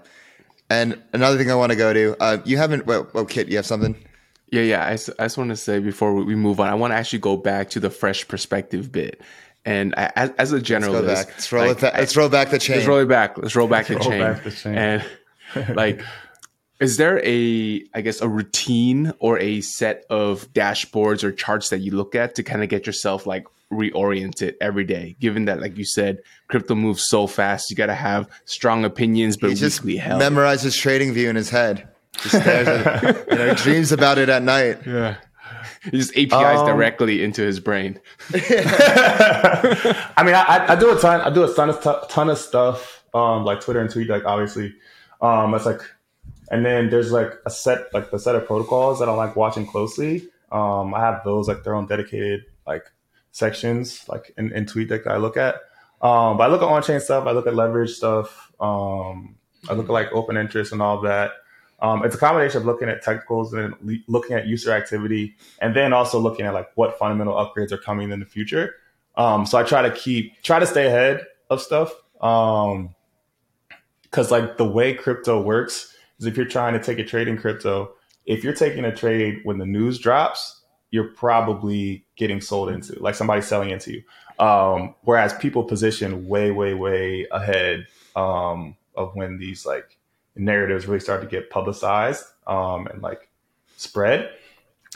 [0.68, 2.87] and another thing I want to go to, uh, you haven't.
[2.87, 3.97] Well, well, Kit, you have something.
[4.53, 4.85] Yeah, yeah.
[4.85, 7.37] I, I just want to say before we move on, I want to actually go
[7.37, 9.20] back to the fresh perspective bit.
[9.64, 12.76] And I, as, as, a generalist, let's, let's roll, like, let's roll back the chain.
[12.76, 13.37] Let's roll it back.
[13.37, 14.33] Let's roll back, let's the, roll chain.
[14.33, 14.74] back the chain.
[14.74, 15.05] And
[15.74, 16.03] like,
[16.80, 21.80] is there a, I guess, a routine or a set of dashboards or charts that
[21.80, 25.16] you look at to kind of get yourself like reoriented every day?
[25.20, 29.36] Given that, like you said, crypto moves so fast, you got to have strong opinions,
[29.36, 30.22] but he just held.
[30.22, 31.86] memorizes TradingView in his head.
[32.22, 34.78] Just stares at, you know, dreams about it at night.
[34.86, 35.16] Yeah.
[35.84, 38.01] He just APIs um, directly into his brain.
[38.34, 38.38] I
[40.24, 41.20] mean, I, I, do a ton.
[41.20, 44.74] I do a ton of ton of stuff, um, like Twitter and Tweet, like obviously.
[45.21, 45.83] Um, it's like,
[46.51, 49.66] and then there's like a set, like the set of protocols that I like watching
[49.66, 50.29] closely.
[50.51, 52.91] Um, I have those like their own dedicated like
[53.33, 55.57] sections, like in, in Tweet that I look at.
[56.03, 57.27] Um, but I look at on chain stuff.
[57.27, 58.51] I look at leverage stuff.
[58.59, 59.37] Um,
[59.68, 61.33] I look at like open interest and all that.
[61.83, 65.75] Um, it's a combination of looking at technicals and le- looking at user activity, and
[65.75, 68.75] then also looking at like what fundamental upgrades are coming in the future.
[69.16, 71.93] Um, so I try to keep try to stay ahead of stuff.
[72.21, 72.95] Um,
[74.11, 77.38] because like the way crypto works is if you're trying to take a trade in
[77.38, 77.92] crypto,
[78.26, 83.14] if you're taking a trade when the news drops, you're probably getting sold into, like
[83.14, 84.02] somebody selling into you.
[84.44, 87.86] Um, whereas people position way, way, way ahead
[88.16, 89.98] um, of when these like
[90.34, 93.28] narratives really start to get publicized um, and like
[93.76, 94.30] spread.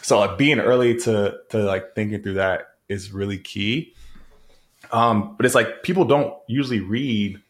[0.02, 3.94] So like being early to to like thinking through that is really key.
[4.92, 7.40] Um, but it's like people don't usually read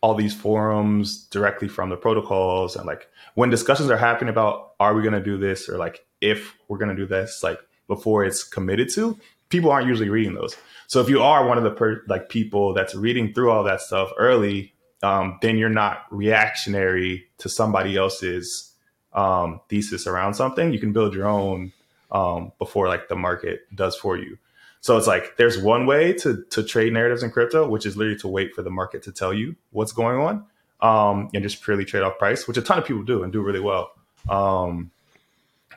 [0.00, 4.94] all these forums directly from the protocols and like when discussions are happening about are
[4.94, 5.68] we going to do this?
[5.68, 9.88] or like if we're going to do this like before it's committed to people aren't
[9.88, 10.56] usually reading those.
[10.86, 13.80] So if you are one of the per- like people that's reading through all that
[13.80, 14.72] stuff early
[15.02, 18.72] um, then you're not reactionary to somebody else's
[19.12, 20.72] um, thesis around something.
[20.72, 21.72] You can build your own
[22.12, 24.38] um, before like the market does for you
[24.80, 28.18] so it's like there's one way to to trade narratives in crypto, which is literally
[28.20, 30.44] to wait for the market to tell you what's going on,
[30.80, 33.42] um, and just purely trade off price, which a ton of people do and do
[33.42, 33.92] really well.
[34.28, 34.90] Um,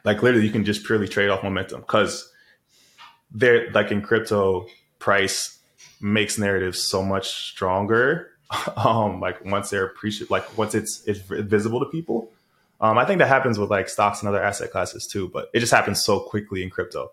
[0.06, 2.32] like literally, you can just purely trade off momentum because
[3.32, 4.68] they're like in crypto,
[5.00, 5.60] price
[6.00, 8.30] makes narratives so much stronger.
[8.78, 12.30] um, like once they're appreciated, like once it's it's visible to people.
[12.80, 15.60] Um, I think that happens with like stocks and other asset classes too, but it
[15.60, 17.12] just happens so quickly in crypto.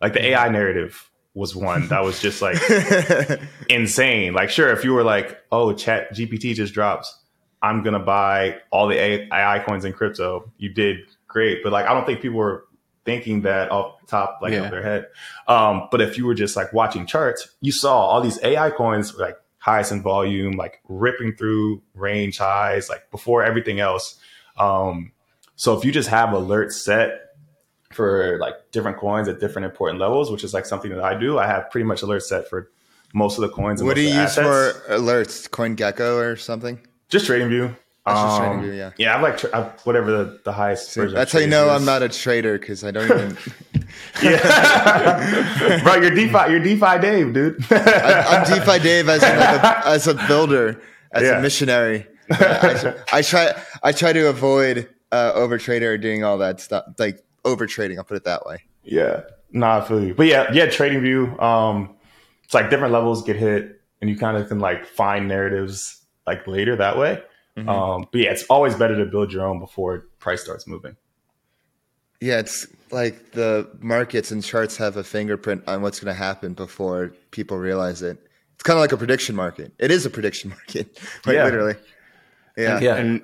[0.00, 2.56] Like the AI narrative was one that was just like
[3.68, 4.32] insane.
[4.32, 7.16] Like, sure, if you were like, oh, Chat GPT just drops,
[7.62, 10.50] I'm gonna buy all the AI coins in crypto.
[10.58, 12.64] You did great, but like, I don't think people were
[13.04, 14.64] thinking that off the top like Yeah.
[14.64, 15.06] of their head.
[15.48, 19.14] Um, but if you were just like watching charts, you saw all these AI coins
[19.14, 24.18] like highest in volume, like ripping through range highs, like before everything else.
[24.58, 25.12] Um,
[25.56, 27.29] so if you just have alerts set
[27.92, 31.38] for like different coins at different important levels, which is like something that I do.
[31.38, 32.70] I have pretty much alerts set for
[33.14, 33.82] most of the coins.
[33.82, 35.48] What do you use for alerts?
[35.50, 36.78] CoinGecko or something?
[37.08, 37.76] Just TradingView.
[38.06, 38.90] That's just Um, TradingView, yeah.
[38.96, 40.92] Yeah, I'm like tra- I- whatever the, the highest.
[40.92, 41.80] See, version that's how you know is.
[41.80, 43.36] I'm not a trader because I don't even.
[44.22, 46.50] Yeah, bro, you're DeFi.
[46.52, 47.56] You're DeFi Dave, dude.
[47.72, 50.80] I'm DeFi Dave as a, like a, as a builder,
[51.12, 51.38] as Yeah.
[51.38, 52.06] a missionary.
[52.30, 57.24] I, I try I try to avoid uh, over trader doing all that stuff, like
[57.44, 57.98] over trading.
[57.98, 58.58] I'll put it that way.
[58.82, 59.22] Yeah,
[59.52, 60.14] nah, I feel you.
[60.14, 61.38] But yeah, yeah, Trading View.
[61.38, 61.94] Um,
[62.44, 66.46] it's like different levels get hit, and you kind of can like find narratives like
[66.46, 67.22] later that way.
[67.68, 70.96] Um, but yeah, it's always better to build your own before price starts moving.
[72.22, 76.54] Yeah, it's like the markets and charts have a fingerprint on what's going to happen
[76.54, 78.16] before people realize it.
[78.54, 79.72] It's kind of like a prediction market.
[79.78, 81.44] It is a prediction market, like Yeah.
[81.44, 81.74] literally.
[82.56, 82.80] Yeah.
[82.80, 82.96] Yeah.
[82.96, 83.22] And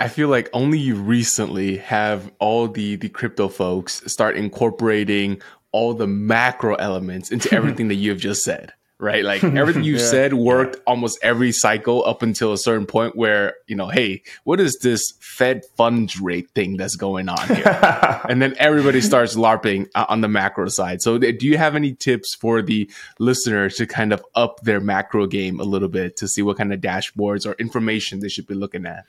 [0.00, 5.40] I feel like only recently have all the the crypto folks start incorporating
[5.72, 8.72] all the macro elements into everything that you have just said.
[8.98, 9.24] Right?
[9.24, 10.04] Like everything you Yeah.
[10.10, 14.58] said worked almost every cycle up until a certain point where, you know, hey, what
[14.58, 17.66] is this Fed funds rate thing that's going on here?
[18.28, 21.02] and then everybody starts LARPing uh, on the macro side.
[21.02, 22.88] So, th- do you have any tips for the
[23.18, 26.72] listeners to kind of up their macro game a little bit to see what kind
[26.72, 29.04] of dashboards or information they should be looking at?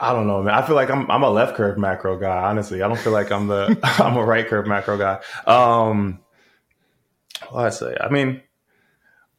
[0.00, 0.54] I don't know, man.
[0.54, 2.44] I feel like I'm I'm a left curve macro guy.
[2.44, 5.20] Honestly, I don't feel like I'm the I'm a right curve macro guy.
[5.46, 6.20] Um,
[7.50, 7.96] what I say?
[8.00, 8.42] I mean,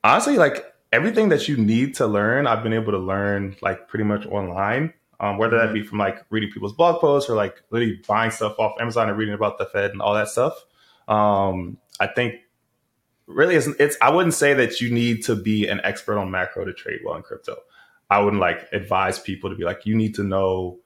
[0.03, 4.05] honestly, like everything that you need to learn, I've been able to learn like pretty
[4.05, 4.93] much online.
[5.17, 8.59] Um, whether that be from like reading people's blog posts or like literally buying stuff
[8.59, 10.53] off Amazon and reading about the Fed and all that stuff.
[11.07, 12.35] Um, I think
[13.27, 16.65] really it's, it's I wouldn't say that you need to be an expert on macro
[16.65, 17.55] to trade well in crypto.
[18.09, 20.79] I wouldn't like advise people to be like, you need to know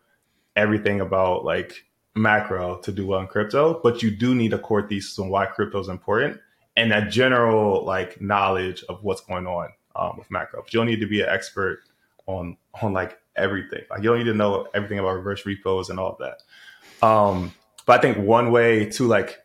[0.56, 4.88] everything about like macro to do well in crypto, but you do need a core
[4.88, 6.40] thesis on why crypto is important
[6.76, 10.62] and that general like knowledge of what's going on um, with macro.
[10.62, 11.80] But you don't need to be an expert
[12.26, 13.84] on on like everything.
[13.90, 17.06] Like you don't need to know everything about reverse repos and all of that.
[17.06, 17.54] Um,
[17.86, 19.40] but I think one way to like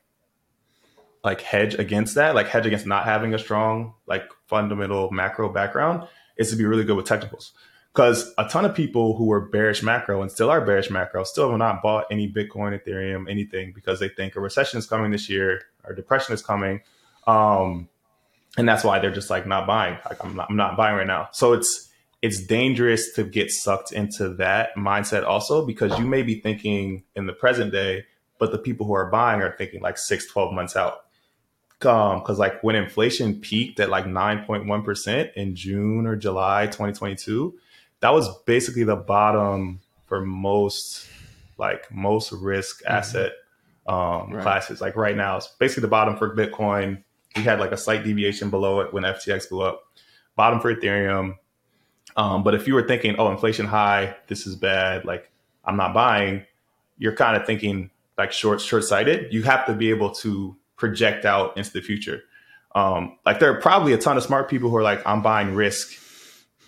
[1.25, 6.07] like hedge against that, like hedge against not having a strong like fundamental macro background,
[6.37, 7.53] is to be really good with technicals.
[7.93, 11.49] Because a ton of people who were bearish macro and still are bearish macro still
[11.49, 15.31] have not bought any Bitcoin, Ethereum, anything because they think a recession is coming this
[15.31, 16.81] year or depression is coming.
[17.29, 17.89] Um,
[18.57, 19.97] and that's why they're just like not buying.
[20.09, 21.29] Like I'm not, I'm not buying right now.
[21.33, 26.41] So it's it's dangerous to get sucked into that mindset also because you may be
[26.41, 28.07] thinking in the present day,
[28.39, 31.04] but the people who are buying are thinking like six, 12 months out.
[31.83, 37.55] Um, cause like when inflation peaked at like 9.1% in June or July 2022,
[38.01, 41.07] that was basically the bottom for most
[41.59, 43.33] like most risk asset
[43.87, 44.43] um, Right.
[44.43, 44.81] classes.
[44.81, 47.03] Like right now, it's basically the bottom for Bitcoin.
[47.37, 49.83] We had like a slight deviation below it when FTX blew up.
[50.37, 51.37] Bottom for Ethereum.
[52.17, 55.31] Um, but if you were thinking, oh, inflation high, this is bad, like
[55.65, 56.45] I'm not buying,
[56.99, 59.33] you're kind of thinking like short short sighted.
[59.33, 62.23] You have to be able to project out into the future.
[62.75, 65.55] Um, like there are probably a ton of smart people who are like, I'm buying
[65.55, 65.93] risk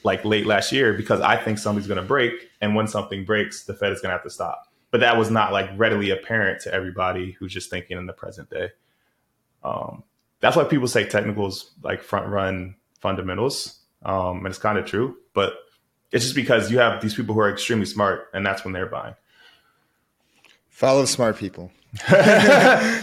[0.05, 3.65] like late last year because I think something's going to break, and when something breaks,
[3.65, 4.63] the Fed is going to have to stop.
[4.93, 8.49] But that was not like readily apparent to everybody who's just thinking in the present
[8.49, 8.71] day.
[9.65, 10.05] Um,
[10.41, 15.17] that's why people say technicals like front run fundamentals, um, and it's kind of true.
[15.35, 15.55] But
[16.13, 18.87] it's just because you have these people who are extremely smart, and that's when they're
[18.87, 19.15] buying.
[20.77, 21.73] Follow smart people.
[22.11, 23.03] yeah.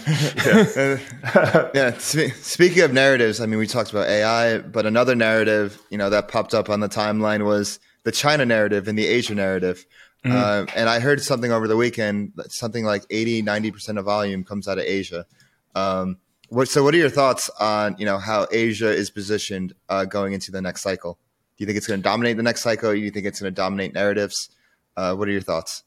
[1.74, 1.98] yeah.
[1.98, 6.12] spe- Speaking of narratives, I mean, we talked about AI, but another narrative, you know,
[6.12, 9.88] that popped up on the timeline was the China narrative and the Asia narrative.
[10.24, 14.44] Uh, and I heard something over the weekend, that something like 80, 90% of volume
[14.44, 15.26] comes out of Asia.
[15.74, 16.18] Um,
[16.50, 20.34] what, so what are your thoughts on, you know, how Asia is positioned uh, going
[20.34, 21.18] into the next cycle?
[21.58, 22.92] Do you think it's going to dominate the next cycle?
[22.92, 24.50] Do you think it's going to dominate narratives?
[24.96, 25.84] Uh, what are your thoughts?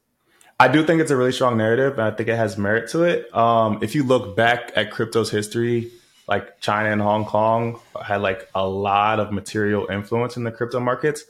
[0.59, 3.03] I do think it's a really strong narrative, and I think it has merit to
[3.05, 3.35] it.
[3.37, 5.91] Um, if you look back at crypto's history,
[6.27, 10.81] like China and Hong Kong had like a lot of material influence in the crypto
[10.81, 11.25] markets.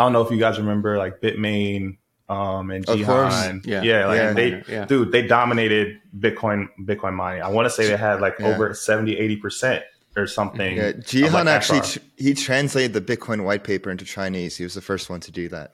[0.00, 1.96] I don't know if you guys remember like Bitmain
[2.28, 2.98] um, and Of.
[2.98, 3.64] Jihan.
[3.66, 3.82] Yeah.
[3.82, 4.32] yeah, like Yeah.
[4.32, 4.84] they, Yeah.
[4.86, 7.42] dude, they dominated Bitcoin Bitcoin mining.
[7.42, 8.48] I want to say they had like Yeah.
[8.48, 9.84] over 70, 80 percent
[10.16, 10.76] or something.
[10.76, 14.56] Yeah, Jihan like, actually tr- he translated the Bitcoin white paper into Chinese.
[14.56, 15.72] He was the first one to do that.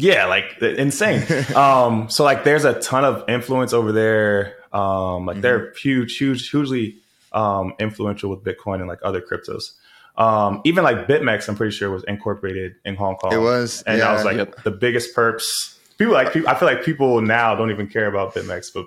[0.00, 1.22] Yeah, like insane.
[1.54, 4.56] um, so like there's a ton of influence over there.
[4.72, 6.96] Um, like they're huge, huge, hugely
[7.32, 9.72] um, influential with Bitcoin and like other cryptos.
[10.16, 13.32] Um, even like BitMEX, I'm pretty sure was incorporated in Hong Kong.
[13.32, 14.62] It was, and that was like Yep.
[14.64, 15.76] the biggest perps.
[15.98, 18.86] People like people, I feel like people now don't even care about BitMEX, but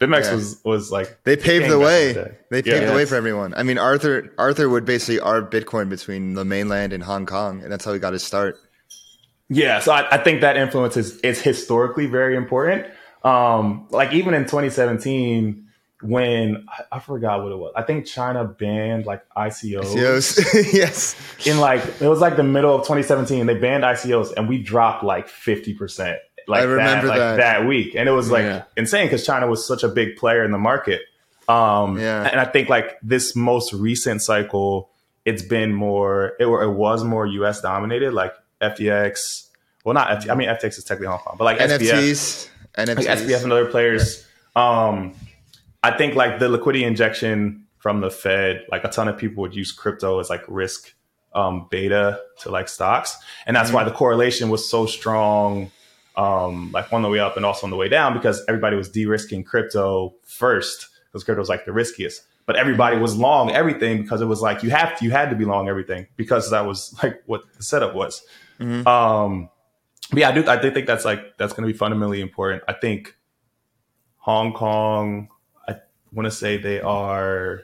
[0.00, 0.34] BitMEX Yeah.
[0.34, 2.12] was was like They paved the way.
[2.12, 2.34] the.
[2.50, 2.90] They paved Yeah.
[2.90, 3.54] the way for everyone.
[3.54, 7.70] I mean, Arthur Arthur would basically arb Bitcoin between the mainland and Hong Kong, and
[7.72, 8.58] that's how he got his start.
[9.48, 12.86] Yeah, so I, I think that influence is, is historically very important.
[13.22, 15.68] Um, like even in 2017,
[16.02, 19.94] when I, I forgot what it was, I think China banned like ICOs.
[19.94, 20.38] Yes,
[20.74, 21.16] yes.
[21.46, 25.04] In like it was like the middle of 2017, they banned ICOs, and we dropped
[25.04, 26.18] like 50 percent.
[26.46, 27.66] Like I remember that, like, that.
[27.66, 28.64] week, and it was like Yeah.
[28.76, 31.00] insane because China was such a big player in the market.
[31.48, 32.28] Um, Yeah.
[32.30, 34.90] and I think like this most recent cycle,
[35.24, 38.34] it's been more, it, it was more US dominated, like
[38.70, 39.48] FTX.
[39.84, 40.30] Well, not FTX.
[40.30, 42.96] I mean, FTX is technically Hong Kong, but like NFTs, NFTs.
[42.96, 44.26] like SBF and other players.
[44.56, 45.14] Um,
[45.82, 49.54] I think like the liquidity injection from the Fed, like a ton of people would
[49.54, 50.94] use crypto as like risk
[51.34, 55.70] um, beta to like stocks, and that's why the correlation was so strong,
[56.16, 58.88] um, like on the way up and also on the way down because everybody was
[58.88, 62.22] de-risking crypto first because crypto was like the riskiest.
[62.46, 65.36] But everybody was long everything because it was like you have to, you had to
[65.36, 68.22] be long everything because that was like what the setup was.
[68.60, 69.48] Um,
[70.10, 70.46] but yeah, I do.
[70.46, 72.62] I do think that's like that's going to be fundamentally important.
[72.68, 73.16] I think
[74.18, 75.28] Hong Kong.
[75.68, 75.76] I
[76.12, 77.62] want to say they are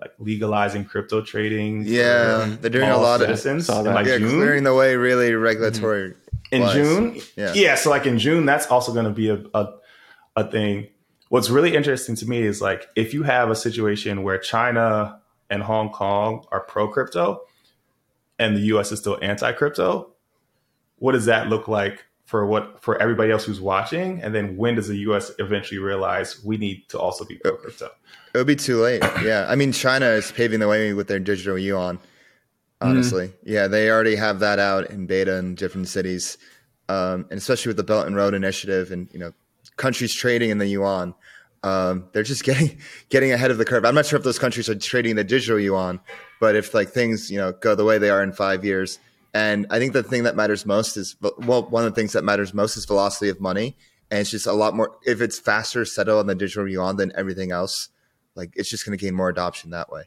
[0.00, 1.84] like legalizing crypto trading.
[1.86, 4.30] Yeah, they're doing a all lot of citizens Saw in like yeah, June.
[4.30, 4.96] clearing the way.
[4.96, 6.14] Really regulatory.
[6.50, 6.74] in wise.
[6.74, 7.74] June, Yeah.
[7.76, 9.74] So like in June, that's also going to be a, a
[10.36, 10.88] a thing.
[11.28, 15.20] What's really interesting to me is like if you have a situation where China
[15.50, 17.42] and Hong Kong are pro crypto,
[18.38, 18.92] and the U.S.
[18.92, 20.12] is still anti crypto.
[20.98, 24.20] What does that look like for what for everybody else who's watching?
[24.22, 25.30] And then when does the U.S.
[25.38, 27.90] eventually realize we need to also be pro crypto?
[28.34, 29.02] It would be too late.
[29.22, 31.98] Yeah, I mean, China is paving the way with their digital yuan.
[32.82, 36.36] Honestly, yeah, they already have that out in beta in different cities,
[36.90, 39.32] um, and especially with the Belt and Road Initiative and you know
[39.76, 41.14] countries trading in the yuan.
[41.62, 42.78] Um, they're just getting
[43.08, 43.86] getting ahead of the curve.
[43.86, 46.00] I'm not sure if those countries are trading the digital yuan,
[46.38, 48.98] but if like things you know go the way they are in five years,
[49.36, 52.24] and I think the thing that matters most is well, one of the things that
[52.24, 53.76] matters most is velocity of money,
[54.10, 54.96] and it's just a lot more.
[55.04, 57.90] If it's faster settle on the digital yuan than everything else,
[58.34, 60.04] like it's just going to gain more adoption that way.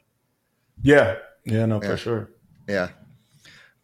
[0.82, 1.90] Yeah, yeah, no, Yeah.
[1.90, 2.30] for sure.
[2.68, 2.90] Yeah.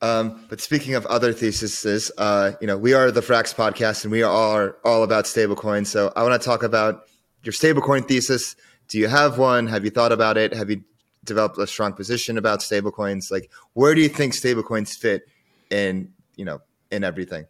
[0.02, 4.12] Um, but speaking of other theses, uh, you know, we are the Frax podcast and
[4.12, 5.86] we are all, all about stablecoin.
[5.86, 7.04] So I want to talk about
[7.44, 8.56] your stablecoin thesis.
[8.88, 9.68] Do you have one?
[9.68, 10.54] Have you thought about it?
[10.54, 10.84] Have you
[11.24, 13.32] developed a strong position about stablecoins?
[13.32, 15.24] Like, where do you think stablecoins fit
[15.70, 16.62] in, you know,
[16.92, 17.46] in everything?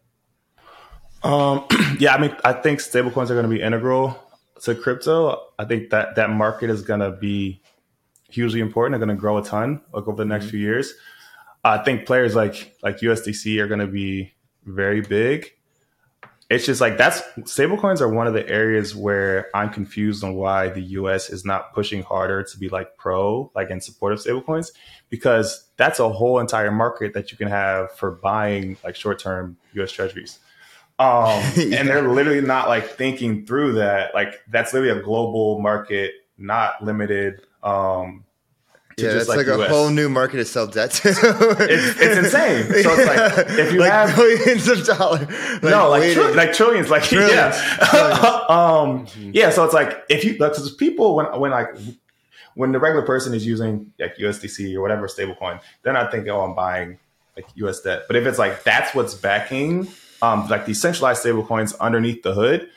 [1.24, 1.66] Um,
[2.00, 4.20] yeah, I mean, I think stablecoins are going to be integral
[4.62, 5.48] to crypto.
[5.58, 7.62] I think that that market is going to be
[8.30, 8.94] hugely important.
[8.94, 10.94] They're going to grow a ton like over the next few years.
[11.64, 14.34] I think players like like USDC are going to be
[14.66, 15.52] very big.
[16.50, 20.70] It's just like that's stablecoins are one of the areas where I'm confused on why
[20.70, 24.72] the US is not pushing harder to be like pro, like in support of stablecoins,
[25.10, 29.58] because that's a whole entire market that you can have for buying like short term
[29.74, 30.38] US treasuries.
[31.00, 34.14] Um, and they're literally not like thinking through that.
[34.14, 37.42] Like that's literally a global market, not limited.
[37.64, 38.24] Um,
[38.98, 41.10] Yeah, just it's like, a whole new market to sell debt to.
[41.10, 42.84] It's, it's insane.
[42.84, 45.28] So it's like if you like have billions of dollars.
[45.62, 47.32] no, like tri- like trillions, like Trillions.
[47.34, 49.50] yeah, um, yeah.
[49.50, 51.76] So it's like if you because people when when like
[52.54, 56.42] when the regular person is using like USDC or whatever stablecoin, they're not thinking, oh,
[56.42, 56.98] I'm buying
[57.36, 58.04] like US debt.
[58.08, 59.90] But if it's like that's what's backing
[60.22, 62.70] um, like these centralized stablecoins underneath the hood,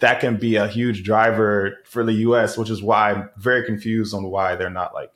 [0.00, 4.14] that can be a huge driver for the US, which is why I'm very confused
[4.14, 5.10] on why they're not like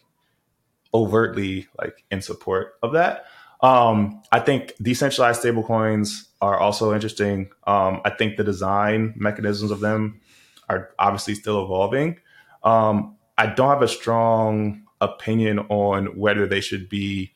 [0.92, 3.26] overtly like in support of that.
[3.62, 7.50] Um, I think decentralized stablecoins are also interesting.
[7.66, 10.20] Um, I think the design mechanisms of them
[10.68, 12.18] are obviously still evolving.
[12.62, 17.34] Um, I don't have a strong opinion on whether they should be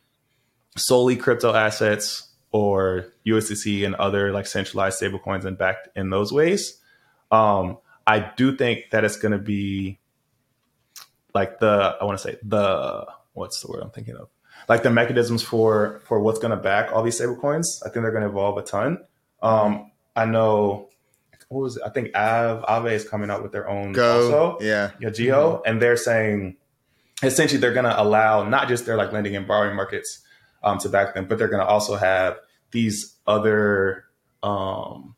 [0.77, 6.81] solely crypto assets or USDC and other like centralized stablecoins and backed in those ways.
[7.31, 9.99] Um, I do think that it's going to be
[11.35, 14.29] like the I want to say the what's the word I'm thinking of
[14.69, 17.83] like the mechanisms for for what's going to back all these stablecoins.
[17.83, 19.05] I think they're going to evolve a ton.
[19.43, 20.89] Um, I know
[21.49, 21.83] what was it?
[21.85, 24.03] I think Av Aave is coming out with their own GHO.
[24.03, 24.93] also Yeah.
[25.01, 26.57] yeah, GHO, and they're saying
[27.23, 30.23] essentially they're going to allow not just their like lending and borrowing markets
[30.63, 32.39] um, to back them, but they're going to also have
[32.71, 34.05] these other
[34.43, 35.15] um,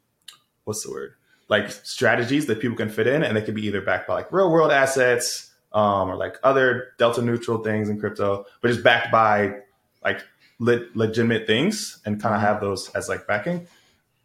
[0.65, 1.15] what's the word
[1.49, 4.33] like strategies that people can fit in, and they can be either backed by like
[4.33, 5.46] real world assets
[5.77, 9.61] um, or like other delta neutral things in crypto, but just backed by
[10.03, 10.23] like
[10.59, 13.67] le- legitimate things and kind of have those as like backing.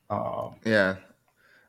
[0.09, 0.95] Um, Yeah.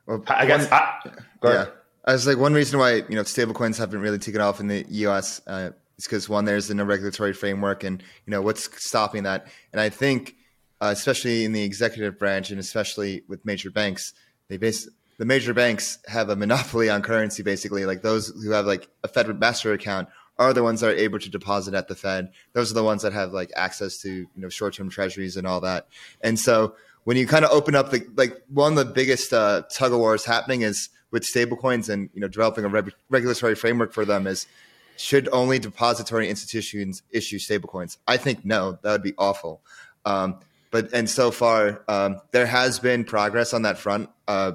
[0.05, 0.99] Well, I guess one- I,
[1.41, 1.55] go yeah.
[1.55, 1.73] ahead.
[2.05, 4.85] I was like, one reason why you know stablecoins haven't really taken off in the
[4.89, 5.41] U.S.
[5.47, 9.47] Uh, is because one, there's no regulatory framework, and you know what's stopping that.
[9.71, 10.35] And I think,
[10.81, 14.13] uh, especially in the executive branch, and especially with major banks,
[14.49, 17.43] they base the major banks have a monopoly on currency.
[17.43, 20.09] Basically, like those who have like a Fed Master account
[20.39, 22.31] are the ones that are able to deposit at the Fed.
[22.53, 25.61] Those are the ones that have like access to you know short-term treasuries and all
[25.61, 25.87] that.
[26.21, 29.63] And so when you kind of open up the like one of the biggest uh,
[29.71, 33.93] tug of wars happening is with stablecoins and you know developing a reg- regulatory framework
[33.93, 34.47] for them is
[34.95, 37.97] should only depository institutions issue stablecoins?
[38.07, 39.61] I think no, that would be awful.
[40.05, 40.39] Um,
[40.71, 44.53] but and so far um, there has been progress on that front, uh,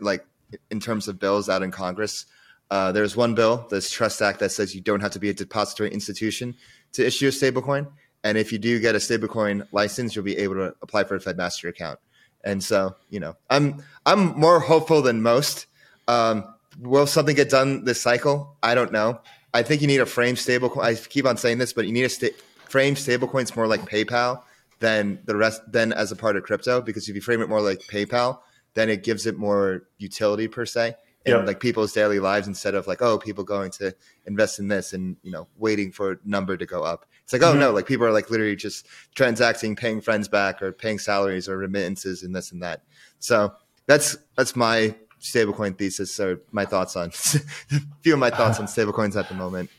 [0.00, 0.24] like
[0.70, 2.26] in terms of bills out in Congress.
[2.70, 5.34] Uh, there's one bill, this Trust Act, that says you don't have to be a
[5.34, 6.54] depository institution
[6.92, 7.86] to issue a stablecoin.
[8.24, 11.20] And if you do get a stablecoin license, you'll be able to apply for a
[11.20, 11.98] Fed Master account.
[12.44, 15.66] And so, you know, I'm I'm more hopeful than most.
[16.08, 16.44] Um,
[16.80, 18.56] will something get done this cycle?
[18.62, 19.20] I don't know.
[19.54, 20.82] I think you need a frame stablecoin.
[20.82, 22.34] I keep on saying this, but you need a sta-
[22.68, 24.42] frame stablecoins more like PayPal
[24.80, 26.80] than the rest, than as a part of crypto.
[26.80, 28.38] Because if you frame it more like PayPal,
[28.74, 30.94] then it gives it more utility per se
[31.24, 31.46] in Yep.
[31.46, 33.94] like people's daily lives instead of like oh people going to
[34.26, 37.06] invest in this and you know waiting for a number to go up.
[37.22, 37.76] It's like oh no, mm-hmm.
[37.76, 42.22] like people are like literally just transacting, paying friends back or paying salaries or remittances
[42.22, 42.82] and this and that.
[43.18, 43.54] So
[43.86, 47.08] that's that's my stablecoin thesis or my thoughts on
[47.70, 49.70] a few of my thoughts on stablecoins at the moment.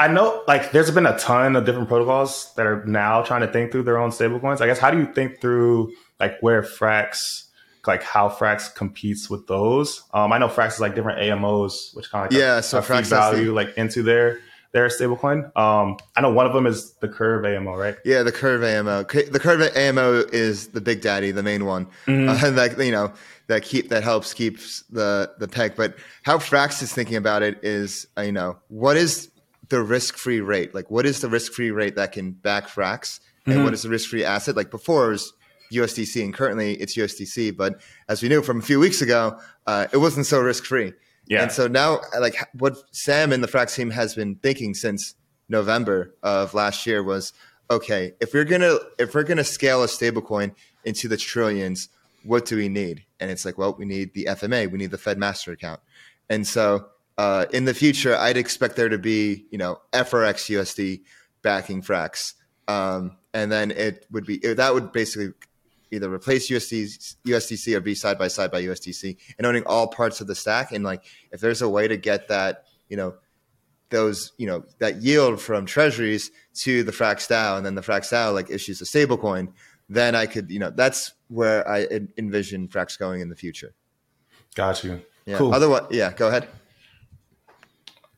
[0.00, 3.48] I know, like, there's been a ton of different protocols that are now trying to
[3.48, 4.60] think through their own stablecoins.
[4.60, 7.47] I guess, how do you think through like where Frax,
[7.88, 10.02] like how Frax competes with those?
[10.14, 12.78] Um, I know Frax is like different AMOs, which kind of like Yeah, a, so
[12.78, 14.38] a Frax value the- like into their
[14.72, 15.44] their stablecoin.
[15.56, 17.96] Um, I know one of them is the Curve AMO, right?
[18.04, 19.04] Yeah, the Curve AMO.
[19.04, 22.28] The Curve AMO is the big daddy, the main one, Mm-hmm.
[22.28, 23.12] uh, and that you know
[23.46, 25.74] that keep that helps keeps the the peg.
[25.74, 29.30] But how Frax is thinking about it is, uh, you know, what is
[29.70, 30.74] the risk free rate?
[30.74, 33.64] Like, what is the risk free rate that can back Frax, and Mm-hmm.
[33.64, 34.54] what is the risk free asset?
[34.54, 35.32] Like before it was
[35.72, 37.56] USDC, and currently it's USDC.
[37.56, 40.92] But as we knew from a few weeks ago, uh, it wasn't so risk free.
[41.28, 41.42] Yeah.
[41.42, 45.14] And so now, like what Sam and the Frax team has been thinking since
[45.48, 47.32] November of last year was,
[47.70, 50.54] okay, if we're gonna if we're gonna scale a stablecoin
[50.84, 51.88] into the trillions,
[52.24, 53.04] what do we need?
[53.20, 55.80] And it's like, well, we need the FMA, we need the Fed Master account,
[56.30, 56.86] and so
[57.18, 61.02] uh, in the future, I'd expect there to be, you know, FRX USD
[61.42, 62.34] backing Frax,
[62.68, 65.34] um, and then it would be that would basically
[65.90, 70.20] either replace USD, USDC or be side by side by USDC and owning all parts
[70.20, 70.72] of the stack.
[70.72, 73.14] And like, if there's a way to get that, you know,
[73.90, 78.12] those, you know, that yield from treasuries to the Frax DAO and then the Frax
[78.12, 79.52] DAO like issues a stablecoin,
[79.88, 81.86] then I could, you know, that's where I
[82.18, 83.72] envision Frax going in the future.
[84.54, 85.00] Got you.
[85.24, 85.38] Yeah.
[85.38, 85.54] Cool.
[85.54, 86.48] Otherwise, yeah, go ahead.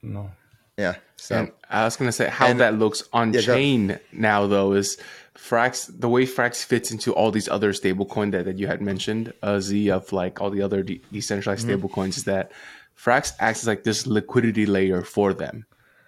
[0.03, 0.31] no.
[0.77, 0.95] Yeah.
[1.17, 3.47] So And I was gonna say how And- that looks on Yeah, go.
[3.55, 4.97] chain now though is
[5.41, 9.33] Frax the way Frax fits into all these other stablecoin that, that you had mentioned,
[9.43, 11.85] uh, Z of like all the other de- decentralized Mm-hmm.
[11.87, 12.53] stablecoins is that
[12.97, 15.65] Frax acts as like this liquidity layer for them.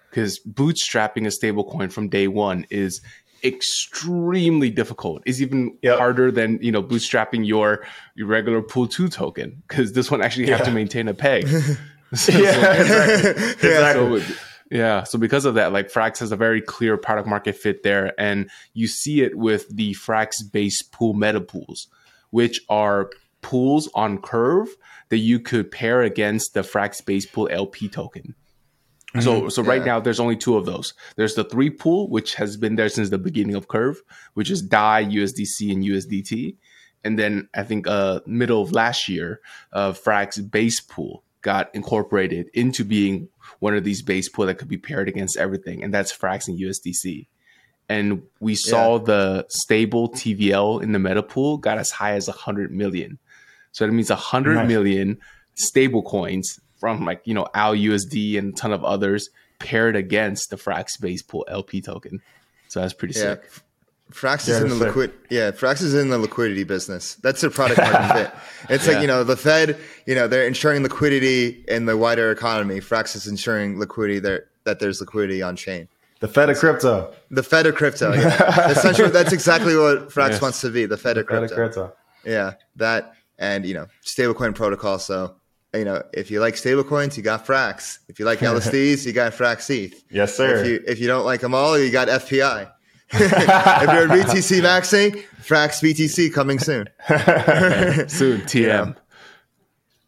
[0.09, 3.01] Because bootstrapping a stablecoin from day one is
[3.43, 5.23] extremely difficult.
[5.25, 5.97] It's even Yep.
[5.97, 7.83] harder than you know bootstrapping your
[8.15, 11.47] your regular pool two token because this one actually have to maintain a peg.
[12.13, 13.43] So- Yeah, exactly.
[13.69, 14.21] exactly.
[14.21, 14.33] so,
[14.73, 15.03] yeah.
[15.03, 18.49] So because of that, like Frax has a very clear product market fit there, and
[18.73, 21.87] you see it with the Frax based pool meta pools,
[22.31, 23.11] which are
[23.43, 24.67] pools on Curve
[25.09, 28.33] that you could pair against the Frax based pool LP token.
[29.19, 29.85] So, so right Mm-hmm.
[29.87, 29.93] Yeah.
[29.93, 30.95] now there's only two of those.
[31.17, 34.01] There's the three pool, which has been there since the beginning of Curve,
[34.33, 36.55] which is DAI, USDC, and USDT.
[37.03, 39.39] And then I think uh middle of last year,
[39.71, 43.29] uh Frax base pool got incorporated into being
[43.59, 46.59] one of these base pool that could be paired against everything, and that's Frax and
[46.59, 47.27] USDC.
[47.89, 52.71] And we saw the stable TVL in the meta pool got as high as 100
[52.71, 53.19] million.
[53.73, 54.67] So that means 100 Nice.
[54.67, 55.17] million
[55.55, 59.29] stable coins from like, you know, AL USD and a ton of others
[59.59, 62.21] paired against the Frax base pool LP token.
[62.69, 63.35] So that's pretty Yeah.
[63.35, 63.49] sick.
[64.13, 65.11] Frax Yeah, is in the liquid.
[65.29, 67.15] Yeah, Frax is in the liquidity business.
[67.15, 68.33] That's their product market fit.
[68.69, 69.77] It's like you know the Fed.
[70.05, 72.79] You know they're ensuring liquidity in the wider economy.
[72.79, 75.87] Frax is ensuring liquidity there that there's liquidity on chain.
[76.19, 77.13] The Fed of crypto.
[77.31, 78.13] The Fed of crypto.
[78.13, 78.69] Yeah.
[78.69, 80.41] Essentially, that's exactly what Frax Yes.
[80.41, 80.85] wants to be.
[80.85, 81.55] The Fed of Fed of crypto.
[81.87, 81.93] crypto.
[82.23, 84.99] Yeah, that and you know stablecoin protocol.
[84.99, 85.35] So
[85.73, 87.97] you know if you like stablecoins, you got Frax.
[88.07, 90.01] If you like LSDs, you got Frax ETH.
[90.11, 90.57] Yes, sir.
[90.61, 92.71] If you if you don't like them all, you got FPI.
[93.13, 96.87] If you're a BTC maxing, Frax BTC coming soon.
[98.09, 98.95] Soon, TM.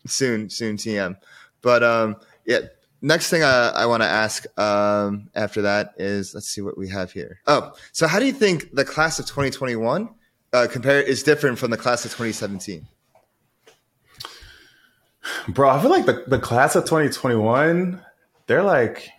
[0.07, 1.17] soon, soon TM.
[1.61, 2.59] But um, yeah.
[3.01, 6.89] Next thing I, I want to ask um, after that is let's see what we
[6.89, 7.39] have here.
[7.45, 10.09] Oh, so how do you think the class of 2021
[10.53, 12.87] uh, compare is different from the class of 2017?
[15.49, 18.01] Bro, I feel like the, the class of 2021,
[18.47, 19.09] they're like,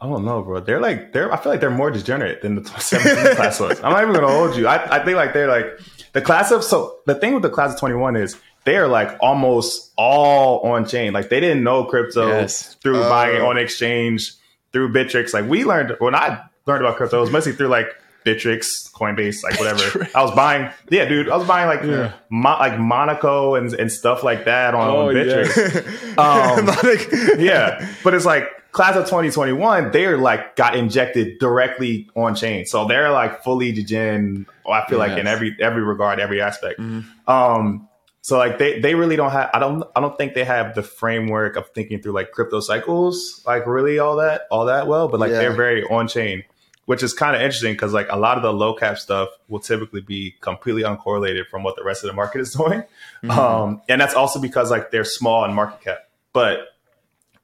[0.00, 0.60] I don't know, bro.
[0.60, 3.78] They're like, they're, I feel like they're more degenerate than the 2017 class was.
[3.82, 4.66] I'm not even going to hold you.
[4.66, 5.66] I, I think like they're like,
[6.12, 9.16] the class of, so the thing with the class of 21 is they are like
[9.20, 11.12] almost all on chain.
[11.12, 12.74] Like they didn't know crypto Yes.
[12.76, 13.08] through Oh.
[13.10, 14.32] buying uh, on exchange,
[14.72, 15.34] through Bittrex.
[15.34, 17.88] Like we learned, when I learned about crypto, it was mostly through like
[18.24, 20.08] Bittrex, Coinbase, like whatever.
[20.14, 21.82] I was buying, yeah, dude, I was buying like,
[22.30, 26.16] Mo- like Monaco and, and stuff like that on, Oh, on Bittrex.
[26.18, 32.66] Um, yeah, but it's like class of 2021, they're like got injected directly on chain,
[32.66, 34.46] so they're like fully degen.
[34.70, 36.78] I feel like in every every regard, every aspect.
[37.26, 37.88] Um,
[38.22, 39.50] so like they they really don't have.
[39.54, 43.42] I don't I don't think they have the framework of thinking through like crypto cycles,
[43.46, 45.08] like really all that all that well.
[45.08, 45.38] But like Yeah.
[45.38, 46.44] they're very on chain,
[46.90, 49.60] which is kind of interesting because like a lot of the low cap stuff will
[49.60, 52.82] typically be completely uncorrelated from what the rest of the market is doing.
[53.28, 55.98] Um, and that's also because like they're small in market cap.
[56.32, 56.74] But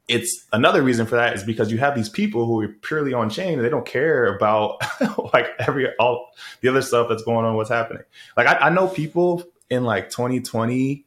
[0.09, 3.30] it's another reason for that is because you have these people who are purely on
[3.30, 4.80] chain and they don't care about
[5.32, 8.03] like every all the other stuff that's going on, what's happening.
[8.36, 11.05] Like I, I know people in like 2020,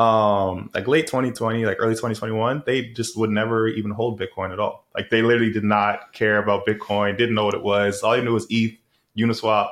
[0.00, 4.58] um, like late 2020, like early 2021, they just would never even hold Bitcoin at
[4.58, 4.86] all.
[4.94, 8.02] Like they literally did not care about Bitcoin, didn't know what it was.
[8.02, 8.78] All you knew was ETH,
[9.14, 9.68] Uniswap,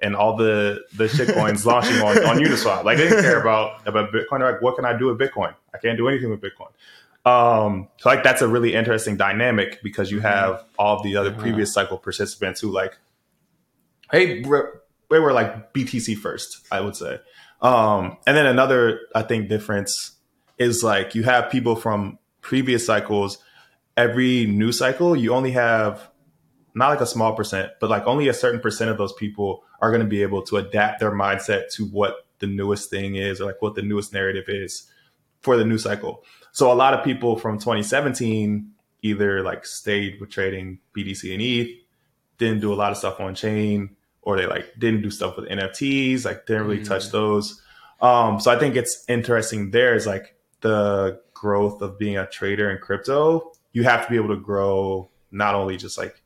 [0.00, 2.84] and all the the shit coins launching on, on Uniswap.
[2.84, 4.40] Like they didn't care about about Bitcoin.
[4.40, 5.54] They're like, what can I do with Bitcoin?
[5.72, 6.72] I can't do anything with Bitcoin.
[7.24, 11.72] Um, so like that's a really interesting dynamic because you have all the other previous
[11.72, 12.98] cycle participants who like,
[14.10, 17.18] hey, we're, we were like BTC first, I would say.
[17.62, 20.12] Um, and then another I think difference
[20.58, 23.38] is like you have people from previous cycles.
[23.96, 26.08] Every new cycle, you only have
[26.74, 29.90] not like a small percent, but like only a certain percent of those people are
[29.90, 33.46] going to be able to adapt their mindset to what the newest thing is or
[33.46, 34.90] like what the newest narrative is
[35.40, 36.24] for the new cycle.
[36.52, 41.68] So a lot of people from 2017 either like stayed with trading BTC and ETH,
[42.38, 45.48] didn't do a lot of stuff on chain, or they like didn't do stuff with
[45.48, 47.60] NFTs, like didn't really touch those.
[48.00, 52.70] Um, so I think it's interesting there is like the growth of being a trader
[52.70, 53.52] in crypto.
[53.72, 56.22] You have to be able to grow not only just like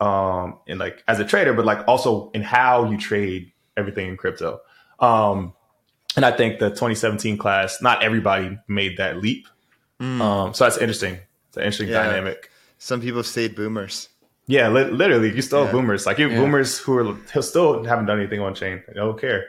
[0.00, 4.16] um in like as a trader, but like also in how you trade everything in
[4.16, 4.60] crypto.
[4.98, 5.52] Um
[6.16, 9.46] and I think the 2017 class, not everybody made that leap.
[10.00, 11.18] Um, so that's interesting.
[11.48, 12.04] It's an interesting Yeah.
[12.04, 12.50] dynamic.
[12.78, 14.08] Some people stayed boomers.
[14.46, 15.80] Yeah, li- literally, you still have Yeah.
[15.80, 16.04] boomers.
[16.06, 16.40] Like you have Yeah.
[16.40, 18.82] boomers who are who still haven't done anything on chain.
[18.86, 19.46] They don't care.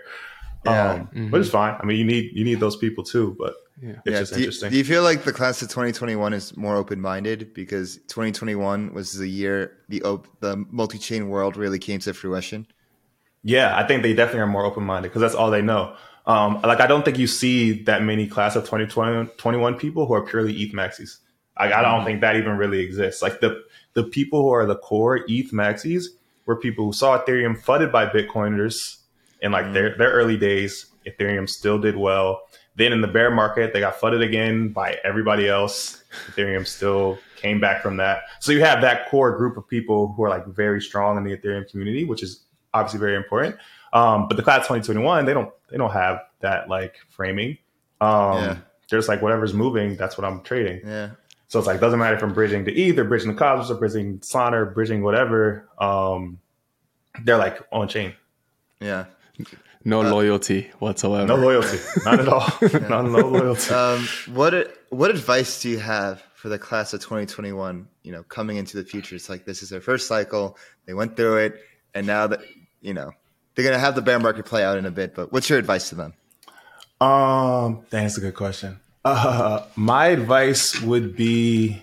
[0.65, 0.91] Yeah.
[1.13, 1.75] Um, But it's fine.
[1.81, 3.35] I mean, you need you need those people too.
[3.37, 4.19] But it's Yeah.
[4.21, 7.53] just Do you, do you feel like the class of 2021 is more open minded
[7.53, 12.67] because 2021 was the year the op- the multi chain world really came to fruition?
[13.43, 15.95] Yeah, I think they definitely are more open minded because that's all they know.
[16.25, 20.13] Um, like I don't think you see that many class of 2020, 21 people who
[20.13, 21.17] are purely ETH maxis.
[21.57, 23.21] I, I don't think that even really exists.
[23.21, 26.05] Like the the people who are the core ETH maxis
[26.45, 28.97] were people who saw Ethereum flooded by Bitcoiners
[29.41, 30.87] in like their their early days.
[31.05, 32.41] Ethereum still did well.
[32.75, 36.03] Then in the bear market, they got flooded again by everybody else.
[36.31, 38.23] Ethereum still came back from that.
[38.39, 41.37] So you have that core group of people who are like very strong in the
[41.37, 42.43] Ethereum community, which is
[42.73, 43.57] obviously very important.
[43.91, 47.57] Um, but the class 2021, they don't they don't have that like framing.
[48.01, 48.57] Um, Yeah.
[48.89, 50.81] They're just like whatever's moving, that's what I'm trading.
[50.85, 51.11] Yeah.
[51.53, 53.75] So it's like doesn't matter if I'm bridging to ETH or bridging to Cosmos or
[53.75, 55.69] bridging Solana or bridging whatever.
[55.77, 56.39] Um,
[57.23, 58.15] they're like on chain.
[58.79, 59.05] Yeah.
[59.85, 61.27] No loyalty whatsoever.
[61.27, 62.49] No loyalty, not at all.
[62.89, 63.71] Not no loyalty.
[63.71, 67.87] Um, what what advice do you have for the class of 2021?
[68.01, 70.57] You know, coming into the future, it's like this is their first cycle.
[70.87, 71.61] They went through it,
[71.93, 72.39] and now that
[72.81, 73.11] you know
[73.53, 75.13] they're gonna have the bear market play out in a bit.
[75.13, 76.15] But what's your advice to them?
[76.99, 78.79] Um, that's a good question.
[79.05, 81.81] Uh, my advice would be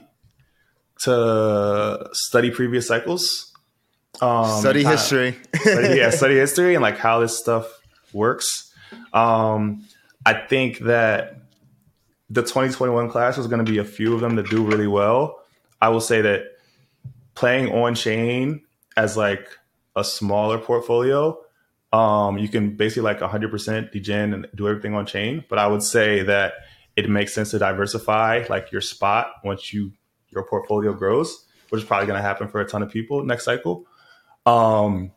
[1.00, 3.52] to study previous cycles.
[4.20, 5.38] Um, Study history.
[5.54, 7.66] study, yeah, study history and like how this stuff
[8.12, 8.72] works.
[9.12, 9.86] Um,
[10.26, 11.40] I think that
[12.28, 15.42] the 2021 class is going to be a few of them that do really well.
[15.80, 16.58] I will say that
[17.34, 18.62] playing on chain
[18.96, 19.48] as like
[19.96, 21.38] a smaller portfolio,
[21.92, 25.44] um, you can basically like 100% degen and do everything on chain.
[25.48, 26.54] But I would say that
[27.04, 29.92] it makes sense to diversify like your spot once you
[30.28, 33.44] your portfolio grows, which is probably going to happen for a ton of people next
[33.44, 33.86] cycle.
[34.46, 35.12] Um,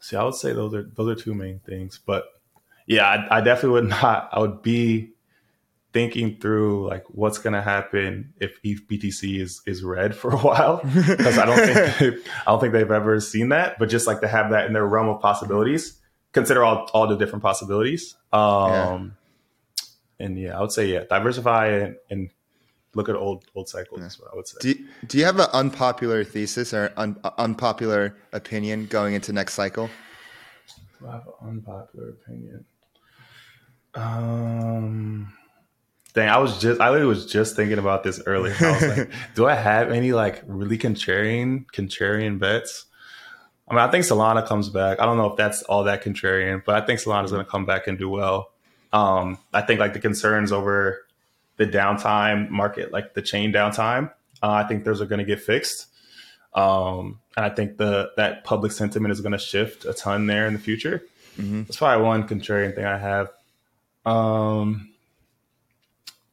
[0.00, 2.24] see, I would say those are those are two main things, but
[2.86, 4.30] yeah, I, I definitely would not.
[4.32, 5.12] I would be
[5.92, 10.36] thinking through like what's going to happen if ETH BTC is is red for a
[10.36, 14.20] while because I don't think I don't think they've ever seen that, but just like
[14.22, 16.00] to have that in their realm of possibilities,
[16.32, 18.16] consider all all the different possibilities.
[18.32, 19.16] Um,
[20.20, 22.30] and yeah, I would say yeah, diversify and, and
[22.94, 24.00] look at old old cycles.
[24.00, 24.58] Is what I would say.
[24.60, 29.54] Do you, do you have an unpopular thesis or un, unpopular opinion going into next
[29.54, 29.88] cycle?
[31.06, 32.64] I have an unpopular opinion.
[33.94, 35.32] Um,
[36.12, 38.56] dang, I was just I literally was just thinking about this earlier.
[38.60, 42.86] I was like, do I have any like really contrarian contrarian bets?
[43.68, 44.98] I mean, I think Solana comes back.
[44.98, 47.66] I don't know if that's all that contrarian, but I think Solana's going to come
[47.66, 48.50] back and do well.
[48.92, 51.04] Um, I think like the concerns over
[51.56, 54.10] the downtime market, like the chain downtime,
[54.42, 55.86] uh, I think those are going to get fixed.
[56.54, 60.46] Um, and I think the that public sentiment is going to shift a ton there
[60.46, 61.02] in the future.
[61.64, 63.30] That's probably one contrarian thing I have.
[64.04, 64.90] Um,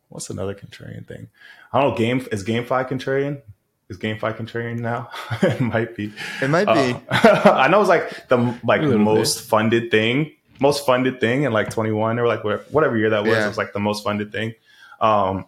[0.09, 1.27] what's another contrarian thing?
[1.71, 1.97] I don't know.
[1.97, 3.41] Game is GameFi contrarian.
[3.89, 5.09] Is GameFi contrarian now?
[5.43, 6.11] it might be.
[6.41, 6.99] It might be.
[7.09, 11.53] Uh, I know it's like the like little most funded thing, most funded thing in
[11.53, 13.31] like 21 or like whatever, whatever year that was.
[13.31, 13.45] Yeah.
[13.45, 14.53] It was like the most funded thing.
[14.99, 15.45] Um,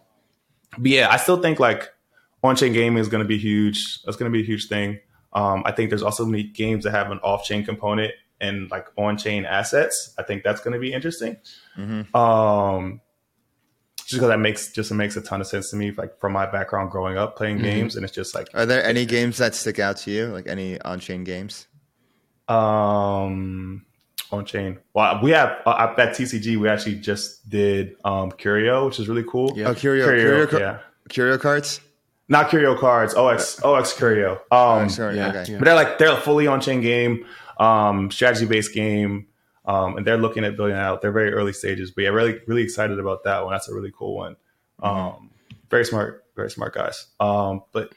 [0.76, 1.88] but yeah, I still think like
[2.42, 4.02] on-chain gaming is going to be huge.
[4.04, 5.00] That's going to be a huge thing.
[5.32, 9.44] Um, I think there's also many games that have an off-chain component and like on-chain
[9.44, 10.14] assets.
[10.18, 11.36] I think that's going to be interesting.
[12.14, 13.00] Um,
[13.96, 16.46] just because that makes just makes a ton of sense to me, like from my
[16.46, 19.78] background growing up playing games, and it's just like Are there any games that stick
[19.78, 21.66] out to you, like any on-chain games?
[22.48, 23.84] Um,
[24.30, 24.78] on chain.
[24.94, 26.56] Well, we have uh, at TCG.
[26.56, 29.52] We actually just did um Curio, which is really cool.
[29.56, 29.68] Yeah.
[29.68, 30.78] Oh, Curio, Curio, Curio, Cu- yeah.
[31.08, 31.80] Curio cards.
[32.28, 33.14] Not Curio cards.
[33.14, 34.32] OX OX Curio.
[34.50, 35.16] Um, Oh, sorry.
[35.16, 35.52] yeah, okay.
[35.52, 35.58] yeah.
[35.58, 37.24] but they're like they're a fully on chain game,
[37.58, 39.26] um, strategy based game.
[39.64, 41.02] Um, and they're looking at building it out.
[41.02, 43.52] They're very early stages, but yeah, really, really excited about that one.
[43.52, 44.36] That's a really cool one.
[44.82, 45.28] Um,
[45.68, 47.06] very smart, very smart guys.
[47.20, 47.92] Um, but,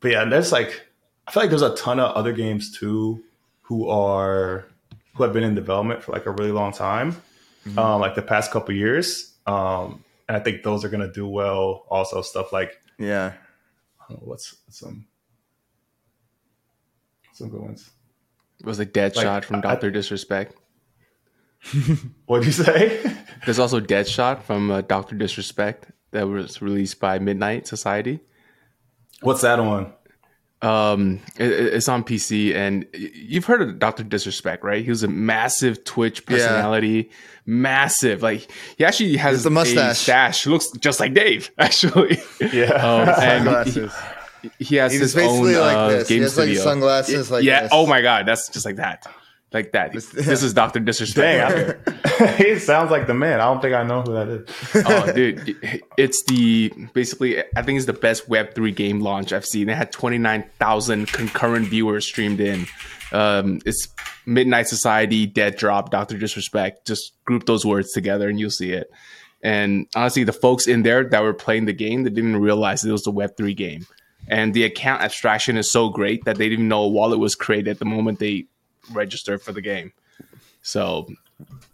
[0.00, 0.82] but yeah, there's like,
[1.26, 3.24] I feel like there's a ton of other games too
[3.62, 4.66] who are
[5.14, 7.16] who have been in development for like a really long time,
[7.76, 9.32] um, like the past couple years.
[9.46, 11.84] Um, and I think those are gonna do well.
[11.88, 13.34] Also, stuff like Yeah.
[14.10, 15.06] Know, what's some
[17.32, 17.90] some good ones.
[18.60, 20.56] It was like Dead Like, Shot from Doctor Disrespect.
[22.26, 23.02] What do you say?
[23.44, 28.20] There's also Dead Shot from uh, Doctor Disrespect that was released by Midnight Society.
[29.22, 29.92] what's that on?
[30.64, 34.82] Um, it, it- it's on PC, and you've heard of Doctor Disrespect, right?
[34.82, 37.10] He was a massive Twitch personality,
[37.46, 38.22] massive.
[38.22, 39.98] Like he actually has the mustache.
[39.98, 40.44] Stash.
[40.44, 42.18] He looks just like Dave, actually.
[42.40, 42.70] Yeah.
[42.72, 43.92] Um, and he, Sunglasses.
[44.58, 46.08] he has He's his basically own like uh, this.
[46.08, 47.62] He game has like sunglasses like yeah.
[47.62, 47.70] this.
[47.72, 49.06] Oh my god, that's just like that.
[49.54, 49.92] Like that.
[49.92, 51.86] This is Doctor Disrespect.
[51.86, 53.40] Dang, he sounds like the man.
[53.40, 54.84] I don't think I know who that is.
[54.86, 57.40] oh, dude, it's the basically.
[57.56, 59.68] I think it's the best Web three game launch I've seen.
[59.68, 62.66] It had twenty nine thousand concurrent viewers streamed in.
[63.12, 63.88] Um, it's
[64.26, 66.86] Midnight Society, Dead Drop, Doctor Disrespect.
[66.86, 68.90] Just group those words together, and you'll see it.
[69.42, 72.90] And honestly, the folks in there that were playing the game, they didn't realize it
[72.90, 73.86] was a Web three game.
[74.26, 77.68] And the account abstraction is so great that they didn't know a wallet was created
[77.68, 78.46] at the moment they
[78.92, 79.92] registered for the game.
[80.62, 81.06] So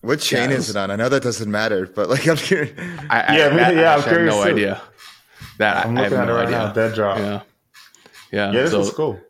[0.01, 0.91] What chain Yeah, it is was- it on?
[0.91, 2.73] I know that doesn't matter, but like I'm curious.
[3.11, 4.51] I, I, Yeah, me- that- I yeah, I'm actually have curious no too.
[4.51, 4.82] idea.
[5.59, 6.59] That I'm I have looking at no it right idea.
[6.59, 6.73] now.
[6.73, 7.19] Dead drop.
[7.19, 7.24] Yeah,
[8.32, 8.53] Yeah, yeah.
[8.53, 9.20] this so is cool.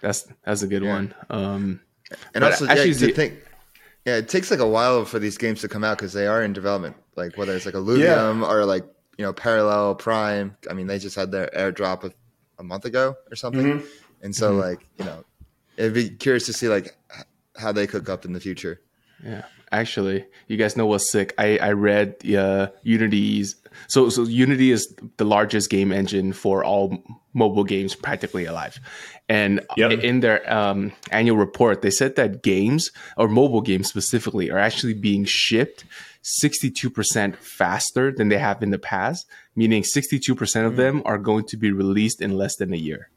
[0.00, 1.14] that's that's a good one.
[1.30, 1.80] Um,
[2.10, 3.34] And But also, actually yeah, to the- think,
[4.04, 6.42] yeah, it takes like a while for these games to come out because they are
[6.44, 6.94] in development.
[7.16, 8.84] Like whether it's like Illuvium or like
[9.18, 10.56] you know Parallel Prime.
[10.70, 12.12] I mean, they just had their airdrop a,
[12.58, 13.86] a month ago or something, Mm-hmm.
[14.22, 15.24] and so like you know,
[15.76, 16.96] it'd be curious to see like
[17.56, 18.80] how they cook up in the future.
[19.24, 21.34] Yeah, actually, you guys know what's sick?
[21.38, 23.56] I I read uh, Unity's.
[23.88, 27.02] So so Unity is the largest game engine for all
[27.32, 28.78] mobile games practically alive,
[29.28, 30.02] and Yep.
[30.04, 34.94] in their um, annual report, they said that games or mobile games specifically are actually
[34.94, 35.84] being shipped.
[36.40, 40.66] 62% faster than they have in the past, meaning 62% Mm.
[40.66, 43.10] of them are going to be released in less than a year.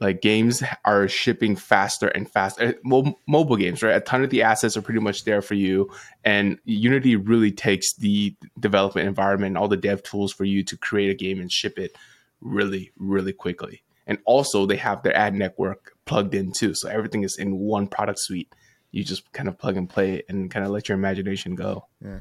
[0.00, 2.62] Like games are shipping faster and faster.
[2.62, 3.96] Eh, mo- mobile games, right?
[3.96, 5.90] A ton of the assets are pretty much there for you,
[6.24, 10.76] and Unity really takes the development environment, and all the dev tools for you to
[10.76, 11.96] create a game and ship it
[12.40, 13.82] really, really quickly.
[14.06, 17.86] And also, they have their ad network plugged in too, so everything is in one
[17.86, 18.52] product suite.
[18.90, 21.86] You just kind of plug and play and kind of let your imagination go.
[22.04, 22.20] Yeah.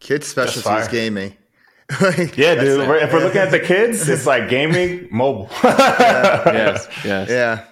[0.00, 0.88] Kids' specialty is fire.
[0.90, 1.36] gaming.
[2.00, 2.80] Like, Yeah, dude.
[2.80, 5.48] If we're looking at the kids, it's like gaming, mobile.
[5.62, 7.28] yes, yes.
[7.30, 7.64] Yeah,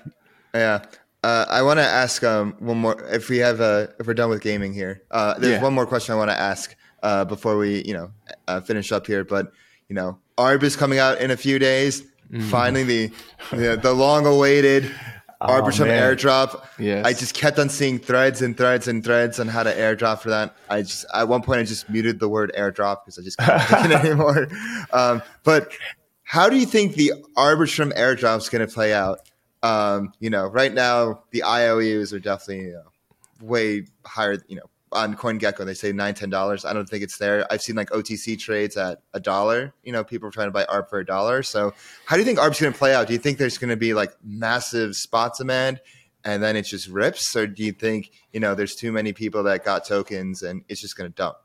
[0.54, 0.84] yeah.
[1.22, 3.02] Uh, I want to ask um, one more.
[3.12, 5.62] If we have, uh, if we're done with gaming here, uh, there's Yeah.
[5.62, 8.10] one more question I want to ask uh, before we, you know,
[8.48, 9.24] uh, finish up here.
[9.24, 9.52] But
[9.88, 12.02] you know, Arb is coming out in a few days.
[12.32, 12.48] Mm-hmm.
[12.48, 13.12] Finally, the
[13.52, 14.90] the, the long-awaited
[15.40, 16.16] Arbitrum Oh, man.
[16.16, 16.64] airdrop.
[16.78, 17.04] Yes.
[17.04, 20.30] I just kept on seeing threads and threads and threads on how to airdrop for
[20.30, 20.54] that.
[20.70, 23.92] I just at one point I just muted the word airdrop because I just couldn't
[23.92, 24.48] it anymore.
[24.92, 25.72] Um, but
[26.22, 29.20] how do you think the Arbitrum airdrop is going to play out?
[29.62, 32.82] Um, you know, right now the IOUs are definitely you know,
[33.42, 34.42] way higher.
[34.48, 36.64] You know, on CoinGecko they say nine ten dollars.
[36.64, 37.46] I don't think it's there.
[37.52, 39.74] I've seen like OTC trades at a dollar.
[39.84, 41.42] You know, people are trying to buy ARB for a dollar.
[41.42, 41.74] So,
[42.06, 43.06] how do you think ARB's going to play out?
[43.06, 45.80] Do you think there's going to be like massive spot demand?
[46.24, 49.44] And then it just rips, or do you think you know there's too many people
[49.44, 51.36] that got tokens and it's just going to dump?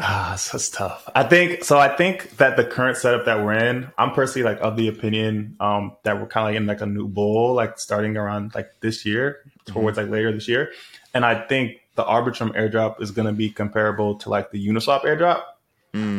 [0.00, 1.08] Ah, so it's tough.
[1.14, 1.76] I think so.
[1.76, 5.56] I think that the current setup that we're in, I'm personally like of the opinion
[5.58, 8.68] um, that we're kind of like in like a new bull, like starting around like
[8.80, 10.70] this year towards like later this year,
[11.14, 15.02] and I think the Arbitrum airdrop is going to be comparable to like the Uniswap
[15.02, 15.42] airdrop.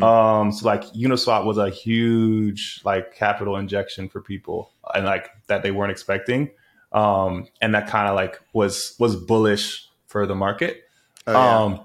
[0.04, 5.64] Um, so like Uniswap was a huge like capital injection for people, and like that
[5.64, 6.50] they weren't expecting,
[6.92, 10.84] um, and that kind of like was was bullish for the market.
[11.28, 11.60] Oh, yeah.
[11.60, 11.82] Um,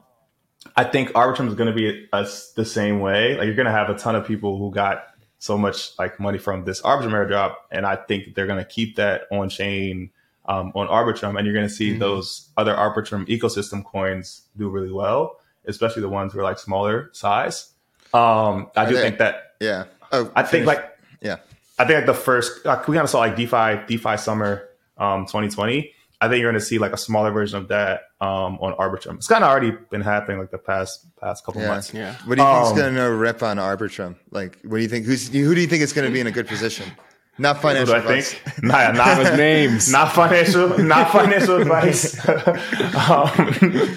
[0.77, 3.37] I think Arbitrum is going to be us the same way.
[3.37, 5.05] Like you're going to have a ton of people who got
[5.39, 8.97] so much like money from this Arbitrum airdrop, and I think they're going to keep
[8.97, 10.11] that on chain
[10.47, 14.93] um, on Arbitrum, and you're going to see those other Arbitrum ecosystem coins do really
[14.93, 17.73] well, especially the ones who are like smaller size.
[18.12, 19.85] Um, I do they- think that yeah.
[20.12, 20.85] Oh, I think like
[21.21, 21.37] yeah.
[21.79, 24.69] I think like the first like we kind of saw like DeFi DeFi summer
[24.99, 25.91] um 2020.
[26.21, 29.16] I think you're going to see like a smaller version of that um on Arbitrum.
[29.16, 31.69] It's kind of already been happening like the past past couple Yeah.
[31.69, 31.93] months.
[31.93, 32.15] Yeah.
[32.27, 34.15] What do you think is Um, going to rip on Arbitrum?
[34.31, 35.07] Like, what do you think?
[35.07, 36.87] Who's who do you think is going to be in a good position?
[37.36, 38.32] Not financial I advice.
[38.32, 38.62] think?
[38.62, 39.90] Not, not, names.
[39.90, 42.16] not financial, not financial advice.
[42.28, 43.97] um,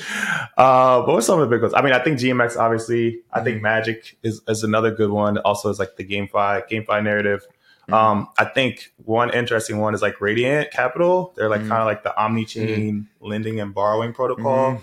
[0.57, 1.73] uh, but what's some of the big ones?
[1.75, 3.21] I mean, I think GMX obviously.
[3.31, 5.37] I think Magic is, is another good one.
[5.39, 7.45] Also, is like the GameFi GameFi narrative.
[7.89, 11.33] Um, I think one interesting one is like Radiant Capital.
[11.37, 14.81] They're like kind of like the omni-chain lending and borrowing protocol.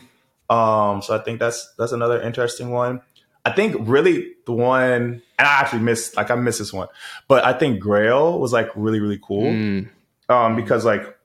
[0.49, 3.03] Um, so I think that's that's another interesting one.
[3.45, 6.89] I think really the one, and I actually missed like I missed this one,
[7.29, 9.45] but I think Grail was like really really cool.
[9.45, 9.89] Mm.
[10.29, 11.17] um, because like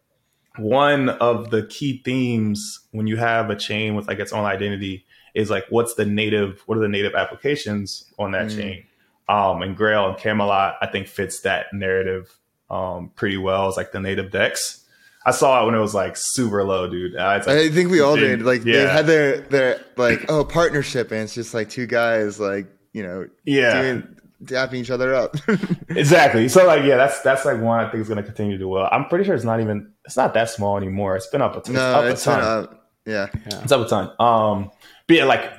[0.57, 5.05] one of the key themes when you have a chain with like its own identity
[5.33, 8.83] is like what's the native what are the native applications on that chain?
[9.29, 12.35] Um, and grail and camelot i think fits that narrative
[12.69, 13.67] um, pretty well.
[13.67, 14.85] It's like the native dex
[15.29, 18.01] i saw it when it was like super low dude it's like, I think we
[18.01, 18.41] all Did- did.
[18.45, 22.67] Like they had their their like oh partnership, and it's just like two guys like
[22.93, 23.81] you know Yeah.
[23.81, 25.35] doing dapping each other up.
[25.89, 26.47] exactly.
[26.47, 28.67] So like, yeah, that's that's like one I think is going to continue to do
[28.69, 28.87] well.
[28.91, 31.15] I'm pretty sure it's not even it's not that small anymore.
[31.17, 32.39] It's been up a, it's no, up it's a ton.
[32.39, 32.89] been up.
[33.05, 33.27] Yeah.
[33.63, 34.11] It's up a ton.
[34.19, 34.71] Um,
[35.07, 35.51] but yeah, like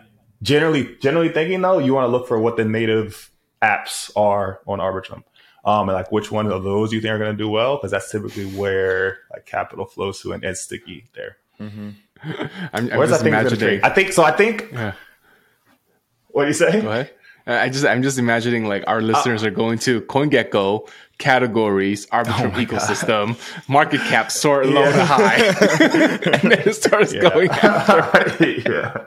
[0.42, 3.30] generally, generally thinking though, you want to look for what the native
[3.62, 5.22] apps are on Arbitrum.
[5.64, 7.90] Um, and like which one of those you think are going to do well because
[7.90, 11.36] that's typically where like capital flows to and it's sticky there.
[11.60, 11.96] I'm,
[12.72, 13.58] I'm Where's just thing imagining.
[13.58, 13.80] trade?
[13.82, 14.22] I think so.
[14.24, 14.70] I think.
[14.72, 14.92] Yeah.
[16.28, 16.80] What do you say?
[16.80, 17.10] Go ahead.
[17.46, 20.88] Uh, I just I'm just imagining like our listeners are going to CoinGecko
[21.18, 23.36] categories, Arbitrum ecosystem,
[23.68, 27.28] market cap sort low to high, and then it starts Yeah.
[27.30, 28.44] going after.
[28.44, 29.04] yeah.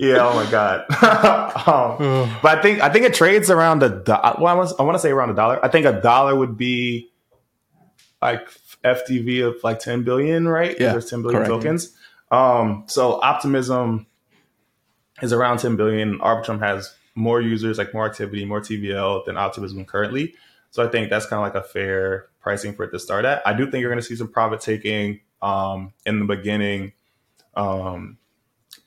[0.00, 0.18] Yeah.
[0.20, 0.80] Oh my god.
[1.66, 4.84] um, but I think I think it trades around a do- well, I want I
[4.84, 5.62] want to say around a dollar.
[5.64, 7.10] I think a dollar would be
[8.22, 8.48] like
[8.84, 10.76] FDV of like ten billion, right?
[10.78, 11.50] Yeah, There's 10 billion correct.
[11.62, 11.96] tokens.
[12.30, 14.06] Um, so optimism
[15.20, 16.18] is around 10 billion.
[16.20, 20.34] Arbitrum has more users, like more activity, more TVL than optimism currently.
[20.70, 23.44] So I think that's kind of like a fair pricing for it to start at.
[23.46, 26.92] I do think you're going to see some profit taking um, in the beginning.
[27.56, 28.17] Um,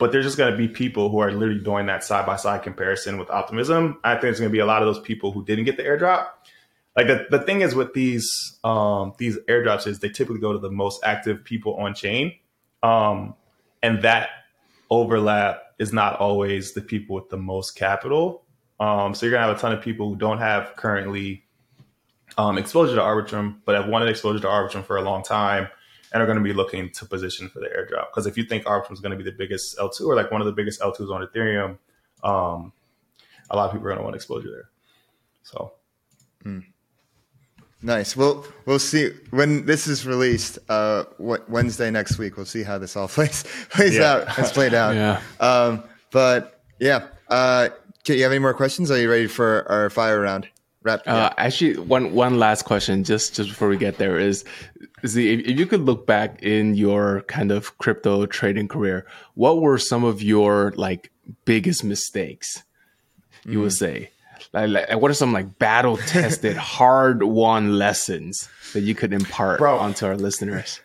[0.01, 2.63] but there's just going to be people who are literally doing that side by side
[2.63, 3.99] comparison with optimism.
[4.03, 5.83] I think there's going to be a lot of those people who didn't get the
[5.83, 6.25] airdrop.
[6.97, 8.27] Like the, the thing is with these
[8.63, 12.33] um, these airdrops is they typically go to the most active people on chain,
[12.81, 13.35] um,
[13.83, 14.29] and that
[14.89, 18.43] overlap is not always the people with the most capital.
[18.79, 21.43] Um, so you're gonna have a ton of people who don't have currently
[22.39, 25.67] um, exposure to Arbitrum, but have wanted exposure to Arbitrum for a long time
[26.13, 28.07] and are going to be looking to position for the airdrop.
[28.11, 30.41] Because if you think Arbitrum is going to be the biggest L2 or like one
[30.41, 31.77] of the biggest L2s on Ethereum,
[32.23, 32.73] um,
[33.49, 34.69] a lot of people are going to want exposure there.
[35.43, 35.73] So
[37.83, 38.15] Nice.
[38.15, 40.59] Well, we'll see when this is released.
[40.69, 42.37] Uh, what Wednesday next week?
[42.37, 44.11] We'll see how this all plays plays Yeah.
[44.13, 44.27] out.
[44.27, 44.95] Has played out.
[44.95, 45.21] Yeah.
[45.39, 47.07] Um, but yeah.
[47.27, 47.69] Uh,
[48.03, 48.91] do you have any more questions?
[48.91, 50.47] Are you ready for our fire round?
[50.83, 51.01] Wrap.
[51.07, 54.43] Uh, actually, one one last question, just just before we get there, is
[55.01, 59.05] the if, you could look back in your kind of crypto trading career,
[59.35, 61.11] what were some of your like
[61.45, 62.63] biggest mistakes?
[63.45, 63.61] You Mm.
[63.63, 64.11] would say,
[64.53, 69.57] like, like what are some like battle tested, hard won lessons that you could impart
[69.59, 69.77] Bro.
[69.79, 70.79] onto our listeners?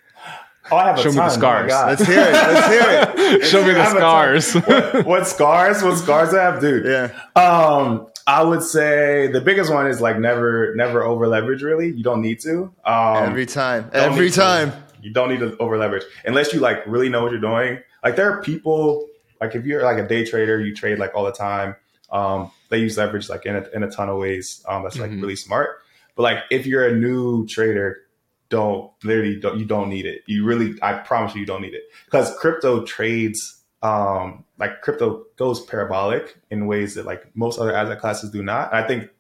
[0.73, 1.31] oh, I have a Show me the ton.
[1.31, 1.71] Oh scars.
[1.73, 2.33] Let's hear it.
[2.33, 3.45] Let's hear it.
[3.51, 4.41] Show me the have a ton.
[4.41, 4.55] scars.
[4.55, 5.83] what, what scars?
[5.83, 6.87] What scars I have, dude?
[6.87, 7.41] Yeah.
[7.41, 11.62] Um, I would say the biggest one is like never, never over leverage.
[11.62, 12.73] Really, you don't need to.
[12.85, 13.90] Um, Every time.
[13.93, 14.40] Every need to.
[14.40, 14.73] time.
[15.01, 17.78] You don't need to over leverage unless you like really know what you're doing.
[18.03, 19.07] Like there are people
[19.40, 21.77] like if you're like a day trader, you trade like all the time.
[22.11, 24.65] Um, they use leverage like in a, in a ton of ways.
[24.69, 25.20] Um, that's like Mhm.
[25.23, 25.78] really smart.
[26.16, 27.98] But like if you're a new trader,
[28.48, 30.23] don't literally don't, you don't need it.
[30.27, 33.62] You really, I promise you, you don't need it because crypto trades.
[33.82, 38.73] Um, like crypto goes parabolic in ways that like most other asset classes do not.
[38.73, 39.11] And I think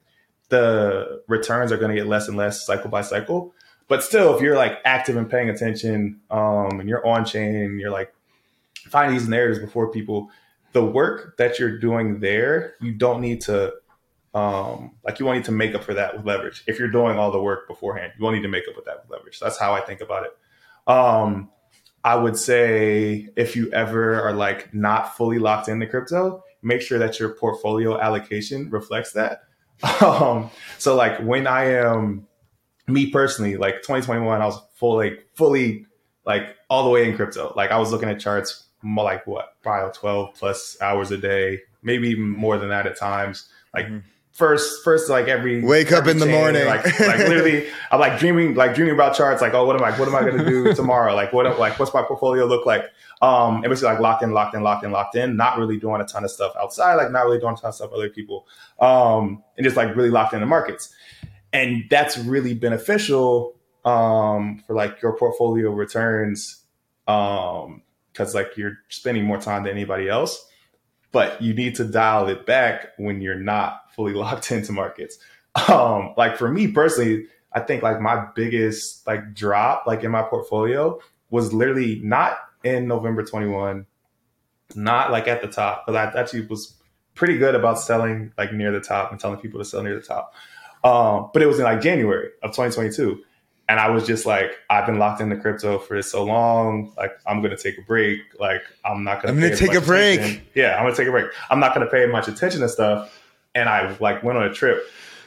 [0.48, 3.54] the returns are going to get less and less cycle by cycle.
[3.88, 7.80] But still, if you're like active and paying attention, um, and you're on chain, and
[7.80, 8.12] you're like
[8.88, 10.30] finding these narratives before people,
[10.72, 13.72] the work that you're doing there, you don't need to,
[14.34, 16.64] um, like you won't need to make up for that with leverage.
[16.66, 19.02] If you're doing all the work beforehand, you won't need to make up with that
[19.02, 19.38] with leverage.
[19.38, 20.36] That's how I think about it.
[20.90, 21.50] Um,
[22.06, 27.00] I would say if you ever are like not fully locked into crypto, make sure
[27.00, 29.42] that your portfolio allocation reflects that.
[30.00, 32.26] Um, so like when I am
[32.86, 35.84] me personally, like 2021, I was full like fully
[36.24, 37.52] like all the way in crypto.
[37.56, 41.60] Like I was looking at charts more like what, probably 12 plus hours a day,
[41.82, 43.48] maybe even more than that at times.
[43.74, 43.88] Like
[44.36, 46.66] first, first like every Wake up every in the morning.
[46.66, 49.40] like like literally, I'm like dreaming, like dreaming about charts.
[49.40, 51.14] Like, oh, what am I, what am I going to do tomorrow?
[51.14, 52.84] Like, what, like, what's my portfolio look like?
[53.22, 55.36] Um, and basically like locked in, locked in, locked in, locked in.
[55.36, 56.94] Not really doing a ton of stuff outside.
[56.94, 58.46] Like, not really doing a ton of stuff with other people.
[58.78, 60.94] Um, and just like really locked in the markets.
[61.52, 63.56] And that's really beneficial
[63.86, 66.64] um, for like your portfolio returns
[67.06, 67.82] um,
[68.12, 70.46] because like you're spending more time than anybody else.
[71.12, 75.18] But you need to dial it back when you're not fully locked into markets.
[75.68, 80.22] Um, like for me personally, I think like my biggest like drop like in my
[80.22, 81.00] portfolio
[81.30, 83.86] was literally not in November 21,
[84.74, 86.74] not like at the top, but I actually was
[87.14, 90.06] pretty good about selling like near the top and telling people to sell near the
[90.06, 90.34] top.
[90.84, 93.22] Um, but it was in like January of 2022.
[93.68, 96.92] And I was just like, I've been locked into crypto for so long.
[96.96, 98.20] Like, I'm gonna take a break.
[98.38, 99.34] Like, I'm not gonna.
[99.34, 100.20] I'm gonna take a break.
[100.20, 100.46] attention.
[100.54, 101.32] Yeah, I'm gonna take a break.
[101.50, 103.12] I'm not gonna pay much attention to stuff.
[103.56, 104.84] And I like went on a trip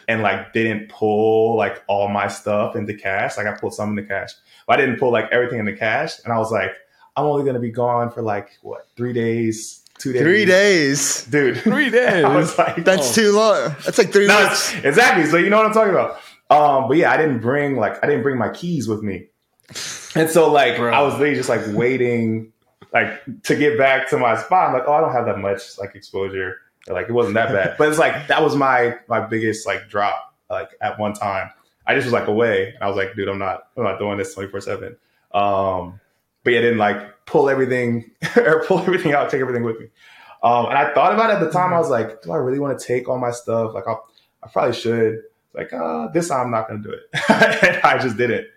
[0.07, 3.35] and like didn't pull like all my stuff into cash.
[3.37, 4.31] Like I pulled some into cash,
[4.67, 6.13] but I didn't pull like everything into cash.
[6.23, 6.71] And I was like,
[7.17, 9.83] I'm only gonna be gone for like what three days.
[9.97, 10.21] two days.
[10.21, 11.25] Three days.
[11.25, 11.57] dude.
[11.63, 12.23] Three days.
[12.25, 13.75] I was like, That's too long.
[13.83, 14.73] That's like three No, months.
[14.83, 15.25] exactly.
[15.25, 16.19] So you know what I'm talking about.
[16.51, 19.27] Um, but yeah, I didn't bring like I didn't bring my keys with me,
[20.15, 20.91] and so like Bro.
[20.93, 22.51] I was literally just like waiting,
[22.93, 24.69] like to get back to my spot.
[24.69, 26.57] I'm like, oh, I don't have that much like exposure.
[26.93, 30.33] Like it wasn't that bad, but it's like that was my my biggest like drop
[30.49, 31.49] like at one time.
[31.85, 34.17] I just was like away, and I was like, dude, I'm not I'm not doing
[34.17, 34.97] this 24 seven.
[35.31, 35.99] Um,
[36.43, 39.87] but yeah, didn't like pull everything or pull everything out, take everything with me.
[40.41, 41.73] Um, and I thought about it at the time.
[41.73, 43.73] I was like, do I really want to take all my stuff?
[43.73, 44.07] Like, I'll,
[44.41, 45.21] I probably should.
[45.53, 47.01] Like, uh, this time I'm not going to do it.
[47.63, 48.47] and I just did it.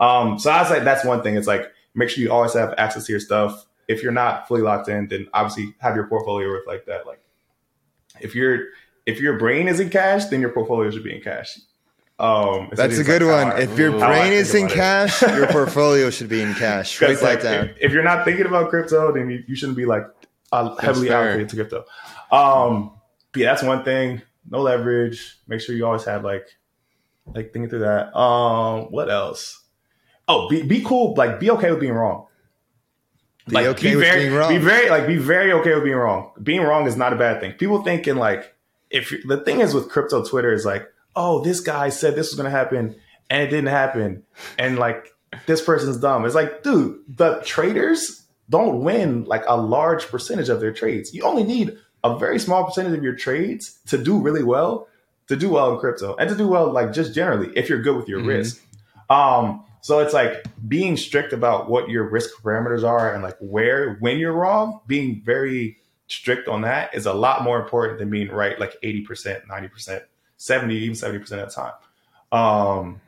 [0.00, 1.36] Um, so I was like, that's one thing.
[1.36, 3.66] It's like, make sure you always have access to your stuff.
[3.86, 7.06] If you're not fully locked in, then obviously have your portfolio with like that.
[7.06, 7.20] Like,
[8.20, 8.66] if your
[9.06, 11.58] if your brain is in cash, then your portfolio should be in cash.
[12.18, 13.62] Um, That's a good like one.
[13.62, 17.00] If your brain is in cash, your portfolio should be in cash.
[17.00, 17.68] Write Because that like, down.
[17.68, 20.02] if, if you're not thinking about crypto, then you, you shouldn't be like
[20.52, 21.84] uh, heavily allocated to crypto.
[22.32, 22.92] Um,
[23.32, 24.22] but yeah, that's one thing.
[24.50, 25.38] No leverage.
[25.46, 26.46] Make sure you always have like
[27.26, 28.16] like thinking through that.
[28.16, 29.62] Um, what else?
[30.26, 31.14] Oh, be be cool.
[31.14, 32.26] Like be okay with being wrong.
[33.48, 34.48] Be like okay be with very, being wrong.
[34.50, 36.30] Be very like be very okay with being wrong.
[36.42, 37.52] Being wrong is not a bad thing.
[37.52, 38.54] People thinking like
[38.90, 42.34] if the thing is with crypto Twitter is like, oh, this guy said this was
[42.36, 42.94] gonna happen
[43.30, 44.22] and it didn't happen,
[44.58, 45.14] and like
[45.46, 46.24] this person's dumb.
[46.24, 51.12] It's like, dude, the traders don't win like a large percentage of their trades.
[51.12, 54.88] You only need a very small percentage of your trades to do really well,
[55.26, 57.96] to do well in crypto, and to do well like just generally if you're good
[57.96, 58.28] with your Mhm.
[58.28, 58.62] risk.
[59.10, 63.94] Um, so it's like being strict about what your risk parameters are and like where
[64.00, 65.78] when you're wrong, being very
[66.08, 70.02] strict on that is a lot more important than being right like 80%, 90%,
[70.36, 71.72] 70, even 70% of the time.
[72.32, 73.00] Um,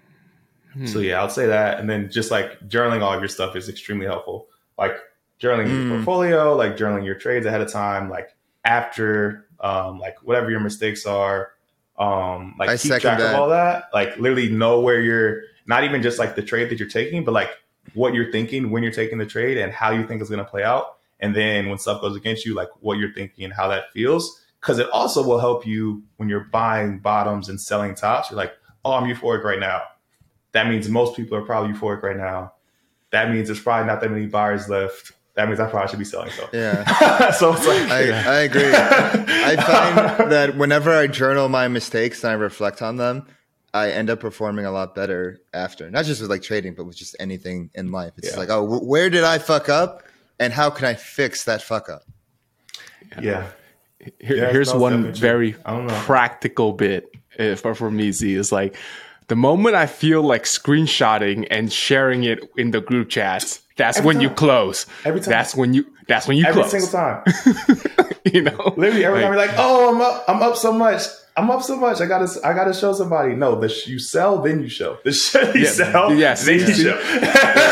[0.87, 1.81] so yeah, I'll say that.
[1.81, 4.47] And then just like journaling all of your stuff is extremely helpful.
[4.79, 4.97] Like
[5.41, 5.89] journaling Mm.
[5.89, 10.61] your portfolio, like journaling your trades ahead of time, like after, um, like whatever your
[10.61, 11.53] mistakes are,
[11.99, 13.35] um, like I keep track that.
[13.35, 13.85] of all that.
[13.93, 17.33] Like literally know where you're not even just like the trade that you're taking, but
[17.33, 17.51] like
[17.95, 20.51] what you're thinking when you're taking the trade and how you think it's going to
[20.51, 20.97] play out.
[21.21, 24.41] And then when stuff goes against you, like what you're thinking and how that feels.
[24.61, 28.31] Cause it also will help you when you're buying bottoms and selling tops.
[28.31, 28.53] You're like,
[28.85, 29.83] oh, I'm euphoric right now.
[30.53, 32.53] That means most people are probably euphoric right now.
[33.11, 35.13] That means there's probably not that many buyers left.
[35.35, 37.31] That means I probably should be selling So Yeah.
[37.31, 38.63] so it's like, I, I agree.
[38.75, 43.27] I find that whenever I journal my mistakes and I reflect on them,
[43.73, 45.91] I end up performing a lot better after.
[45.91, 48.13] Not just with like trading, but with just anything in life.
[48.19, 48.37] It's Yeah.
[48.39, 50.03] like, oh, wh- where did I fuck up,
[50.39, 52.03] and how can I fix that fuck up?
[53.21, 53.47] yeah.
[54.19, 55.95] Here, Yeah, here's one very I don't know.
[56.05, 58.75] practical bit uh, for, for me, Z, is like
[59.29, 64.07] the moment I feel like screenshotting and sharing it in the group chats, that's Every
[64.09, 64.87] when you close.
[65.05, 65.31] Every time.
[65.31, 66.75] That's when you that's when you Every close.
[66.75, 68.09] Every single time.
[68.33, 68.75] you know?
[68.77, 71.03] Literally every time Like, you're like, oh, I'm up, I'm up so much.
[71.41, 72.01] I'm up so much.
[72.01, 73.35] I gotta, I gotta show somebody.
[73.35, 74.99] No, the sh- you sell, then you show.
[75.05, 76.81] The sh- you Yeah, sell, yes, then you yes.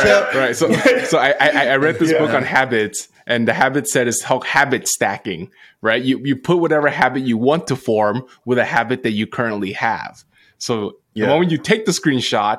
[0.05, 0.31] show.
[0.39, 0.57] right.
[0.57, 0.73] So,
[1.05, 2.19] so I, I, I read this Yeah.
[2.19, 5.51] book on habits, and the habit set is called habit stacking.
[5.83, 6.03] Right.
[6.03, 9.73] You you put whatever habit you want to form with a habit that you currently
[9.73, 10.25] have.
[10.59, 11.27] So Yeah.
[11.27, 12.59] the moment you take the screenshot,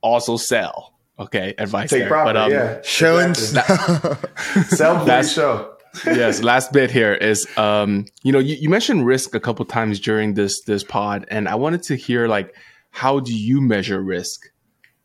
[0.00, 0.92] also sell.
[1.18, 2.08] Okay, advice Take there.
[2.08, 2.34] profit.
[2.34, 4.64] but um, yeah, Show and Exactly.
[4.64, 5.75] sell before you That's- show.
[6.04, 10.00] Yes, last bit here is um, you know, you, you mentioned risk a couple times
[10.00, 12.54] during this this pod, and I wanted to hear like
[12.90, 14.48] how do you measure risk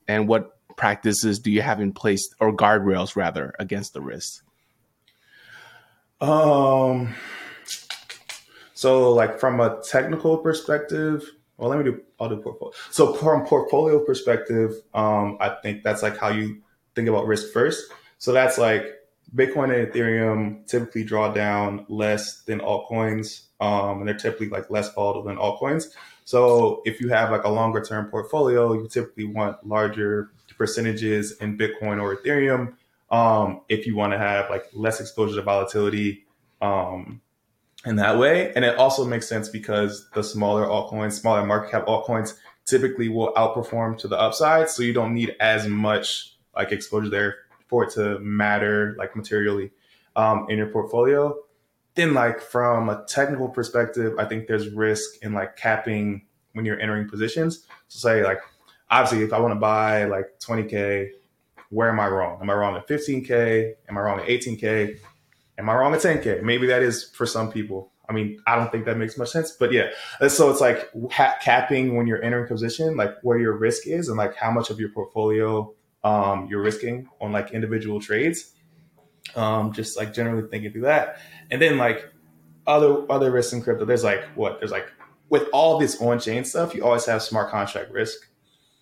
[0.08, 4.44] and what practices do you have in place or guardrails rather against the risk?
[6.20, 7.16] Um.
[8.74, 11.24] So, like from a technical perspective,
[11.58, 12.02] well, let me do.
[12.20, 12.74] I'll do portfolio.
[12.90, 16.62] So, from portfolio perspective, um, I think that's like how you
[16.96, 17.92] think about risk first.
[18.18, 18.86] So that's like
[19.36, 24.94] Bitcoin and Ethereum typically draw down less than altcoins, um, and they're typically like less
[24.94, 25.86] volatile than altcoins.
[26.26, 31.58] So if you have like a longer term portfolio, you typically want larger percentages in
[31.58, 32.74] Bitcoin or Ethereum.
[33.10, 36.26] Um, if you want to have like less exposure to volatility,
[36.62, 37.22] um,
[37.86, 38.54] in that way.
[38.54, 42.36] And it also makes sense because the smaller altcoins, smaller market cap altcoins
[42.66, 44.70] typically will outperform to the upside.
[44.70, 47.36] So you don't need as much like exposure there
[47.72, 49.72] for it to matter like materially
[50.16, 51.36] um, in your portfolio.
[51.96, 56.80] Then like from a technical perspective, I think there's risk in like capping when you're
[56.80, 57.66] entering positions.
[57.88, 58.40] So say like,
[58.90, 61.12] obviously if I want to buy like 20K,
[61.70, 62.40] where am I wrong?
[62.42, 63.74] Am I wrong at 15K?
[63.88, 64.98] Am I wrong at 18K?
[65.58, 66.44] Am I wrong at 10K?
[66.44, 67.94] Maybe that is for some people.
[68.10, 69.92] I mean, I don't think that makes much sense, but yeah.
[70.28, 74.18] So it's like ha- capping when you're entering position, like where your risk is and
[74.18, 75.74] like how much of your portfolio
[76.04, 78.54] um, you're risking on like individual trades.
[79.36, 81.20] Um, just like generally thinking through that,
[81.52, 82.12] and then like
[82.66, 83.86] other other risks in crypto.
[83.86, 84.92] There's like what there's like
[85.32, 88.28] with all this on chain stuff, you always have smart contract risk.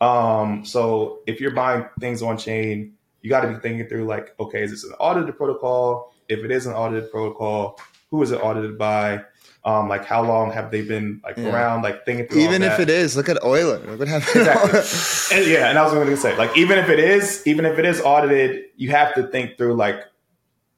[0.02, 4.34] Um, so if you're buying things on chain, you got to be thinking through like,
[4.40, 6.14] okay, is this an audited protocol?
[6.28, 7.80] If it is an audited protocol,
[8.10, 9.24] who is it audited by?
[9.65, 11.52] Um, like how long have they been like Yeah.
[11.53, 11.81] around?
[11.81, 13.80] Like thinking through Even if it is, look at Euler.
[13.80, 14.36] Look what happened.
[14.38, 15.38] Exactly.
[15.38, 17.77] And yeah, and I was going to say, like, even if it is, even if
[17.77, 20.06] it is audited, you have to think through like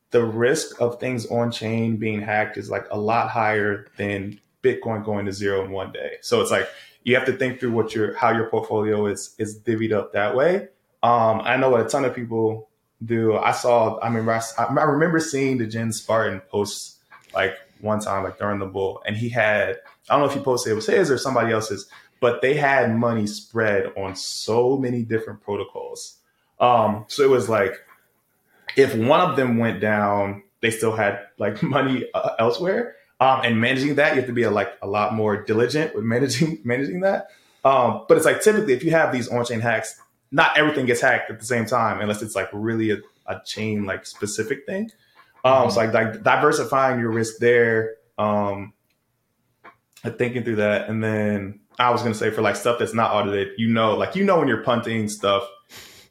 [0.10, 5.06] the risk of things on chain being hacked is like a lot higher than Bitcoin
[5.06, 6.18] going to zero in one day.
[6.22, 6.68] So it's like
[7.04, 10.36] you have to think through what your how your portfolio is is divvied up that
[10.36, 10.68] way.
[11.04, 12.68] Um, I know what a ton of people
[13.04, 13.38] do.
[13.38, 14.00] I saw.
[14.02, 16.98] I mean, I, I remember seeing DegenSpartan post
[17.34, 19.78] like one time, like during the bull, and he had.
[20.10, 21.88] I don't know if he posted it was his or somebody else's,
[22.20, 26.18] but they had money spread on so many different protocols.
[26.60, 27.76] Um, so it was like
[28.76, 32.96] if one of them went down, they still had like money uh, elsewhere.
[33.20, 36.04] Um, and managing that, you have to be a, like a lot more diligent with
[36.04, 37.28] managing managing that.
[37.64, 40.00] Um, but it's like typically if you have these on chain hacks,
[40.32, 42.98] not everything gets hacked at the same time unless it's like really a,
[43.28, 44.92] a chain like specific thing.
[45.44, 48.74] Um, So like, like diversifying your risk there, um,
[50.04, 53.50] thinking through that, and then I was gonna say for like stuff that's not audited,
[53.58, 55.48] you know, like you know when you're punting stuff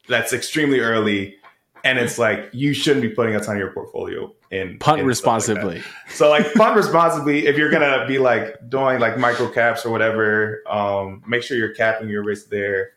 [0.07, 1.35] that's extremely early,
[1.83, 4.79] and it's like you shouldn't be putting a ton of your portfolio in Punt in
[4.79, 5.83] stuff like responsibly.
[6.09, 7.47] So like punt responsibly.
[7.47, 11.73] If you're gonna be like doing like micro caps or whatever, um, make sure you're
[11.73, 12.91] capping your risk there.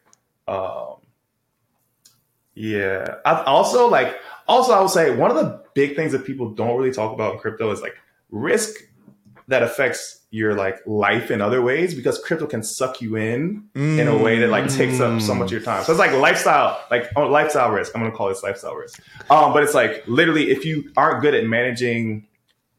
[0.48, 0.94] Um,
[2.55, 3.16] yeah.
[3.24, 4.16] I also like
[4.47, 7.35] also I would say one of the big things that people don't really talk about
[7.35, 7.97] in crypto is like
[8.31, 8.74] risk
[9.48, 14.09] that affects your like life in other ways because crypto can suck you in in
[14.09, 15.85] a way that like takes up so much of your time.
[15.85, 17.93] So it's like lifestyle, like oh, lifestyle risk.
[17.94, 19.01] I'm gonna call this lifestyle risk.
[19.31, 22.26] Um, but it's like literally if you aren't good at managing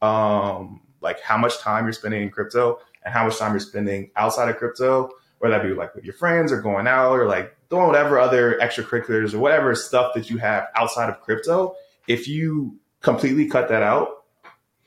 [0.02, 4.11] um like how much time you're spending in crypto and how much time you're spending
[4.15, 7.55] outside of crypto, whether that be like with your friends or going out or like
[7.70, 11.76] doing whatever other extracurriculars or whatever stuff that you have outside of crypto,
[12.08, 14.24] if you completely cut that out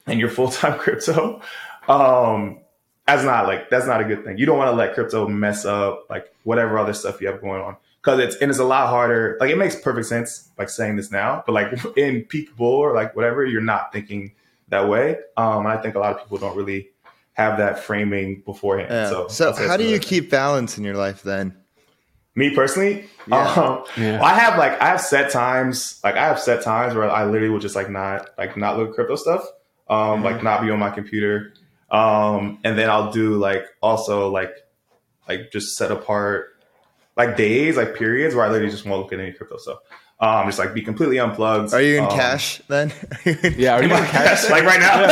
[0.07, 1.41] and you're full time crypto,
[1.89, 2.61] um,
[3.07, 4.39] that's not like that's not a good thing.
[4.39, 7.63] You don't want to let crypto mess up like whatever other stuff you have going
[7.63, 9.37] on because it's and it's a lot harder.
[9.41, 12.95] Like it makes perfect sense like saying this now, but like in peak bull or
[12.95, 14.33] like whatever, you're not thinking
[14.69, 15.17] that way.
[15.37, 16.91] Um, and I think a lot of people don't really
[17.35, 18.91] have that framing beforehand.
[18.91, 19.11] Yeah.
[19.11, 20.01] So, So, how do you thing.
[20.01, 21.57] keep balance in your life then?
[22.39, 23.05] Me personally?
[23.27, 23.53] Yeah.
[23.55, 24.23] Um, Yeah.
[24.23, 26.01] I have like I have set times.
[26.03, 28.91] Like I have set times where I literally will just like not like not look
[28.91, 29.45] at crypto stuff.
[29.91, 31.53] Um, like not be on my computer.
[31.91, 34.53] Um, and then I'll do like also like
[35.29, 36.57] like just set apart
[37.17, 39.79] like days, like periods where I literally just won't look at any crypto stuff.
[40.21, 41.73] Um, just like be completely unplugged.
[41.73, 42.93] Are you in Um, cash then?
[43.25, 44.51] Yeah, are you in cash?
[44.51, 44.99] like right now.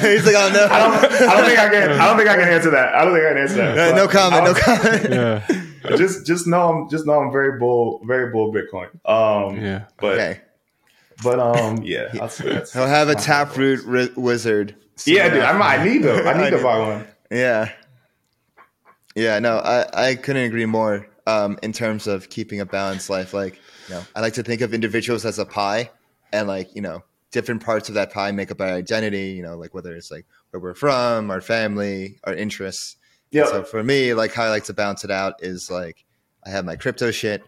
[0.00, 1.04] He's like, oh no, I don't.
[1.28, 1.90] I don't think I can.
[1.92, 2.94] I don't think I can answer that.
[2.94, 3.92] I don't think I can answer that.
[3.92, 5.10] Uh, no comment, no comment.
[5.10, 8.88] Yeah, just just know I'm just know I'm very bull very bull Bitcoin.
[9.08, 9.84] Um yeah.
[9.98, 10.40] but Okay,
[11.22, 14.74] but um yeah, I'll that's, he'll have a taproot ri- wizard.
[15.04, 15.42] yeah, dude.
[15.42, 16.62] I'm, I need to I I need to do.
[16.62, 17.06] buy one.
[17.30, 17.70] Yeah.
[19.14, 23.32] Yeah, no, I, I couldn't agree more um, in terms of keeping a balanced life.
[23.34, 23.54] Like,
[23.88, 25.90] you know, I like to think of individuals as a pie
[26.32, 29.56] and like, you know, different parts of that pie make up our identity, you know,
[29.56, 32.96] like whether it's like where we're from, our family, our interests.
[33.30, 36.04] Yeah, So for me, like how I like to balance it out is like
[36.44, 37.42] I have my crypto shit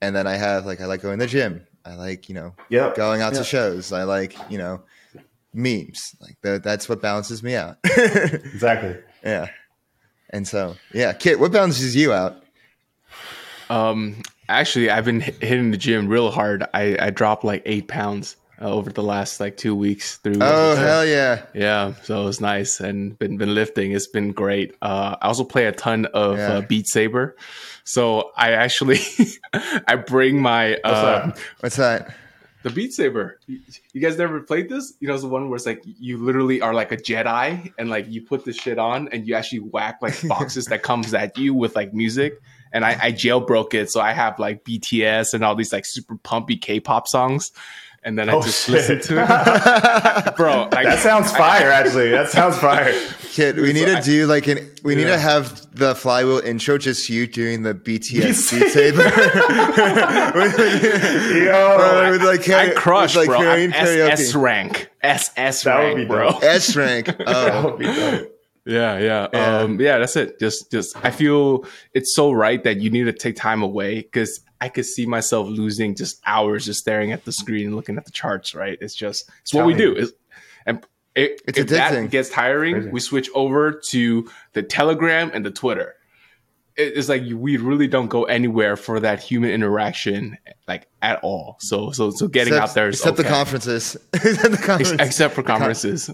[0.00, 1.66] and then I have like I like going to the gym.
[1.84, 2.92] I like, you know, yeah.
[2.96, 3.38] going out Yeah.
[3.40, 3.92] to shows.
[3.92, 4.82] I like, you know,
[5.52, 6.14] memes.
[6.20, 7.76] Like that, that's what balances me out.
[7.86, 8.96] Exactly.
[9.24, 9.48] Yeah.
[10.30, 12.42] And so, yeah, Kit, what balances you out?
[13.70, 16.64] Um, actually, I've been hitting the gym real hard.
[16.74, 20.16] I, I dropped like eight pounds uh, over the last like two weeks.
[20.18, 21.42] Through Oh, hell yeah.
[21.54, 23.92] yeah, so it was nice and been been lifting.
[23.92, 24.74] It's been great.
[24.82, 26.52] Uh, I also play a ton of Yeah.
[26.54, 27.36] uh, Beat Saber,
[27.84, 28.98] so I actually
[29.86, 31.38] I bring my What's uh, that?
[31.60, 32.14] What's that?
[32.64, 33.38] the Beat Saber.
[33.46, 33.60] You,
[33.92, 34.92] you guys never played this?
[34.98, 37.88] You know, it's the one where it's like you literally are like a Jedi and
[37.88, 41.38] like you put the shit on and you actually whack like boxes that comes at
[41.38, 42.40] you with like music.
[42.72, 46.16] And I, I jailbroke it, so I have like BTS and all these like super
[46.16, 47.50] pumpy K-pop songs,
[48.02, 48.74] and then I Oh, just shit.
[48.74, 49.26] listen to it,
[50.36, 50.62] bro.
[50.72, 51.70] Like, That sounds fire.
[51.70, 52.92] Actually, that sounds fire.
[53.32, 57.08] Kit, we need to do like an, we need to have the flywheel intro just
[57.08, 59.02] you doing the BTS Beat Beat Saber.
[61.44, 63.48] Yo, with like, I karaoke- crush, with, like bro.
[63.50, 64.42] I'm karaoke.
[64.42, 66.30] Rank, SS That would rank, be bro.
[66.32, 66.42] dope.
[66.42, 67.06] S rank.
[67.06, 67.94] that Oh, would be oh.
[68.18, 68.34] dope.
[68.68, 69.58] Yeah, yeah, Yeah.
[69.58, 69.98] Um, yeah.
[69.98, 70.38] That's it.
[70.38, 70.96] Just, just.
[71.04, 71.64] I feel
[71.94, 75.48] it's so right that you need to take time away because I could see myself
[75.48, 78.54] losing just hours just staring at the screen and looking at the charts.
[78.54, 78.76] Right?
[78.80, 79.94] It's just it's what we do.
[79.94, 80.12] It's,
[80.66, 85.50] and it, It's if that gets tiring, we switch over to the Telegram and the
[85.50, 85.94] Twitter.
[86.78, 91.56] It- It's like we really don't go anywhere for that human interaction, like at all.
[91.60, 93.96] So, so, so getting except, out there is except the conferences.
[94.14, 95.02] except the Ex- conference.
[95.02, 96.10] except for conferences,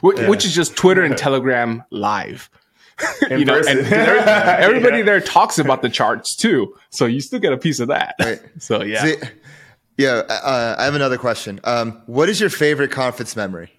[0.00, 2.48] which, which is just Twitter and Telegram live.
[3.30, 5.02] In you know, and everybody Yeah.
[5.04, 8.14] there talks about the charts too, so you still get a piece of that.
[8.18, 8.40] Right.
[8.58, 9.16] So yeah, See,
[9.98, 11.60] yeah, uh, I have another question.
[11.64, 13.70] Um, what is your favorite conference memory?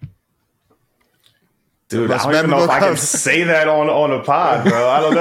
[1.88, 4.88] Dude, I don't even know if I can say that on on a pod, bro.
[4.88, 5.14] I don't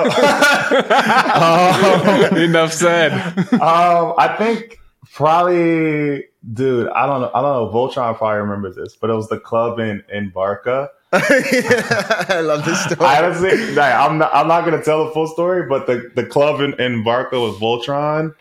[2.33, 2.37] know.
[2.43, 3.13] enough said.
[3.53, 4.77] um, I think
[5.13, 6.89] probably, dude.
[6.89, 7.31] I don't know.
[7.33, 7.71] I don't know.
[7.73, 10.89] Voltron probably remembers this, but it was the club in in Barca.
[11.13, 12.99] I love this story.
[12.99, 14.29] I honestly, like, I'm not.
[14.35, 17.55] I'm not gonna tell the full story, but the the club in, in Barca was
[17.55, 18.35] Voltron.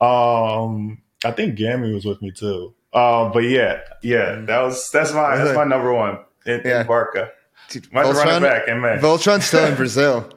[0.00, 2.74] Um, I think Gammy was with me too.
[2.94, 6.82] Um, but yeah, yeah, that was that's my that's my number one in, Yeah.
[6.82, 7.30] in Barca.
[7.72, 8.66] Dude, Voltron, back
[9.00, 10.30] Voltron's still in Brazil.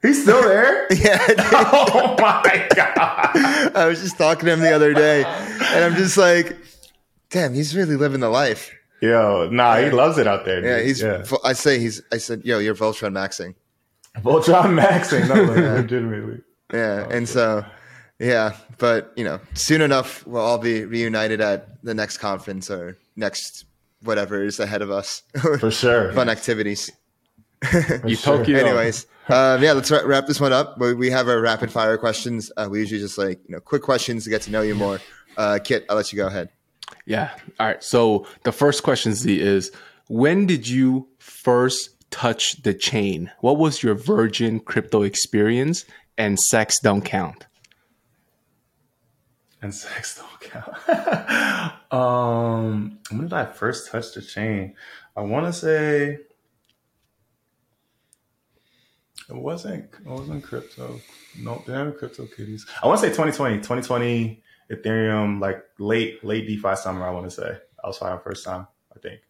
[0.00, 0.86] He's still there.
[0.94, 1.18] yeah,
[1.52, 3.76] oh my god.
[3.76, 6.56] I was just talking to him the other day, and I'm just like,
[7.28, 8.74] damn, he's really living the life.
[9.02, 10.62] Yo, nah, he loves it out there.
[10.62, 10.70] Dude.
[10.70, 11.02] Yeah, he's.
[11.02, 11.24] yeah.
[11.44, 12.00] I say he's.
[12.10, 13.54] I said, yo, you're Voltron maxing.
[14.22, 15.28] Voltron maxing.
[15.28, 16.40] No, like, legitimately.
[16.72, 17.66] Yeah, oh, and so,
[18.18, 22.96] yeah, but you know, soon enough we'll all be reunited at the next conference or
[23.14, 23.64] next
[24.02, 25.22] whatever is ahead of us.
[25.60, 26.12] For sure.
[26.12, 26.90] Fun activities.
[27.64, 28.38] For You sure.
[28.38, 28.58] Tokyo.
[28.58, 30.78] Anyways, um, yeah, let's wrap this one up.
[30.78, 32.52] We, we have our rapid fire questions.
[32.56, 35.00] Uh, we usually just like you know quick questions to get to know you more.
[35.36, 36.50] Uh, Kit, I'll let you go ahead.
[37.04, 37.30] Yeah.
[37.58, 37.82] All right.
[37.82, 39.72] So the first question Z is
[40.08, 43.30] when did you first touch the chain?
[43.40, 45.84] What was your virgin crypto experience?
[46.16, 47.46] And sex don't count.
[49.60, 51.92] And sex don't count.
[51.92, 54.74] um, when did I first touch the chain?
[55.16, 56.18] I want to say
[59.28, 59.84] it wasn't.
[59.84, 61.00] It wasn't crypto.
[61.38, 62.66] No, damn crypto kitties.
[62.82, 67.06] I want to say 2020, 2020 Ethereum, like late late DeFi summer.
[67.06, 68.66] I want to say I was my first time.
[68.94, 69.20] I think.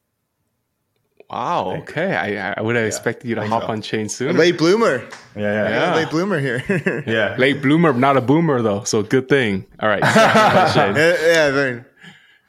[1.31, 1.77] Wow.
[1.83, 2.15] Okay.
[2.15, 3.69] I, I would have expected you to hop so.
[3.69, 4.33] on chain A sooner.
[4.33, 5.03] late bloomer.
[5.37, 5.95] Yeah, yeah, Yeah.
[5.95, 6.65] Late bloomer here.
[6.69, 7.03] yeah.
[7.07, 7.37] yeah.
[7.39, 8.85] Late bloomer, not a boomer though.
[8.85, 9.67] So good thing.
[9.81, 10.03] All right.
[10.05, 10.97] Second question.
[10.97, 11.85] yeah, yeah, very.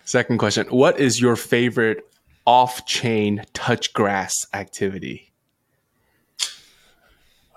[0.05, 0.67] Second question.
[0.67, 2.05] What is your favorite
[2.47, 5.31] off chain touch grass activity?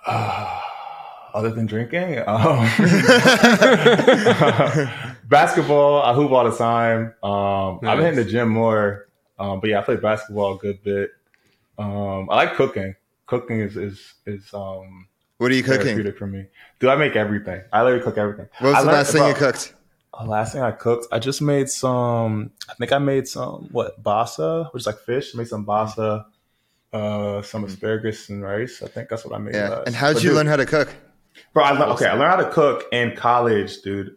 [1.35, 2.66] Other than drinking, um,
[5.28, 6.03] basketball.
[6.03, 7.15] I hoop all the time.
[7.23, 9.09] Um, I've been hitting the gym more,
[9.43, 11.10] um, but yeah, I play basketball a good bit.
[11.77, 12.94] Um, I like cooking.
[13.27, 15.09] Cooking is is is um,
[15.39, 16.12] What are you cooking?
[16.12, 16.47] for me.
[16.78, 17.62] Do I make everything?
[17.73, 18.48] I literally cook everything.
[18.60, 19.74] What was the last thing you cooked?
[20.14, 22.52] uh, last thing I cooked, I just made some.
[22.70, 25.35] I think I made some what basa, which is like fish.
[25.35, 26.27] I made some basa,
[26.93, 28.81] uh, some asparagus and rice.
[28.82, 29.55] I think that's what I made.
[29.55, 29.70] Yeah.
[29.70, 29.86] last.
[29.86, 30.94] And how did you dude, learn how to cook?
[31.52, 34.14] Bro, I okay, I learned how to cook in college, dude.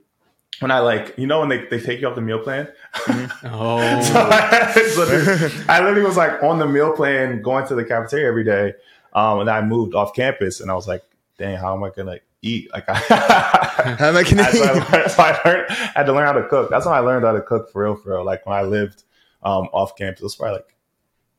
[0.60, 2.68] When I like, you know, when they, they take you off the meal plan.
[3.44, 7.84] Oh, so I, so, I literally was like on the meal plan, going to the
[7.84, 8.74] cafeteria every day.
[9.14, 11.02] Um, and I moved off campus, and I was like,
[11.38, 14.92] "Dang, how am I gonna eat?" Like, I, How am I gonna so I, eat?
[14.94, 16.70] learned, so I learned, had to learn how to cook.
[16.70, 18.24] That's when I learned how to cook for real, for real.
[18.26, 19.04] Like when I lived
[19.44, 20.76] um, off campus, it was probably like,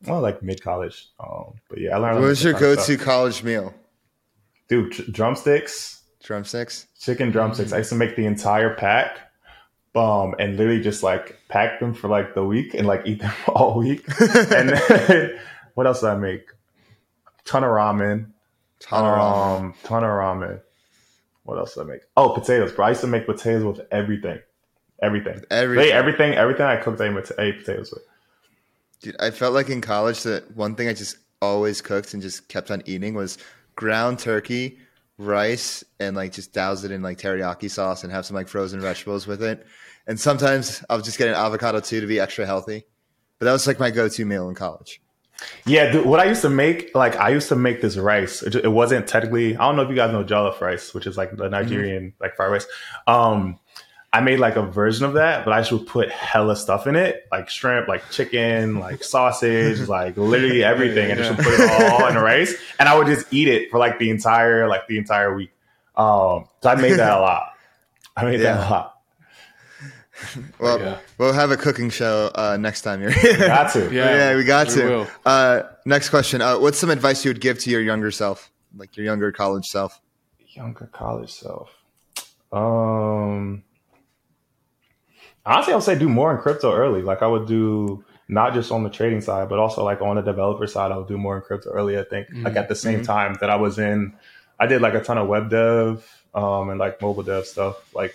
[0.07, 1.09] well, like mid college.
[1.21, 2.15] Um, but yeah, I learned.
[2.17, 3.75] how What was your go-to college meal?
[4.69, 4.93] dude?
[4.93, 5.95] Dr- drumsticks.
[6.27, 6.89] Drumsticks.
[6.98, 7.73] chicken drumsticks.
[7.73, 9.20] I used to make the entire pack,
[9.94, 13.32] um, and literally just like pack them for like the week and like eat them
[13.48, 14.05] all week.
[14.20, 15.39] and then
[15.74, 16.48] what else did I make?
[17.44, 18.32] Ton of ramen.
[18.81, 19.61] Ton of ramen.
[19.61, 20.61] Um, ton of ramen.
[21.44, 22.01] What else did I make?
[22.16, 22.86] Oh, potatoes, bro.
[22.86, 24.40] I used to make potatoes with everything.
[25.01, 25.43] Everything.
[25.51, 25.93] Everything.
[25.93, 27.07] Everything, everything I cooked, I
[27.39, 28.03] ate potatoes with.
[29.01, 32.48] Dude, I felt like in college that one thing I just always cooked and just
[32.48, 33.39] kept on eating was
[33.77, 34.78] ground turkey,
[35.19, 38.81] rice, and like just douse it in like teriyaki sauce and have some like frozen
[38.81, 39.67] vegetables with it.
[40.07, 42.85] And sometimes I'll just get an avocado too to be extra healthy.
[43.39, 45.01] But that was like my go-to meal in college.
[45.67, 48.43] Yeah, dude, what I used to make, like I used to make this rice.
[48.43, 49.57] It, it wasn't technically.
[49.57, 52.37] I don't know if you guys know jollof rice, which is like the Nigerian like
[52.37, 52.67] fried rice.
[53.07, 53.59] Um,
[54.12, 56.97] I made like a version of that, but I just would put hella stuff in
[56.97, 61.70] it, like shrimp, like chicken, like sausage, like literally everything, and just would put it
[61.93, 64.87] all in the rice, and I would just eat it for like the entire like
[64.89, 65.51] the entire week.
[65.97, 67.53] Um, so I made that a lot.
[68.16, 68.55] I made Yeah.
[68.57, 68.93] that a lot.
[70.59, 70.99] Well, Yeah.
[71.19, 73.37] we'll have a cooking show uh, next time you're here.
[73.37, 73.93] Got to.
[73.93, 75.07] yeah, we got we to.
[75.27, 76.41] Uh, next question.
[76.41, 79.66] Uh, what's some advice you would give to your younger self, like your younger college
[79.66, 80.01] self?
[80.49, 81.69] Younger college self.
[82.51, 83.62] Um,
[85.47, 87.02] honestly, I would say do more in crypto early.
[87.02, 90.23] Like I would do not just on the trading side, but also like on the
[90.23, 90.93] developer side.
[90.93, 91.98] I would do more in crypto early.
[91.98, 94.14] I think like at the same time that I was in,
[94.59, 97.94] I did like a ton of web dev um, and like mobile dev stuff.
[97.94, 98.14] Like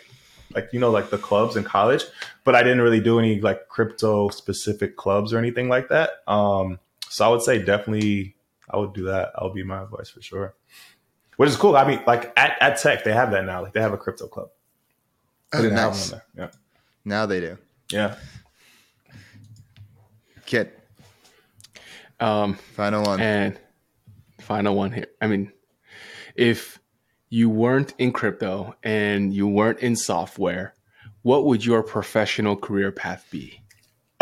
[0.54, 2.04] like you know like the clubs in college,
[2.44, 6.10] but I didn't really do any like crypto specific clubs or anything like that.
[6.28, 6.80] Um,
[7.10, 8.36] so I would say definitely
[8.70, 9.32] I would do that.
[9.34, 10.56] That would be my advice for sure
[11.42, 11.76] which is cool.
[11.76, 13.64] I mean, like at, at Tech, they have that now.
[13.64, 14.50] Like they have a crypto club.
[15.52, 16.12] Oh, didn't have nice.
[16.12, 16.52] one there.
[17.06, 17.58] Now they do.
[17.92, 18.16] Yeah.
[20.46, 20.78] Kit,
[22.20, 23.20] Um, final one.
[23.22, 23.58] and
[24.40, 25.08] final one here.
[25.22, 25.52] I mean,
[26.36, 26.78] if
[27.30, 30.76] you weren't in crypto and you weren't in software,
[31.22, 33.62] what would your professional career path be?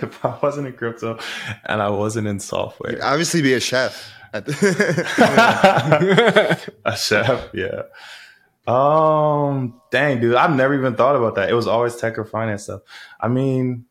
[0.00, 1.18] If I wasn't in crypto
[1.64, 4.10] and I wasn't in software, Obviously, be a chef.
[4.32, 4.46] The-
[6.84, 7.48] a chef.
[7.52, 7.82] Yeah.
[8.68, 9.80] Um.
[9.90, 10.34] Dang, dude.
[10.34, 11.48] I've never even thought about that.
[11.48, 12.82] It was always tech or finance stuff.
[13.18, 13.86] I mean,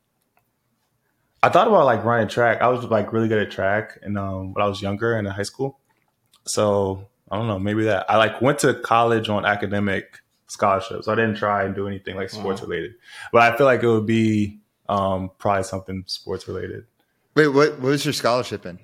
[1.42, 2.62] I thought about like running track.
[2.62, 5.34] I was like really good at track, and um, when I was younger and in
[5.34, 5.80] high school.
[6.46, 7.58] So I don't know.
[7.60, 11.08] Maybe that I like went to college on academic scholarships.
[11.08, 12.94] I didn't try and do anything like sports related,
[13.34, 16.86] but I feel like it would be um probably something sports related.
[17.36, 18.80] Wait, what, what was your scholarship in?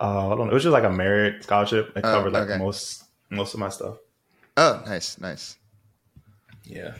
[0.00, 0.50] Uh, I don't know.
[0.50, 1.96] It was just like a merit scholarship.
[1.96, 2.58] It Oh, covered like okay.
[2.58, 3.96] most most of my stuff.
[4.58, 5.56] Oh, nice, nice.
[6.64, 6.94] Yeah.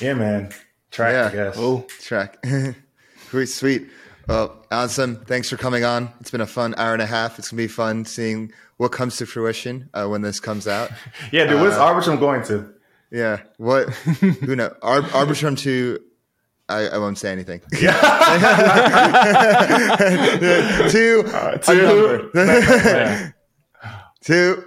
[0.00, 0.50] Yeah, man.
[0.90, 1.26] Track, Yeah.
[1.26, 1.56] I guess.
[1.58, 2.42] Oh, Track.
[3.28, 3.88] sweet, sweet.
[4.26, 6.10] Well, Ansem, thanks for coming on.
[6.20, 7.38] It's been a fun hour and a half.
[7.38, 10.90] It's gonna be fun seeing what comes to fruition uh, when this comes out.
[11.32, 11.60] Yeah, dude.
[11.60, 12.72] What's Arbitrum going to?
[13.10, 13.40] Yeah.
[13.58, 13.90] What?
[14.20, 14.72] who knows?
[14.80, 16.00] Ar- Arbitrum to.
[16.70, 17.60] I, I won't say anything.
[17.72, 17.78] a
[20.90, 21.22] two.
[21.82, 22.30] number.
[22.34, 23.30] Yeah.
[24.22, 24.64] Two.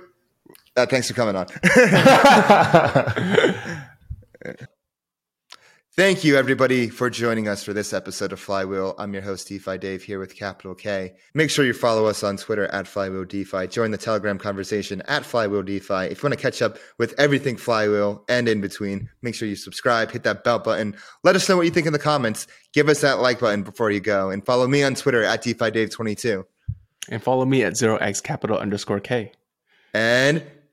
[0.75, 1.47] Uh, thanks for coming on.
[5.93, 8.95] Thank you, everybody, for joining us for this episode of Flywheel.
[8.97, 11.15] I'm your host, DeFi Dave, here with Capital K.
[11.33, 13.67] Make sure you follow us on Twitter at Flywheel DeFi.
[13.67, 16.05] Join the Telegram conversation at Flywheel DeFi.
[16.05, 19.57] If you want to catch up with everything Flywheel and in between, make sure you
[19.57, 20.95] subscribe, hit that bell button.
[21.25, 22.47] Let us know what you think in the comments.
[22.71, 24.29] Give us that like button before you go.
[24.29, 26.45] And follow me on Twitter at DeFi Dave22.
[27.09, 29.33] and follow me at 0x capital underscore K.
[29.93, 30.41] And